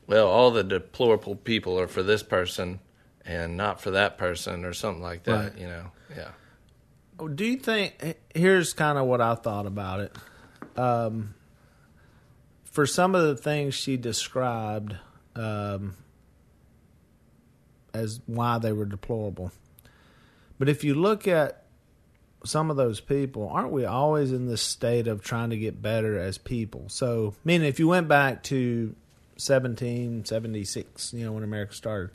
well, 0.08 0.28
all 0.28 0.52
the 0.52 0.64
deplorable 0.64 1.36
people 1.36 1.80
are 1.80 1.88
for 1.88 2.04
this 2.04 2.24
person 2.24 2.80
and 3.26 3.56
not 3.56 3.80
for 3.80 3.92
that 3.92 4.18
person 4.18 4.66
or 4.66 4.74
something 4.74 5.04
like 5.04 5.24
that. 5.24 5.54
Right. 5.54 5.58
You 5.58 5.68
know, 5.68 5.92
yeah. 6.16 6.30
Do 7.36 7.46
you 7.46 7.58
think? 7.58 8.18
Here's 8.34 8.74
kind 8.74 8.98
of 8.98 9.06
what 9.06 9.22
I 9.22 9.36
thought 9.36 9.66
about 9.66 10.00
it. 10.00 10.16
Um, 10.78 11.36
for 12.72 12.86
some 12.86 13.16
of 13.16 13.26
the 13.28 13.36
things 13.36 13.74
she 13.74 13.98
described 13.98 14.96
um, 15.36 15.96
as 17.94 18.20
why 18.26 18.60
they 18.60 18.72
were 18.72 18.86
deplorable, 18.86 19.52
but 20.58 20.70
if 20.70 20.84
you 20.84 20.94
look 20.94 21.28
at 21.28 21.64
some 22.46 22.70
of 22.70 22.78
those 22.78 23.00
people, 23.00 23.50
aren't 23.50 23.72
we 23.72 23.86
always 23.86 24.32
in 24.32 24.48
this 24.48 24.62
state 24.62 25.08
of 25.08 25.22
trying 25.22 25.50
to 25.50 25.58
get 25.58 25.82
better 25.82 26.18
as 26.18 26.38
people? 26.38 26.86
So, 26.88 27.34
I 27.36 27.40
meaning 27.44 27.68
if 27.68 27.80
you 27.80 27.88
went 27.88 28.08
back 28.08 28.44
to 28.44 28.96
1776, 29.36 31.14
you 31.14 31.26
know, 31.26 31.32
when 31.34 31.44
America 31.44 31.74
started, 31.74 32.12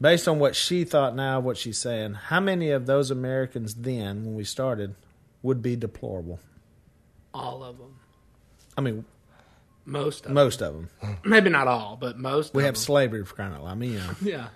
based 0.00 0.28
on 0.28 0.38
what 0.38 0.54
she 0.54 0.84
thought 0.84 1.16
now, 1.16 1.40
what 1.40 1.56
she's 1.56 1.78
saying, 1.78 2.14
how 2.14 2.40
many 2.40 2.70
of 2.70 2.86
those 2.86 3.10
Americans 3.10 3.74
then, 3.74 4.24
when 4.24 4.34
we 4.34 4.44
started, 4.44 4.94
would 5.42 5.62
be 5.62 5.76
deplorable? 5.76 6.40
All 7.32 7.62
of 7.64 7.78
them. 7.78 7.96
I 8.76 8.80
mean, 8.80 9.04
Most 9.86 10.26
of 10.26 10.32
most 10.32 10.62
of 10.62 10.74
them. 10.74 10.88
them. 11.02 11.16
Maybe 11.24 11.50
not 11.50 11.68
all, 11.68 11.96
but 12.00 12.18
most 12.18 12.54
We 12.54 12.62
have 12.64 12.74
them. 12.74 12.80
slavery 12.80 13.24
for 13.24 13.34
crying 13.34 13.52
out 13.52 13.62
loud. 13.64 13.72
I 13.72 13.74
mean, 13.74 13.92
you 13.92 13.98
know. 13.98 14.14
Yeah. 14.22 14.46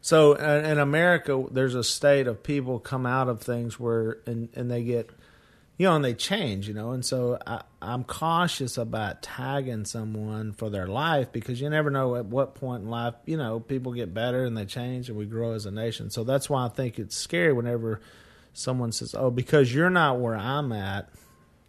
So 0.00 0.32
uh, 0.34 0.62
in 0.64 0.78
America, 0.78 1.44
there's 1.50 1.74
a 1.74 1.82
state 1.84 2.26
of 2.26 2.42
people 2.42 2.78
come 2.78 3.04
out 3.06 3.28
of 3.28 3.40
things 3.40 3.80
where 3.80 4.18
and 4.26 4.48
and 4.54 4.70
they 4.70 4.84
get, 4.84 5.10
you 5.76 5.86
know, 5.86 5.96
and 5.96 6.04
they 6.04 6.14
change, 6.14 6.68
you 6.68 6.74
know, 6.74 6.92
and 6.92 7.04
so 7.04 7.38
I, 7.46 7.62
I'm 7.82 8.04
cautious 8.04 8.78
about 8.78 9.22
tagging 9.22 9.84
someone 9.86 10.52
for 10.52 10.70
their 10.70 10.86
life 10.86 11.32
because 11.32 11.60
you 11.60 11.68
never 11.70 11.90
know 11.90 12.14
at 12.16 12.26
what 12.26 12.54
point 12.54 12.82
in 12.84 12.90
life, 12.90 13.14
you 13.26 13.36
know, 13.36 13.60
people 13.60 13.92
get 13.92 14.12
better 14.14 14.44
and 14.44 14.56
they 14.56 14.66
change 14.66 15.08
and 15.08 15.18
we 15.18 15.24
grow 15.26 15.52
as 15.52 15.66
a 15.66 15.70
nation. 15.70 16.10
So 16.10 16.24
that's 16.24 16.48
why 16.50 16.64
I 16.66 16.68
think 16.68 16.98
it's 16.98 17.16
scary 17.16 17.52
whenever 17.52 18.00
someone 18.52 18.92
says, 18.92 19.14
"Oh, 19.16 19.30
because 19.30 19.72
you're 19.74 19.90
not 19.90 20.20
where 20.20 20.36
I'm 20.36 20.72
at 20.72 21.08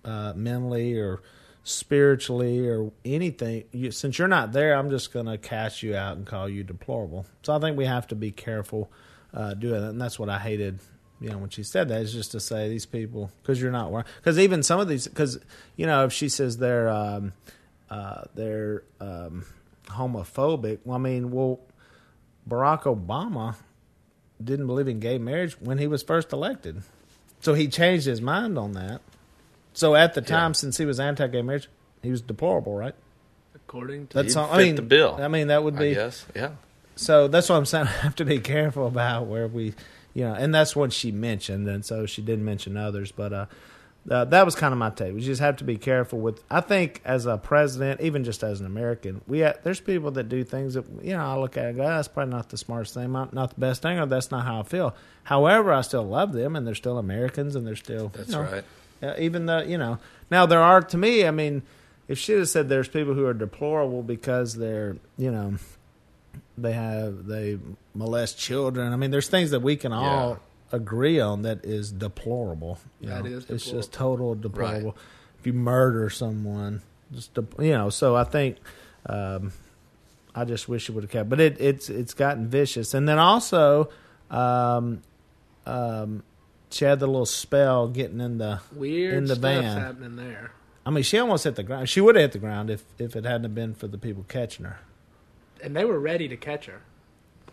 uh, 0.06 0.34
mentally 0.36 0.98
or." 1.00 1.22
Spiritually 1.70 2.68
or 2.68 2.92
anything 3.06 3.64
you, 3.72 3.92
since 3.92 4.18
you're 4.18 4.28
not 4.28 4.52
there 4.52 4.74
i'm 4.74 4.90
just 4.90 5.14
going 5.14 5.26
to 5.26 5.38
cast 5.38 5.84
you 5.84 5.96
out 5.96 6.18
and 6.18 6.26
call 6.26 6.50
you 6.50 6.64
deplorable. 6.64 7.26
So 7.44 7.56
i 7.56 7.60
think 7.60 7.78
we 7.78 7.86
have 7.86 8.08
to 8.08 8.16
be 8.16 8.32
careful 8.32 8.92
uh, 9.34 9.54
doing 9.54 9.82
that 9.82 9.90
and 9.90 10.02
that's 10.02 10.18
what 10.18 10.30
i 10.30 10.40
hated 10.40 10.80
you 11.22 11.30
know 11.30 11.38
when 11.38 11.50
she 11.50 11.64
said 11.64 11.90
that 11.90 12.02
is 12.02 12.14
just 12.14 12.32
to 12.32 12.40
say 12.40 12.70
these 12.70 12.86
people 12.86 13.32
because 13.42 13.62
you're 13.62 13.72
not 13.72 14.06
because 14.18 14.40
even 14.40 14.64
some 14.64 14.80
of 14.80 14.88
these 14.88 15.08
because 15.08 15.40
you 15.76 15.86
know 15.86 16.06
if 16.06 16.14
she 16.14 16.30
says 16.30 16.58
they're 16.58 16.90
um, 16.90 17.34
uh, 17.90 18.24
they're 18.34 18.84
um, 19.00 19.46
homophobic 19.88 20.80
well 20.86 20.96
i 20.96 21.00
mean 21.00 21.30
well 21.32 21.60
barack 22.48 22.84
obama 22.84 23.56
didn't 24.44 24.68
believe 24.68 24.88
in 24.88 25.00
gay 25.00 25.18
marriage 25.18 25.60
when 25.60 25.78
he 25.78 25.88
was 25.88 26.04
first 26.04 26.32
elected. 26.32 26.82
So 27.42 27.54
he 27.54 27.68
changed 27.68 28.06
his 28.06 28.22
mind 28.22 28.58
on 28.58 28.74
that 28.74 29.02
so 29.74 29.96
at 29.96 30.14
the 30.14 30.22
time, 30.22 30.52
Yeah. 30.52 30.54
since 30.54 30.78
he 30.78 30.86
was 30.86 31.00
anti-gay 31.00 31.42
marriage, 31.42 31.70
he 32.02 32.12
was 32.12 32.22
deplorable, 32.22 32.76
right? 32.76 32.96
According 33.56 34.08
to 34.08 34.22
That's 34.22 34.36
all. 34.36 34.52
I 34.52 34.58
mean, 34.58 34.76
the 34.76 34.82
bill. 34.82 35.18
I 35.20 35.28
mean, 35.28 35.48
that 35.48 35.64
would 35.64 35.78
be 35.78 35.94
guess, 35.94 36.26
yeah. 36.36 36.52
so. 36.96 37.28
That's 37.28 37.50
what 37.50 37.56
I'm 37.56 37.66
saying. 37.66 37.88
I 37.88 37.92
have 38.02 38.16
to 38.16 38.26
be 38.26 38.40
careful 38.40 38.88
about 38.88 39.28
where 39.28 39.48
we, 39.48 39.74
you 40.14 40.24
know, 40.24 40.34
and 40.34 40.54
that's 40.54 40.76
what 40.76 40.92
she 40.94 41.12
mentioned, 41.12 41.68
and 41.68 41.86
so 41.86 42.06
she 42.06 42.22
didn't 42.22 42.46
mention 42.46 42.78
others, 42.78 43.12
but 43.12 43.32
uh, 43.34 43.46
uh, 44.10 44.26
that 44.26 44.46
was 44.46 44.56
kind 44.56 44.72
of 44.72 44.78
my 44.80 44.90
take. 44.90 45.14
We 45.14 45.22
just 45.22 45.42
have 45.42 45.58
to 45.58 45.64
be 45.64 45.78
careful 45.78 46.20
with. 46.20 46.42
I 46.50 46.62
think 46.62 47.02
as 47.06 47.26
a 47.28 47.38
president, 47.38 48.02
even 48.02 48.24
just 48.24 48.44
as 48.44 48.60
an 48.60 48.66
American, 48.66 49.22
we 49.28 49.42
ha 49.42 49.54
there's 49.62 49.80
people 49.82 50.10
that 50.12 50.30
do 50.30 50.44
things 50.44 50.74
that 50.74 50.86
you 51.04 51.14
know 51.14 51.24
I 51.24 51.38
look 51.38 51.58
at 51.58 51.66
and 51.66 51.78
go, 51.78 51.84
"Ah, 51.84 51.98
that's 51.98 52.08
probably 52.08 52.32
not 52.34 52.50
the 52.50 52.58
smartest 52.58 52.94
thing, 52.96 53.12
not, 53.12 53.34
not 53.34 53.54
the 53.54 53.60
best 53.60 53.82
thing, 53.84 54.00
or 54.00 54.06
that's 54.08 54.32
not 54.32 54.46
how 54.46 54.62
I 54.62 54.64
feel. 54.64 54.96
However, 55.24 55.72
I 55.74 55.82
still 55.82 56.08
love 56.08 56.34
them, 56.34 56.56
and 56.56 56.66
they're 56.66 56.74
still 56.76 56.98
Americans, 56.98 57.56
and 57.56 57.68
they're 57.68 57.76
still 57.76 58.10
That's 58.16 58.30
you 58.30 58.36
know, 58.36 58.42
right. 58.44 58.64
Uh, 59.02 59.14
even 59.20 59.46
though 59.46 59.62
you 59.62 59.78
know, 59.78 60.00
now 60.32 60.46
there 60.46 60.62
are 60.62 60.82
to 60.82 60.98
me. 60.98 61.26
I 61.26 61.32
mean, 61.32 61.64
if 62.08 62.18
she 62.18 62.34
had 62.34 62.48
said 62.48 62.70
there's 62.70 62.88
people 62.88 63.14
who 63.14 63.26
are 63.26 63.34
deplorable 63.34 64.04
because 64.04 64.56
they're 64.56 64.98
you 65.18 65.32
know 65.32 65.56
they 66.58 66.74
have 66.74 67.26
they 67.26 67.60
molest 67.94 68.38
children. 68.38 68.94
I 68.94 68.96
mean, 68.96 69.12
there's 69.12 69.28
things 69.30 69.52
that 69.52 69.62
we 69.62 69.76
can 69.76 69.94
all 69.94 70.40
agree 70.72 71.20
on 71.20 71.42
that 71.44 71.66
is 71.66 71.92
deplorable. 71.92 72.80
you 73.02 73.10
That 73.10 73.24
know. 73.24 73.30
is 73.30 73.50
It's 73.50 73.70
just 73.70 73.92
total 73.94 74.36
deplorable. 74.36 74.96
If 75.40 75.48
you 75.48 75.54
murder 75.54 76.10
someone, 76.10 76.82
Just 77.14 77.34
to, 77.36 77.48
you 77.60 77.72
know, 77.72 77.90
so 77.90 78.16
I 78.16 78.26
think 78.26 78.58
um, 79.06 79.54
I 80.36 80.44
just 80.46 80.68
wish 80.68 80.90
it 80.90 80.92
would 80.92 81.06
have 81.06 81.12
kept. 81.12 81.30
But 81.30 81.40
it, 81.40 81.60
it's 81.62 81.90
it's 81.90 82.14
gotten 82.14 82.48
vicious, 82.48 82.94
and 82.94 83.08
then 83.08 83.20
also. 83.20 83.90
Um, 84.30 85.02
um, 85.66 86.24
she 86.72 86.86
had 86.86 87.00
the 87.00 87.08
little 87.08 87.26
spell 87.26 87.88
getting 87.88 88.20
in 88.22 88.38
the 88.38 88.62
Weird 88.74 89.14
in 89.16 89.24
the 89.26 89.36
stuff's 89.36 89.42
van. 89.42 89.78
happening 89.78 90.16
there. 90.16 90.52
I 90.86 90.92
mean, 90.92 91.04
she 91.04 91.18
almost 91.20 91.44
hit 91.44 91.56
the 91.56 91.64
ground. 91.64 91.90
She 91.90 92.02
would 92.02 92.16
have 92.16 92.22
hit 92.24 92.32
the 92.34 92.40
ground 92.40 92.70
if 92.70 92.84
if 92.98 93.16
it 93.16 93.26
hadn't 93.26 93.54
been 93.54 93.74
for 93.74 93.88
the 93.88 93.98
people 93.98 94.26
catching 94.28 94.66
her. 94.66 94.80
And 95.64 95.76
they 95.76 95.84
were 95.86 96.00
ready 96.00 96.28
to 96.30 96.38
catch 96.38 96.68
her, 96.68 96.82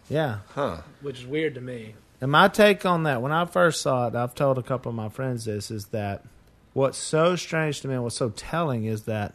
Yeah. 0.08 0.38
Huh. 0.54 0.82
which 1.00 1.20
is 1.20 1.26
weird 1.26 1.54
to 1.56 1.60
me. 1.60 1.96
And 2.20 2.30
my 2.30 2.48
take 2.48 2.86
on 2.86 3.02
that, 3.02 3.20
when 3.20 3.32
I 3.32 3.44
first 3.44 3.82
saw 3.82 4.06
it, 4.06 4.14
I've 4.14 4.34
told 4.34 4.56
a 4.58 4.62
couple 4.62 4.88
of 4.90 4.94
my 4.96 5.08
friends 5.08 5.44
this, 5.44 5.70
is 5.70 5.86
that 5.86 6.24
what's 6.72 6.96
so 6.98 7.36
strange 7.36 7.80
to 7.80 7.88
me 7.88 7.94
and 7.94 8.02
what's 8.04 8.16
so 8.16 8.30
telling 8.30 8.84
is 8.84 9.02
that 9.02 9.34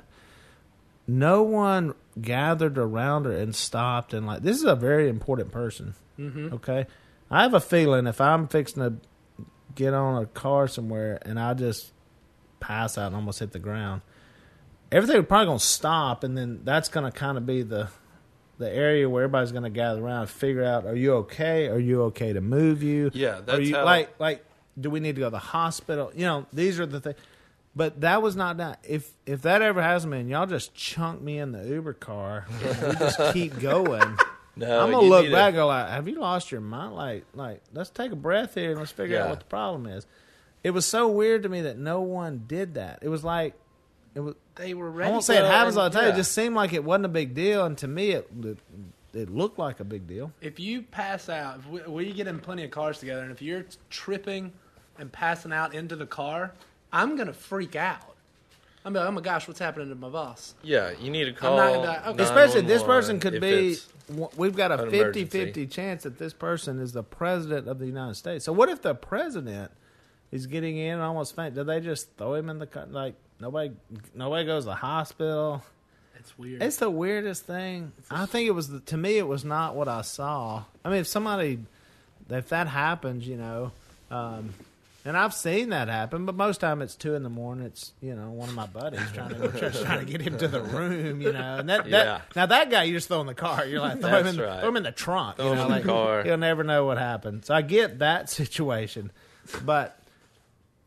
no 1.08 1.44
one 1.44 1.94
gathered 2.22 2.78
around 2.78 3.26
her 3.26 3.32
and 3.32 3.56
stopped 3.56 4.14
and 4.14 4.26
like 4.28 4.42
this 4.44 4.58
is 4.58 4.64
a 4.64 4.76
very 4.76 5.10
important 5.10 5.52
person. 5.52 5.94
Mm-hmm. 6.20 6.54
Okay, 6.54 6.86
I 7.30 7.42
have 7.44 7.54
a 7.54 7.60
feeling 7.60 8.08
if 8.08 8.22
I'm 8.22 8.48
fixing 8.48 8.84
to 8.84 8.94
get 9.76 9.94
on 9.94 10.22
a 10.22 10.26
car 10.26 10.68
somewhere 10.68 11.20
and 11.24 11.40
I 11.40 11.54
just 11.54 11.92
pass 12.60 12.98
out 12.98 13.08
and 13.08 13.16
almost 13.16 13.40
hit 13.40 13.52
the 13.52 13.60
ground, 13.60 14.02
everything 14.92 15.16
would 15.18 15.28
probably 15.30 15.48
gonna 15.48 15.60
stop, 15.60 16.24
and 16.24 16.38
then 16.38 16.62
that's 16.64 16.90
gonna 16.90 17.12
kind 17.12 17.38
of 17.38 17.46
be 17.46 17.64
the 17.64 17.90
the 18.58 18.70
area 18.72 19.10
where 19.10 19.24
everybody's 19.24 19.52
gonna 19.52 19.70
gather 19.72 20.04
around 20.04 20.22
and 20.22 20.30
figure 20.30 20.64
out: 20.64 20.86
Are 20.86 20.96
you 20.96 21.14
okay? 21.14 21.68
Are 21.68 21.80
you 21.80 22.04
okay 22.04 22.34
to 22.34 22.42
move 22.42 22.84
you? 22.84 23.10
Yeah, 23.14 23.38
Are 23.38 23.42
that's 23.42 23.62
you 23.62 23.76
how- 23.76 23.86
like 23.86 24.20
like? 24.20 24.46
Do 24.80 24.90
we 24.90 25.00
need 25.02 25.16
to 25.16 25.20
go 25.22 25.28
to 25.28 25.32
the 25.32 25.38
hospital? 25.40 26.12
You 26.16 26.26
know, 26.26 26.46
these 26.54 26.80
are 26.80 26.86
the 26.86 27.02
things. 27.02 27.18
But 27.76 28.02
that 28.02 28.22
was 28.22 28.36
not 28.36 28.58
that. 28.58 28.80
If 28.88 29.12
if 29.26 29.42
that 29.44 29.62
ever 29.62 29.82
has 29.82 30.06
been, 30.06 30.28
y'all 30.30 30.46
just 30.46 30.74
chunk 30.76 31.22
me 31.22 31.40
in 31.40 31.52
the 31.54 31.66
Uber 31.68 31.94
car. 31.94 32.46
We 32.62 32.96
just 32.96 33.20
keep 33.34 33.60
going. 33.60 34.18
No, 34.56 34.82
I'm 34.82 34.92
gonna 34.92 35.08
look 35.08 35.32
back 35.32 35.48
and 35.50 35.56
go 35.56 35.68
like, 35.68 35.88
have 35.90 36.08
you 36.08 36.20
lost 36.20 36.52
your 36.52 36.62
mind? 36.62 36.94
Like, 36.96 37.26
like, 37.34 37.62
let's 37.74 37.90
take 37.90 38.12
a 38.12 38.16
breath 38.16 38.54
here 38.56 38.72
and 38.72 38.80
let's 38.80 38.92
figure 38.92 39.20
out 39.20 39.30
what 39.30 39.40
the 39.40 39.46
problem 39.46 39.86
is. 39.88 40.06
It 40.64 40.72
was 40.72 40.86
so 40.86 41.08
weird 41.08 41.44
to 41.44 41.50
me 41.50 41.62
that 41.62 41.78
no 41.78 42.02
one 42.02 42.44
did 42.48 42.76
that. 42.76 43.00
It 43.02 43.10
was 43.10 43.24
like, 43.24 43.54
it 44.14 44.20
was. 44.20 44.36
They 44.56 44.74
were 44.74 44.90
I 44.90 44.94
ready. 44.94 45.12
won't 45.12 45.24
say 45.24 45.38
it 45.38 45.42
to- 45.42 45.48
happens 45.48 45.78
all 45.78 45.90
the 45.90 45.96
time. 45.98 46.08
yeah. 46.10 46.14
It 46.14 46.18
just 46.18 46.34
seemed 46.34 46.54
like 46.56 46.74
it 46.74 46.84
wasn't 46.84 47.06
a 47.06 47.10
big 47.10 47.34
deal, 47.34 47.66
and 47.66 47.78
to 47.80 47.88
me, 47.88 48.12
it 48.12 48.30
it, 48.44 48.58
it 49.14 49.30
looked 49.30 49.58
like 49.58 49.80
a 49.80 49.84
big 49.86 50.06
deal. 50.06 50.34
If 50.42 50.60
you 50.60 50.82
pass 50.84 51.30
out, 51.30 51.60
if 51.60 51.68
we, 51.68 51.82
we 52.08 52.14
get 52.14 52.28
in 52.28 52.40
plenty 52.40 52.64
of 52.66 52.72
cars 52.72 53.00
together, 53.00 53.22
and 53.24 53.32
if 53.32 53.42
you're 53.42 53.66
tripping 53.90 54.52
and 55.00 55.12
passing 55.12 55.54
out 55.54 55.74
into 55.74 55.96
the 55.96 56.06
car, 56.06 56.54
I'm 56.92 57.16
gonna 57.16 57.34
freak 57.34 57.76
out. 57.78 58.11
I'm 58.84 58.94
like, 58.94 59.06
oh 59.08 59.12
my 59.12 59.22
gosh, 59.22 59.48
what's 59.48 59.60
happening 59.60 59.90
to 59.90 59.96
my 59.96 60.10
boss? 60.10 60.56
Yeah, 60.64 60.92
you 61.00 61.12
need 61.12 61.26
to 61.26 61.34
call. 61.34 61.58
not 61.58 61.74
gonna 61.74 61.86
die. 61.86 62.10
Okay. 62.10 62.24
Especially 62.24 62.62
this 62.62 62.84
person 62.84 63.20
could 63.20 63.36
if 63.36 63.42
be. 63.42 63.72
it's- 63.74 63.88
We've 64.36 64.56
got 64.58 64.72
a 64.72 64.84
an 64.84 64.90
50 64.90 64.98
emergency. 65.00 65.46
50 65.46 65.68
chance 65.68 66.04
that 66.04 66.18
this 66.18 66.34
person 66.34 66.80
is 66.82 66.92
the 66.92 67.04
president 67.04 67.70
of 67.70 67.80
the 67.80 67.86
United 67.86 68.16
States. 68.16 68.44
So, 68.44 68.52
what 68.52 68.68
if 68.68 68.82
the 68.82 68.94
president 68.94 69.72
is 70.32 70.48
getting 70.48 70.76
in 70.78 70.96
and 70.96 71.02
almost 71.02 71.34
faint? 71.34 71.56
Do 71.56 71.64
they 71.64 71.80
just 71.80 72.18
throw 72.18 72.34
him 72.34 72.50
in 72.50 72.60
the 72.60 72.68
car? 72.68 72.88
Like, 72.90 73.14
nobody 73.40 73.72
nobody 74.14 74.46
goes 74.46 74.64
to 74.64 74.70
the 74.72 74.76
hospital? 74.76 75.64
It's 76.20 76.38
weird. 76.38 76.62
It's 76.62 76.78
the 76.78 76.90
weirdest 76.90 77.46
thing. 77.46 77.94
I 78.10 78.26
think 78.26 78.48
it 78.48 78.52
was, 78.52 78.68
the, 78.70 78.80
to 78.82 78.98
me, 78.98 79.18
it 79.18 79.28
was 79.28 79.46
not 79.46 79.76
what 79.76 79.88
I 79.88 80.02
saw. 80.02 80.64
I 80.84 80.90
mean, 80.90 81.00
if 81.00 81.08
somebody, 81.08 81.60
if 82.30 82.50
that 82.50 82.68
happens, 82.68 83.26
you 83.28 83.38
know, 83.38 83.72
um, 84.12 84.54
and 85.04 85.18
I've 85.18 85.34
seen 85.34 85.70
that 85.70 85.88
happen, 85.88 86.26
but 86.26 86.36
most 86.36 86.62
time 86.62 86.82
it's 86.82 86.96
two 86.96 87.16
in 87.16 87.24
the 87.24 87.30
morning. 87.30 87.66
It's 87.66 87.94
you 88.02 88.16
know 88.16 88.30
one 88.30 88.50
of 88.50 88.56
my 88.56 88.68
buddies 88.68 89.02
trying 89.14 89.30
to 89.30 89.52
just 89.60 89.84
trying 89.84 90.06
to 90.06 90.12
get 90.12 90.22
him 90.22 90.38
to 90.38 90.48
the 90.48 90.62
room, 90.62 91.22
you 91.22 91.32
know. 91.34 91.58
And 91.58 91.70
that, 91.70 91.90
that 91.90 92.06
Yeah. 92.06 92.22
now 92.36 92.46
that 92.46 92.70
guy 92.70 92.84
you 92.84 92.94
just 92.94 93.08
throw 93.08 93.22
in 93.22 93.28
the 93.28 93.34
car. 93.34 93.66
You're 93.66 93.80
like 93.80 94.00
throw 94.00 94.20
him 94.20 94.28
in, 94.28 94.38
right. 94.38 94.60
throw 94.60 94.70
him 94.70 94.78
in 94.78 94.84
the 94.84 94.92
trunk. 94.92 95.38
Throw 95.38 95.46
you 95.48 95.52
him 95.54 95.58
know, 95.58 95.64
in 95.64 95.70
the 95.70 95.76
like, 95.78 95.86
car. 95.86 96.24
He'll 96.24 96.38
never 96.38 96.64
know 96.64 96.86
what 96.86 96.98
happened. 97.00 97.46
So 97.46 97.56
I 97.56 97.62
get 97.64 98.00
that 98.00 98.30
situation, 98.30 99.12
but 99.66 99.98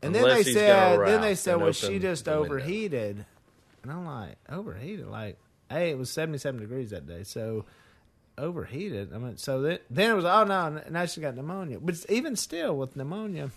and 0.01 0.15
then 0.15 0.23
they 0.23 0.43
he's 0.43 0.55
got 0.55 0.61
a 0.61 0.97
said 0.97 1.07
then 1.07 1.21
they 1.21 1.35
said 1.35 1.55
well 1.57 1.71
she 1.73 1.99
just 1.99 2.25
the 2.25 2.31
window. 2.31 2.45
overheated, 2.45 3.25
and 3.83 3.91
I'm 3.91 4.05
like 4.05 4.37
overheated 4.49 5.07
like 5.07 5.37
hey 5.69 5.89
it 5.89 5.97
was 5.97 6.09
77 6.11 6.61
degrees 6.61 6.91
that 6.91 7.05
day 7.07 7.23
so 7.23 7.65
overheated. 8.37 9.13
I 9.13 9.17
mean 9.17 9.37
so 9.37 9.61
then 9.61 9.79
then 9.89 10.11
it 10.11 10.13
was 10.13 10.25
oh 10.25 10.43
no 10.45 10.81
now 10.89 11.05
she 11.05 11.19
got 11.21 11.35
pneumonia, 11.35 11.79
but 11.81 11.95
even 12.07 12.35
still 12.37 12.77
with 12.77 12.95
pneumonia. 12.95 13.51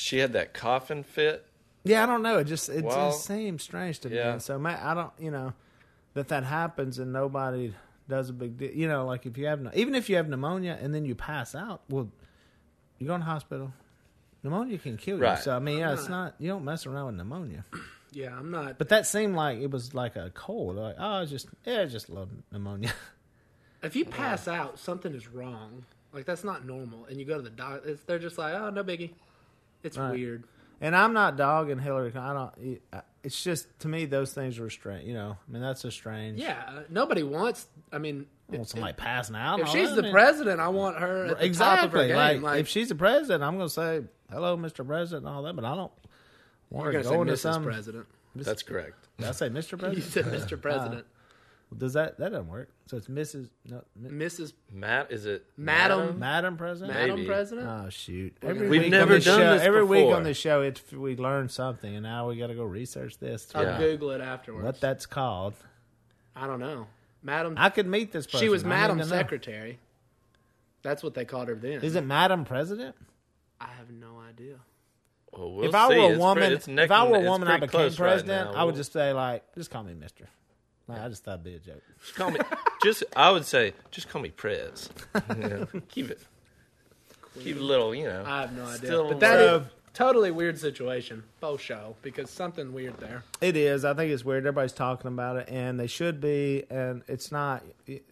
She 0.00 0.18
had 0.18 0.32
that 0.32 0.54
coffin 0.54 1.02
fit. 1.02 1.46
Yeah, 1.84 2.02
I 2.02 2.06
don't 2.06 2.22
know. 2.22 2.38
It 2.38 2.44
just 2.44 2.68
it 2.68 2.84
Well, 2.84 3.10
just 3.10 3.24
seems 3.26 3.62
strange 3.62 4.00
to 4.00 4.10
me. 4.10 4.16
yeah. 4.16 4.32
And 4.32 4.42
so 4.42 4.58
ma 4.58 4.76
I 4.80 4.94
don't, 4.94 5.12
you 5.18 5.30
know, 5.30 5.52
that 6.14 6.28
that 6.28 6.44
happens 6.44 6.98
and 6.98 7.12
nobody 7.12 7.72
does 8.08 8.28
a 8.28 8.32
big 8.32 8.58
deal. 8.58 8.70
You 8.72 8.88
know, 8.88 9.06
like 9.06 9.24
if 9.26 9.38
you 9.38 9.46
have 9.46 9.60
no- 9.60 9.70
even 9.74 9.94
if 9.94 10.08
you 10.10 10.16
have 10.16 10.28
pneumonia 10.28 10.78
and 10.80 10.94
then 10.94 11.04
you 11.04 11.14
pass 11.14 11.54
out, 11.54 11.82
well, 11.88 12.08
you 12.98 13.06
go 13.06 13.14
in 13.14 13.20
the 13.20 13.26
hospital. 13.26 13.72
Pneumonia 14.42 14.78
can 14.78 14.96
kill 14.96 15.16
you. 15.18 15.22
Right. 15.22 15.38
So 15.38 15.54
I 15.54 15.58
mean, 15.58 15.78
yeah, 15.78 15.88
I'm 15.88 15.94
it's 15.94 16.08
not- 16.08 16.24
not 16.24 16.34
you 16.38 16.48
don't 16.48 16.64
mess 16.64 16.86
around 16.86 17.06
with 17.06 17.14
pneumonia. 17.16 17.64
yeah, 18.12 18.36
I'm 18.36 18.50
not. 18.50 18.78
But 18.78 18.88
that 18.90 19.06
seemed 19.06 19.36
like 19.36 19.58
it 19.60 19.70
was 19.70 19.94
like 19.94 20.16
a 20.16 20.30
cold. 20.34 20.76
Like 20.76 20.96
oh, 20.98 21.22
it's 21.22 21.30
just 21.30 21.48
yeah, 21.64 21.80
it's 21.82 21.92
just 21.92 22.08
a 22.08 22.12
little 22.12 22.28
pneumonia. 22.52 22.92
If 23.82 23.96
you 23.96 24.04
pass 24.04 24.46
out, 24.46 24.78
something 24.78 25.14
is 25.14 25.26
wrong. 25.28 25.86
Like 26.12 26.26
that's 26.26 26.44
not 26.44 26.66
normal. 26.66 27.06
And 27.06 27.18
you 27.18 27.24
go 27.24 27.36
to 27.36 27.42
the 27.42 27.48
doctor, 27.48 27.96
they're 28.06 28.18
just 28.18 28.36
like, 28.36 28.52
oh, 28.52 28.68
no 28.68 28.84
biggie. 28.84 29.12
It's 29.82 29.96
Right. 29.98 30.12
weird. 30.12 30.44
And 30.80 30.96
I'm 30.96 31.12
not 31.12 31.36
dogging 31.36 31.78
Hillary. 31.78 32.12
I 32.16 32.32
don't. 32.32 32.80
It's 33.22 33.42
just 33.42 33.66
to 33.80 33.88
me 33.88 34.06
those 34.06 34.32
things 34.32 34.58
are 34.58 34.70
strange. 34.70 35.06
You 35.06 35.12
know, 35.14 35.36
I 35.46 35.52
mean 35.52 35.60
that's 35.60 35.84
a 35.84 35.90
strange. 35.90 36.38
Yeah, 36.40 36.62
uh, 36.66 36.82
nobody 36.88 37.22
wants. 37.22 37.66
I 37.92 37.98
mean, 37.98 38.26
I 38.50 38.56
want 38.56 38.68
somebody 38.70 38.94
passing 38.94 39.36
out. 39.36 39.60
if 39.60 39.68
she's 39.68 39.88
that. 39.90 39.92
I 39.92 39.96
the 39.96 40.02
mean- 40.04 40.12
president, 40.12 40.60
I 40.60 40.68
want 40.68 40.96
her 40.98 41.26
at 41.26 41.38
the 41.38 41.50
top 41.50 41.84
of 41.84 41.92
her 41.92 41.98
exactly. 42.00 42.06
game. 42.08 42.16
Like, 42.16 42.42
Like, 42.42 42.60
if 42.60 42.68
she's 42.68 42.88
the 42.88 42.94
president, 42.94 43.44
I'm 43.44 43.56
going 43.56 43.68
to 43.68 43.74
say 43.74 44.02
hello, 44.30 44.56
Mr. 44.56 44.86
President, 44.86 45.26
and 45.26 45.34
all 45.36 45.42
that. 45.42 45.54
But 45.54 45.66
I 45.66 45.74
don't 45.74 45.92
want 46.70 46.84
you're 46.84 46.92
gonna 46.92 47.04
say 47.04 47.10
going 47.10 47.28
to 47.28 47.36
some. 47.36 47.62
President. 47.62 48.06
That's 48.34 48.62
correct. 48.62 49.06
Did 49.18 49.26
I 49.28 49.32
say 49.32 49.50
Mr. 49.50 49.78
President? 49.78 49.96
you 49.96 50.02
said 50.02 50.24
Mr. 50.26 50.58
President. 50.60 51.04
Does 51.76 51.92
that 51.92 52.18
that 52.18 52.30
doesn't 52.32 52.48
work? 52.48 52.68
So 52.86 52.96
it's 52.96 53.06
Mrs. 53.06 53.48
No, 53.64 53.82
mi- 53.94 54.10
Mrs. 54.26 54.54
Matt, 54.72 55.12
is 55.12 55.24
it 55.24 55.46
Madam- 55.56 56.18
Madam 56.18 56.56
President. 56.56 56.92
Maybe. 56.98 57.10
Madam 57.10 57.26
President. 57.26 57.68
Oh 57.68 57.88
shoot! 57.90 58.34
We're 58.42 58.48
Every 58.50 58.58
gonna- 58.62 58.70
We've 58.70 58.80
week 58.82 58.90
never 58.90 59.12
on 59.12 59.18
this 59.18 59.24
done 59.24 59.40
show, 59.40 59.52
this 59.54 59.62
Every 59.62 59.84
week 59.84 60.00
before. 60.06 60.16
on 60.16 60.22
this 60.24 60.36
show, 60.36 60.62
it's 60.62 60.90
we 60.92 61.14
learn 61.16 61.48
something, 61.48 61.94
and 61.94 62.02
now 62.02 62.28
we 62.28 62.36
got 62.36 62.48
to 62.48 62.54
go 62.54 62.64
research 62.64 63.18
this. 63.18 63.48
I'll 63.54 63.62
Yeah. 63.62 63.78
Google 63.78 64.10
it 64.10 64.20
afterwards. 64.20 64.64
What 64.64 64.80
that's 64.80 65.06
called? 65.06 65.54
I 66.34 66.46
don't 66.48 66.58
know. 66.60 66.88
Madam. 67.22 67.54
I 67.56 67.70
could 67.70 67.86
meet 67.86 68.10
this 68.12 68.26
person. 68.26 68.40
she 68.40 68.48
was 68.48 68.62
I 68.64 68.66
need 68.66 68.70
Madam 68.70 68.98
to 68.98 69.04
know. 69.04 69.08
Secretary. 69.10 69.78
That's 70.82 71.02
what 71.04 71.14
they 71.14 71.24
called 71.24 71.48
her 71.48 71.54
then. 71.54 71.82
Is 71.82 71.94
it 71.94 72.04
Madam 72.04 72.44
President? 72.44 72.96
I 73.60 73.66
have 73.78 73.90
no 73.90 74.18
idea. 74.28 74.56
Well, 75.32 75.52
we'll 75.52 75.68
if 75.68 75.74
I 75.74 75.88
see. 75.88 75.98
were 75.98 76.04
a 76.04 76.08
It's 76.10 76.18
woman, 76.18 76.38
pretty- 76.42 76.54
it's 76.56 76.66
neck 76.66 76.84
if 76.86 76.90
I 76.90 77.02
and- 77.02 77.10
were 77.10 77.16
a 77.18 77.20
it's 77.20 77.28
woman, 77.28 77.46
I 77.48 77.50
pretty 77.52 77.66
became 77.66 77.80
close 77.80 78.00
right 78.00 78.08
president. 78.14 78.52
now. 78.52 78.60
I 78.60 78.64
would 78.64 78.72
We'll- 78.72 78.80
just 78.80 78.92
say 78.92 79.12
like, 79.12 79.44
just 79.54 79.70
call 79.70 79.84
me 79.84 79.94
Mister. 79.94 80.26
Like, 80.90 81.02
I 81.02 81.08
just 81.08 81.24
thought 81.24 81.40
it'd 81.40 81.44
be 81.44 81.54
a 81.54 81.58
joke. 81.58 81.82
Just 82.00 82.14
call 82.14 82.30
me. 82.30 82.40
just 82.82 83.04
I 83.16 83.30
would 83.30 83.44
say, 83.44 83.74
just 83.90 84.08
call 84.08 84.22
me 84.22 84.30
Prez. 84.30 84.88
You 85.36 85.48
know, 85.48 85.68
keep 85.88 86.10
it. 86.10 86.20
Keep 87.40 87.56
it 87.56 87.60
a 87.60 87.64
little. 87.64 87.94
You 87.94 88.04
know. 88.04 88.24
I 88.26 88.42
have 88.42 88.52
no 88.52 88.64
idea. 88.64 88.76
Still 88.78 89.08
but 89.08 89.20
that 89.20 89.40
is 89.40 89.50
rough. 89.60 89.70
totally 89.94 90.30
weird 90.30 90.58
situation. 90.58 91.22
Both 91.40 91.60
show 91.60 91.96
because 92.02 92.30
something 92.30 92.72
weird 92.72 92.98
there. 92.98 93.24
It 93.40 93.56
is. 93.56 93.84
I 93.84 93.94
think 93.94 94.12
it's 94.12 94.24
weird. 94.24 94.44
Everybody's 94.44 94.72
talking 94.72 95.08
about 95.08 95.36
it, 95.36 95.48
and 95.48 95.78
they 95.78 95.86
should 95.86 96.20
be. 96.20 96.64
And 96.70 97.02
it's 97.08 97.30
not. 97.30 97.64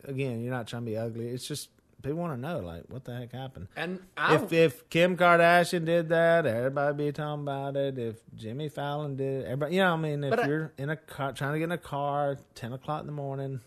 Again, 0.04 0.42
you're 0.42 0.52
not 0.52 0.66
trying 0.66 0.84
to 0.84 0.90
be 0.90 0.96
ugly. 0.96 1.28
It's 1.28 1.46
just 1.46 1.68
people 2.02 2.18
want 2.18 2.34
to 2.34 2.40
know, 2.40 2.60
like, 2.60 2.84
what 2.88 3.04
the 3.04 3.14
heck 3.16 3.32
happened. 3.32 3.68
And 3.76 4.00
I, 4.16 4.36
If 4.36 4.52
if 4.52 4.88
Kim 4.90 5.16
Kardashian 5.16 5.84
did 5.84 6.08
that, 6.10 6.46
everybody 6.46 7.06
be 7.06 7.12
talking 7.12 7.42
about 7.42 7.76
it. 7.76 7.98
If 7.98 8.16
Jimmy 8.36 8.68
Fallon 8.68 9.16
did, 9.16 9.42
it, 9.42 9.44
everybody, 9.46 9.74
you 9.76 9.80
know, 9.82 9.90
what 9.92 9.98
I 9.98 10.02
mean, 10.02 10.24
if 10.24 10.46
you're 10.46 10.72
in 10.78 10.90
a 10.90 10.96
car 10.96 11.32
trying 11.32 11.54
to 11.54 11.58
get 11.58 11.64
in 11.64 11.72
a 11.72 11.78
car, 11.78 12.36
ten 12.54 12.72
o'clock 12.72 13.00
in 13.00 13.06
the 13.06 13.12
morning, 13.12 13.60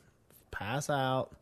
pass 0.51 0.89
out. 0.89 1.35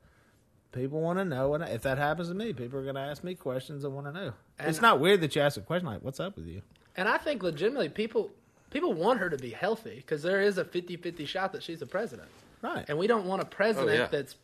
People 0.72 1.02
want 1.02 1.18
to 1.18 1.26
know, 1.26 1.56
and 1.56 1.64
if 1.64 1.82
that 1.82 1.98
happens 1.98 2.28
to 2.30 2.36
me, 2.36 2.54
people 2.54 2.78
are 2.80 2.84
going 2.84 2.94
to 2.96 3.02
ask 3.02 3.24
me 3.24 3.34
questions 3.34 3.84
and 3.84 3.94
want 3.96 4.06
to 4.06 4.12
know. 4.14 4.34
And- 4.60 4.70
it's 4.70 4.82
not 4.82 5.00
weird 5.00 5.22
that 5.22 5.36
you 5.36 5.42
ask 5.42 5.58
a 5.58 5.62
question 5.62 5.88
like, 5.88 6.04
"What's 6.04 6.20
up 6.20 6.36
with 6.36 6.46
you?" 6.46 6.62
and 6.96 7.08
I 7.08 7.18
think 7.18 7.42
legitimately 7.44 7.90
people 7.90 8.30
people 8.70 8.94
want 8.94 9.20
her 9.20 9.30
to 9.32 9.38
be 9.38 9.50
healthy 9.50 9.96
because 9.96 10.22
there 10.22 10.42
is 10.42 10.60
a 10.60 10.64
50-50 10.64 11.26
shot 11.28 11.54
that 11.54 11.64
she's 11.64 11.80
the 11.80 11.88
president, 11.88 12.28
Right. 12.62 12.86
and 12.88 13.00
we 13.00 13.08
don't 13.08 13.26
want 13.26 13.42
a 13.42 13.46
president 13.46 13.90
Oh, 13.90 13.94
yeah. 14.04 14.08
that's 14.12 14.36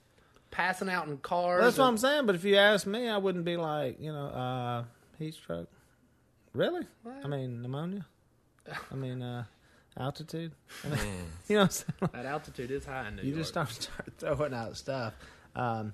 passing 0.56 0.90
out 0.90 1.08
in 1.08 1.18
cars. 1.18 1.62
That's 1.64 1.78
what 1.78 1.86
I'm 1.86 1.98
saying. 1.98 2.26
But 2.26 2.36
if 2.36 2.44
you 2.46 2.56
ask 2.56 2.88
me, 2.88 3.10
I 3.10 3.18
wouldn't 3.18 3.44
be 3.44 3.58
like, 3.58 4.00
you 4.00 4.12
know, 4.14 4.28
uh, 4.28 4.84
heat 5.20 5.34
stroke. 5.34 5.70
Really? 6.54 6.86
I 7.24 7.28
mean, 7.28 7.62
pneumonia. 7.62 8.06
I 8.92 8.96
mean, 8.96 9.22
uh, 9.22 9.44
altitude. 9.98 10.54
I 10.84 10.88
mean, 10.96 11.00
you 11.50 11.56
know, 11.56 11.64
what 11.64 11.66
I'm 11.66 11.70
saying? 11.72 12.12
That 12.14 12.26
altitude 12.26 12.72
is 12.72 12.86
high 12.86 13.08
in 13.10 13.18
New 13.18 13.24
you 13.24 13.30
York. 13.30 13.40
just 13.40 13.50
start, 13.50 13.70
start 14.18 14.38
throwing 14.38 14.54
out 14.54 14.78
stuff. 14.78 15.14
Um, 15.56 15.94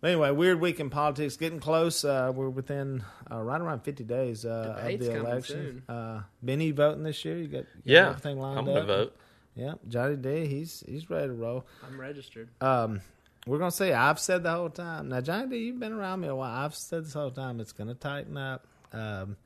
but 0.00 0.08
anyway, 0.08 0.30
weird 0.30 0.60
week 0.60 0.78
in 0.78 0.88
politics. 0.88 1.36
Getting 1.36 1.58
close. 1.58 2.04
Uh, 2.04 2.30
we're 2.34 2.48
within 2.48 3.02
uh, 3.30 3.42
right 3.42 3.60
around 3.60 3.80
50 3.80 4.04
days 4.04 4.44
uh, 4.44 4.78
of 4.80 4.98
the 5.00 5.16
election. 5.16 5.82
soon. 5.88 5.96
Uh, 5.96 6.22
Benny 6.42 6.70
voting 6.70 7.02
this 7.02 7.24
year. 7.24 7.38
You 7.38 7.48
got, 7.48 7.56
you 7.56 7.62
got 7.64 7.66
yeah, 7.84 8.08
everything 8.10 8.38
lined 8.38 8.58
I'm 8.60 8.68
up. 8.68 8.74
gonna 8.74 8.86
vote. 8.86 9.16
Yeah, 9.56 9.74
Johnny 9.88 10.16
D. 10.16 10.46
He's 10.46 10.84
he's 10.86 11.08
ready 11.08 11.28
to 11.28 11.32
roll. 11.32 11.66
I'm 11.84 11.98
registered. 11.98 12.50
Um, 12.60 13.00
we're 13.46 13.58
gonna 13.58 13.70
say 13.70 13.92
I've 13.92 14.18
said 14.18 14.42
the 14.42 14.50
whole 14.52 14.70
time. 14.70 15.08
Now, 15.08 15.20
Johnny 15.20 15.48
D, 15.48 15.56
you've 15.58 15.78
been 15.80 15.92
around 15.92 16.20
me 16.20 16.28
a 16.28 16.34
while. 16.34 16.52
I've 16.64 16.74
said 16.74 17.04
this 17.04 17.14
whole 17.14 17.30
time. 17.30 17.60
It's 17.60 17.72
gonna 17.72 17.94
tighten 17.94 18.36
up. 18.36 18.66
Um, 18.92 19.36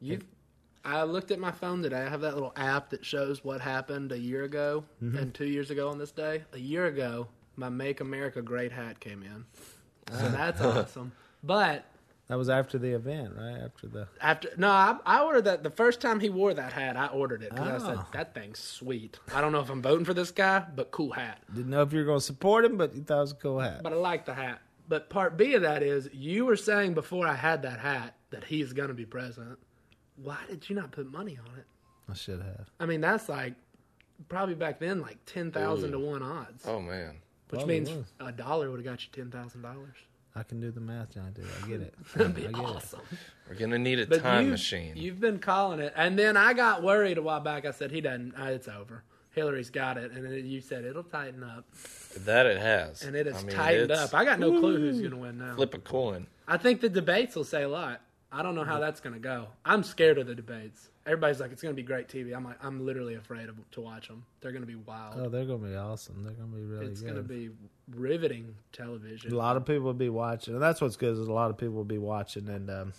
You, 0.00 0.20
I 0.84 1.02
looked 1.02 1.30
at 1.30 1.38
my 1.38 1.50
phone 1.50 1.82
today. 1.82 2.00
I 2.00 2.08
have 2.08 2.22
that 2.22 2.34
little 2.34 2.52
app 2.56 2.90
that 2.90 3.04
shows 3.04 3.44
what 3.44 3.60
happened 3.60 4.12
a 4.12 4.18
year 4.18 4.44
ago 4.44 4.84
Mm-hmm. 5.02 5.16
and 5.18 5.34
two 5.34 5.44
years 5.46 5.70
ago 5.70 5.88
on 5.90 5.98
this 5.98 6.10
day. 6.12 6.44
A 6.54 6.58
year 6.58 6.86
ago, 6.86 7.28
my 7.56 7.68
"Make 7.68 8.00
America 8.00 8.40
Great" 8.40 8.72
hat 8.72 8.98
came 9.00 9.22
in, 9.22 9.44
so 10.10 10.28
that's 10.30 10.60
awesome. 10.60 11.12
But 11.42 11.84
that 12.30 12.38
was 12.38 12.48
after 12.48 12.78
the 12.78 12.94
event, 12.94 13.34
right? 13.36 13.58
After 13.62 13.86
the 13.88 14.08
after 14.20 14.48
no, 14.56 14.68
I, 14.70 14.96
I 15.04 15.22
ordered 15.22 15.42
that 15.44 15.62
the 15.62 15.70
first 15.70 16.00
time 16.00 16.20
he 16.20 16.30
wore 16.30 16.54
that 16.54 16.72
hat. 16.72 16.96
I 16.96 17.08
ordered 17.08 17.42
it 17.42 17.50
because 17.50 17.82
I 17.82 17.86
said 17.86 17.98
Oh. 18.00 18.06
that 18.12 18.34
thing's 18.34 18.58
sweet. 18.58 19.18
I 19.34 19.40
don't 19.40 19.52
know 19.52 19.60
if 19.60 19.68
I'm 19.68 19.82
voting 19.82 20.04
for 20.04 20.14
this 20.14 20.30
guy, 20.30 20.64
but 20.74 20.90
cool 20.90 21.12
hat. 21.12 21.42
didn't 21.54 21.70
know 21.70 21.82
if 21.82 21.92
you 21.92 21.98
were 21.98 22.04
gonna 22.06 22.20
support 22.20 22.64
him, 22.64 22.76
but 22.78 22.94
you 22.94 23.02
thought 23.02 23.18
it 23.18 23.20
was 23.20 23.32
a 23.32 23.36
cool 23.36 23.58
hat. 23.60 23.82
But 23.82 23.92
I 23.92 23.96
like 23.96 24.24
the 24.24 24.34
hat. 24.34 24.60
But 24.88 25.10
part 25.10 25.36
B 25.36 25.54
of 25.54 25.62
that 25.62 25.82
is 25.82 26.08
you 26.12 26.46
were 26.46 26.56
saying 26.56 26.94
before 26.94 27.26
I 27.26 27.34
had 27.34 27.62
that 27.62 27.78
hat 27.80 28.14
that 28.30 28.44
he's 28.44 28.72
going 28.72 28.88
to 28.88 28.94
be 28.94 29.04
president. 29.06 29.58
Why 30.16 30.38
did 30.48 30.68
you 30.68 30.74
not 30.76 30.90
put 30.92 31.10
money 31.10 31.38
on 31.38 31.58
it? 31.58 31.64
I 32.08 32.14
should 32.14 32.40
have. 32.42 32.68
I 32.80 32.86
mean, 32.86 33.00
that's 33.00 33.28
like 33.28 33.54
probably 34.28 34.54
back 34.56 34.80
then 34.80 35.00
like 35.00 35.18
ten 35.26 35.50
thousand 35.52 35.92
to 35.92 35.98
one 35.98 36.22
odds, 36.22 36.64
Oh 36.66 36.80
man. 36.80 37.16
which 37.50 37.60
Probably 37.60 37.74
means 37.80 37.90
was. 37.90 38.06
a 38.20 38.32
dollar 38.32 38.68
would 38.70 38.78
have 38.78 38.84
got 38.84 39.02
you 39.04 39.08
ten 39.12 39.30
thousand 39.30 39.62
dollars. 39.62 39.96
I 40.36 40.42
can 40.44 40.60
do 40.60 40.70
the 40.70 40.80
math, 40.80 41.12
Johnny 41.14 41.32
D. 41.34 41.42
I 41.64 41.68
get 41.68 41.80
it. 41.80 41.94
That'd 42.14 42.34
be 42.34 42.46
I 42.46 42.52
get 42.52 42.60
it. 42.60 42.64
awesome. 42.64 43.00
We're 43.48 43.56
gonna 43.56 43.78
need 43.78 43.98
a 43.98 44.06
But 44.06 44.20
time 44.22 44.44
you, 44.46 44.50
machine. 44.52 44.96
You've 44.96 45.20
been 45.20 45.38
calling 45.38 45.80
it, 45.80 45.92
and 45.96 46.18
then 46.18 46.36
I 46.36 46.52
got 46.52 46.82
worried 46.82 47.18
a 47.18 47.22
while 47.22 47.40
back. 47.40 47.64
I 47.66 47.72
said 47.72 47.90
he 47.90 48.00
doesn't. 48.00 48.34
Uh, 48.34 48.44
it's 48.46 48.68
over. 48.68 49.02
Hillary's 49.32 49.70
got 49.70 49.96
it, 49.96 50.10
and 50.12 50.24
then 50.24 50.44
you 50.46 50.60
said 50.60 50.84
it'll 50.84 51.04
tighten 51.04 51.44
up, 51.44 51.64
that 52.24 52.46
it 52.46 52.58
has. 52.58 53.02
and 53.02 53.14
it 53.14 53.26
has 53.26 53.36
I 53.36 53.42
mean, 53.42 53.54
tightened 53.56 53.90
up. 53.92 54.12
I 54.12 54.24
got 54.24 54.40
no 54.40 54.58
clue 54.58 54.76
who's 54.78 54.98
going 54.98 55.12
to 55.12 55.16
win 55.16 55.38
now. 55.38 55.54
flip 55.54 55.72
a 55.74 55.78
coin. 55.78 56.26
I 56.48 56.56
think 56.56 56.80
the 56.80 56.88
debates 56.88 57.36
will 57.36 57.44
say 57.44 57.62
a 57.62 57.68
lot. 57.68 58.00
I 58.32 58.42
don't 58.42 58.56
know 58.56 58.64
how 58.64 58.80
that's 58.80 58.98
going 59.00 59.14
to 59.14 59.20
go. 59.20 59.46
I'm 59.64 59.84
scared 59.84 60.18
of 60.18 60.26
the 60.26 60.34
debates. 60.34 60.89
Everybody's 61.10 61.40
like, 61.40 61.50
it's 61.50 61.60
going 61.60 61.74
to 61.74 61.76
be 61.76 61.82
great 61.82 62.06
TV. 62.06 62.36
I'm 62.36 62.44
like, 62.44 62.64
I'm 62.64 62.86
literally 62.86 63.16
afraid 63.16 63.48
of, 63.48 63.56
to 63.72 63.80
watch 63.80 64.06
them. 64.06 64.24
They're 64.40 64.52
going 64.52 64.62
to 64.62 64.66
be 64.66 64.76
wild. 64.76 65.16
Oh, 65.18 65.28
they're 65.28 65.44
gonna 65.44 65.58
be 65.58 65.74
awesome. 65.74 66.22
They're 66.22 66.34
gonna 66.34 66.54
be 66.54 66.62
really 66.62 66.86
it's 66.86 67.00
good. 67.00 67.14
going 67.14 67.22
to 67.22 67.28
be 67.28 67.50
riveting 67.96 68.54
television. 68.72 69.32
A 69.32 69.36
lot 69.36 69.56
of 69.56 69.66
people 69.66 69.82
will 69.82 69.92
be 69.92 70.08
watching, 70.08 70.54
and 70.54 70.62
that's 70.62 70.80
what's 70.80 70.94
good. 70.94 71.14
Is 71.14 71.18
a 71.18 71.32
lot 71.32 71.50
of 71.50 71.58
people 71.58 71.74
will 71.74 71.84
be 71.84 71.98
watching, 71.98 72.48
and 72.48 72.70
um, 72.70 72.92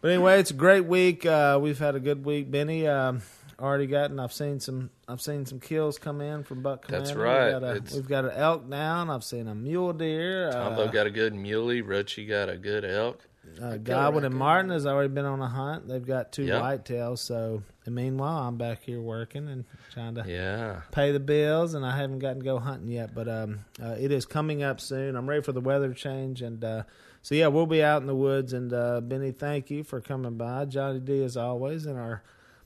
but 0.00 0.10
anyway, 0.10 0.40
it's 0.40 0.50
a 0.50 0.54
great 0.54 0.86
week. 0.86 1.26
Uh, 1.26 1.58
we've 1.60 1.78
had 1.78 1.94
a 1.94 2.00
good 2.00 2.24
week. 2.24 2.50
Benny 2.50 2.88
um, 2.88 3.20
already 3.60 3.86
gotten. 3.86 4.18
I've 4.18 4.32
seen 4.32 4.58
some. 4.58 4.88
I've 5.06 5.20
seen 5.20 5.44
some 5.44 5.60
kills 5.60 5.98
come 5.98 6.22
in 6.22 6.44
from 6.44 6.62
Buck 6.62 6.86
Commander. 6.86 7.06
That's 7.06 7.16
right. 7.16 7.52
We've 7.52 7.60
got, 7.60 7.92
a, 7.92 7.94
we've 7.94 8.08
got 8.08 8.24
an 8.24 8.30
elk 8.32 8.70
down. 8.70 9.10
I've 9.10 9.22
seen 9.22 9.48
a 9.48 9.54
mule 9.54 9.92
deer. 9.92 10.50
Tombo 10.50 10.84
Uh, 10.84 10.90
got 10.90 11.06
a 11.06 11.10
good 11.10 11.34
muley. 11.34 11.82
Rochi 11.82 12.26
got 12.26 12.48
a 12.48 12.56
good 12.56 12.84
elk. 12.86 13.28
Uh, 13.60 13.76
Godwin 13.76 14.24
and. 14.24 14.34
Martin 14.34 14.70
has 14.70 14.86
already 14.86 15.08
been 15.12 15.24
on 15.24 15.40
a 15.40 15.48
hunt. 15.48 15.88
They've 15.88 16.04
got 16.04 16.32
two 16.32 16.44
Yep. 16.44 16.62
whitetails. 16.62 17.18
So, 17.18 17.62
and 17.86 17.94
meanwhile, 17.94 18.38
I'm 18.48 18.56
back 18.56 18.82
here 18.82 19.00
working 19.00 19.48
and 19.48 19.64
trying 19.92 20.14
to 20.16 20.24
Yeah. 20.26 20.82
pay 20.92 21.12
the 21.12 21.20
bills, 21.20 21.74
and 21.74 21.84
I 21.84 21.96
haven't 21.96 22.20
gotten 22.20 22.38
to 22.38 22.44
go 22.44 22.58
hunting 22.58 22.88
yet. 22.88 23.14
But 23.14 23.28
um, 23.28 23.60
uh, 23.82 23.96
it 23.98 24.12
is 24.12 24.24
coming 24.26 24.62
up 24.62 24.80
soon. 24.80 25.16
I'm 25.16 25.28
ready 25.28 25.42
for 25.42 25.52
the 25.52 25.60
weather 25.60 25.92
change, 25.92 26.40
and 26.42 26.62
uh, 26.64 26.82
so 27.22 27.34
yeah, 27.34 27.48
we'll 27.48 27.66
be 27.66 27.82
out 27.82 28.00
in 28.00 28.06
the 28.06 28.14
woods. 28.14 28.52
And 28.52 28.72
uh, 28.72 29.00
Benny, 29.00 29.32
thank 29.32 29.70
you 29.70 29.82
for 29.84 30.00
coming 30.00 30.36
by. 30.36 30.64
Johnny 30.66 31.00
D, 31.00 31.22
as 31.24 31.36
always, 31.36 31.86
in 31.86 31.96
our 31.96 32.22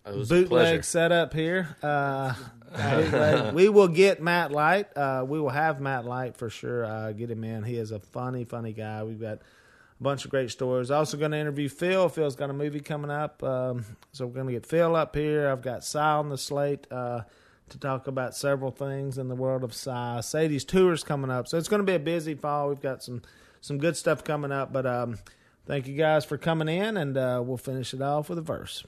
It 0.06 0.14
was 0.14 0.30
a 0.30 0.34
bootleg 0.34 0.84
setup 0.84 1.32
here. 1.34 1.74
Uh, 1.82 2.34
bootleg. 2.76 3.54
we 3.54 3.68
will 3.68 3.88
get 3.88 4.22
Matt 4.22 4.52
Light. 4.52 4.94
Uh, 4.96 5.24
we 5.26 5.40
will 5.40 5.48
have 5.50 5.80
Matt 5.80 6.04
Light 6.04 6.36
for 6.36 6.50
sure. 6.50 6.84
Uh, 6.84 7.12
get 7.12 7.30
him 7.30 7.42
in. 7.44 7.62
He 7.64 7.76
is 7.76 7.90
a 7.92 7.98
funny, 8.00 8.44
funny 8.44 8.72
guy. 8.72 9.02
We've 9.02 9.20
got 9.20 9.38
a 9.98 10.02
bunch 10.02 10.24
of 10.24 10.30
great 10.30 10.50
stories. 10.50 10.90
Also 10.90 11.16
going 11.16 11.30
to 11.30 11.38
interview 11.38 11.68
Phil. 11.68 12.08
Phil's 12.08 12.36
got 12.36 12.50
a 12.50 12.52
movie 12.52 12.80
coming 12.80 13.10
up, 13.10 13.42
um, 13.42 13.84
so 14.12 14.26
we're 14.26 14.34
going 14.34 14.46
to 14.46 14.52
get 14.52 14.66
Phil 14.66 14.94
up 14.94 15.14
here. 15.14 15.48
I've 15.48 15.62
got 15.62 15.84
Si 15.84 15.98
on 15.98 16.28
the 16.28 16.38
slate 16.38 16.86
uh, 16.90 17.22
to 17.68 17.78
talk 17.78 18.06
about 18.06 18.34
several 18.34 18.70
things 18.70 19.18
in 19.18 19.28
the 19.28 19.34
world 19.34 19.64
of 19.64 19.74
Si. 19.74 20.22
Sadie's 20.22 20.64
tour's 20.64 21.02
coming 21.02 21.30
up, 21.30 21.48
so 21.48 21.56
it's 21.58 21.68
going 21.68 21.80
to 21.80 21.86
be 21.86 21.94
a 21.94 21.98
busy 21.98 22.34
fall. 22.34 22.68
We've 22.68 22.80
got 22.80 23.02
some 23.02 23.22
some 23.60 23.78
good 23.78 23.96
stuff 23.96 24.22
coming 24.22 24.52
up, 24.52 24.72
but 24.72 24.86
um, 24.86 25.18
thank 25.66 25.88
you 25.88 25.96
guys 25.96 26.24
for 26.24 26.38
coming 26.38 26.68
in, 26.68 26.96
and 26.96 27.16
uh, 27.16 27.42
we'll 27.44 27.56
finish 27.56 27.92
it 27.94 28.02
off 28.02 28.28
with 28.28 28.38
a 28.38 28.42
verse. 28.42 28.84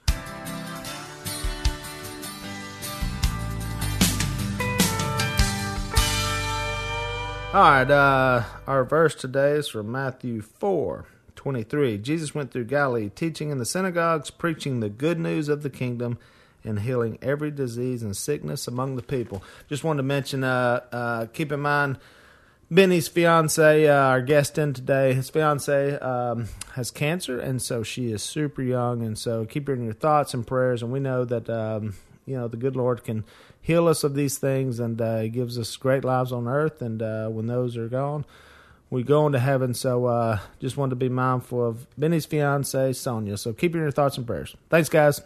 All 7.55 7.63
right, 7.63 7.91
uh, 7.91 8.43
our 8.67 8.85
verse 8.85 9.15
today 9.15 9.53
is 9.53 9.69
from 9.69 9.91
Matthew 9.91 10.43
4 10.43 11.07
23. 11.35 11.97
Jesus 11.97 12.35
went 12.35 12.51
through 12.51 12.67
Galilee, 12.67 13.09
teaching 13.09 13.49
in 13.49 13.57
the 13.57 13.65
synagogues, 13.65 14.31
preaching 14.31 14.81
the 14.81 14.91
good 14.91 15.19
news 15.19 15.49
of 15.49 15.63
the 15.63 15.71
kingdom, 15.71 16.19
and 16.63 16.81
healing 16.81 17.19
every 17.23 17.51
disease 17.51 18.03
and 18.03 18.15
sickness 18.15 18.69
among 18.69 18.97
the 18.97 19.03
people. 19.03 19.43
Just 19.67 19.83
wanted 19.83 19.99
to 19.99 20.03
mention, 20.03 20.45
uh, 20.45 20.83
uh, 20.93 21.27
keep 21.33 21.51
in 21.51 21.61
mind, 21.61 21.99
Benny's 22.71 23.09
fiance, 23.09 23.89
uh, 23.89 23.95
our 23.95 24.21
guest 24.21 24.59
in 24.59 24.75
today, 24.75 25.15
his 25.15 25.31
fiance 25.31 25.99
um, 26.01 26.49
has 26.75 26.91
cancer, 26.91 27.41
and 27.41 27.63
so 27.63 27.83
she 27.83 28.13
is 28.13 28.23
super 28.23 28.61
young. 28.61 29.03
And 29.03 29.19
so 29.19 29.47
keep 29.47 29.69
her 29.69 29.73
in 29.73 29.85
your 29.85 29.95
thoughts 29.95 30.35
and 30.35 30.47
prayers. 30.47 30.83
And 30.83 30.93
we 30.93 31.01
know 31.01 31.25
that 31.25 31.49
um, 31.49 31.95
you 32.27 32.37
know 32.37 32.47
the 32.47 32.59
good 32.59 32.77
Lord 32.77 33.05
can 33.05 33.25
heal 33.61 33.89
us 33.89 34.05
of 34.05 34.15
these 34.15 34.39
things, 34.39 34.81
and 34.81 35.01
uh, 35.01 35.29
gives 35.29 35.59
us 35.59 35.77
great 35.77 36.05
lives 36.05 36.33
on 36.33 36.49
earth. 36.49 36.83
And 36.83 37.03
uh, 37.03 37.29
when 37.29 37.47
those 37.47 37.77
are 37.77 37.89
gone, 37.89 38.25
we 38.91 39.03
go 39.03 39.27
into 39.27 39.39
heaven. 39.39 39.75
So 39.75 40.07
uh, 40.07 40.39
just 40.61 40.77
wanted 40.77 40.91
to 40.91 40.97
be 40.97 41.09
mindful 41.09 41.67
of 41.67 41.87
Benny's 41.99 42.27
fiance, 42.27 42.93
Sonia. 42.95 43.37
So 43.37 43.53
keep 43.53 43.75
in 43.75 43.81
your 43.81 43.91
thoughts 43.91 44.17
and 44.17 44.27
prayers. 44.27 44.57
Thanks, 44.71 44.89
guys. 44.89 45.21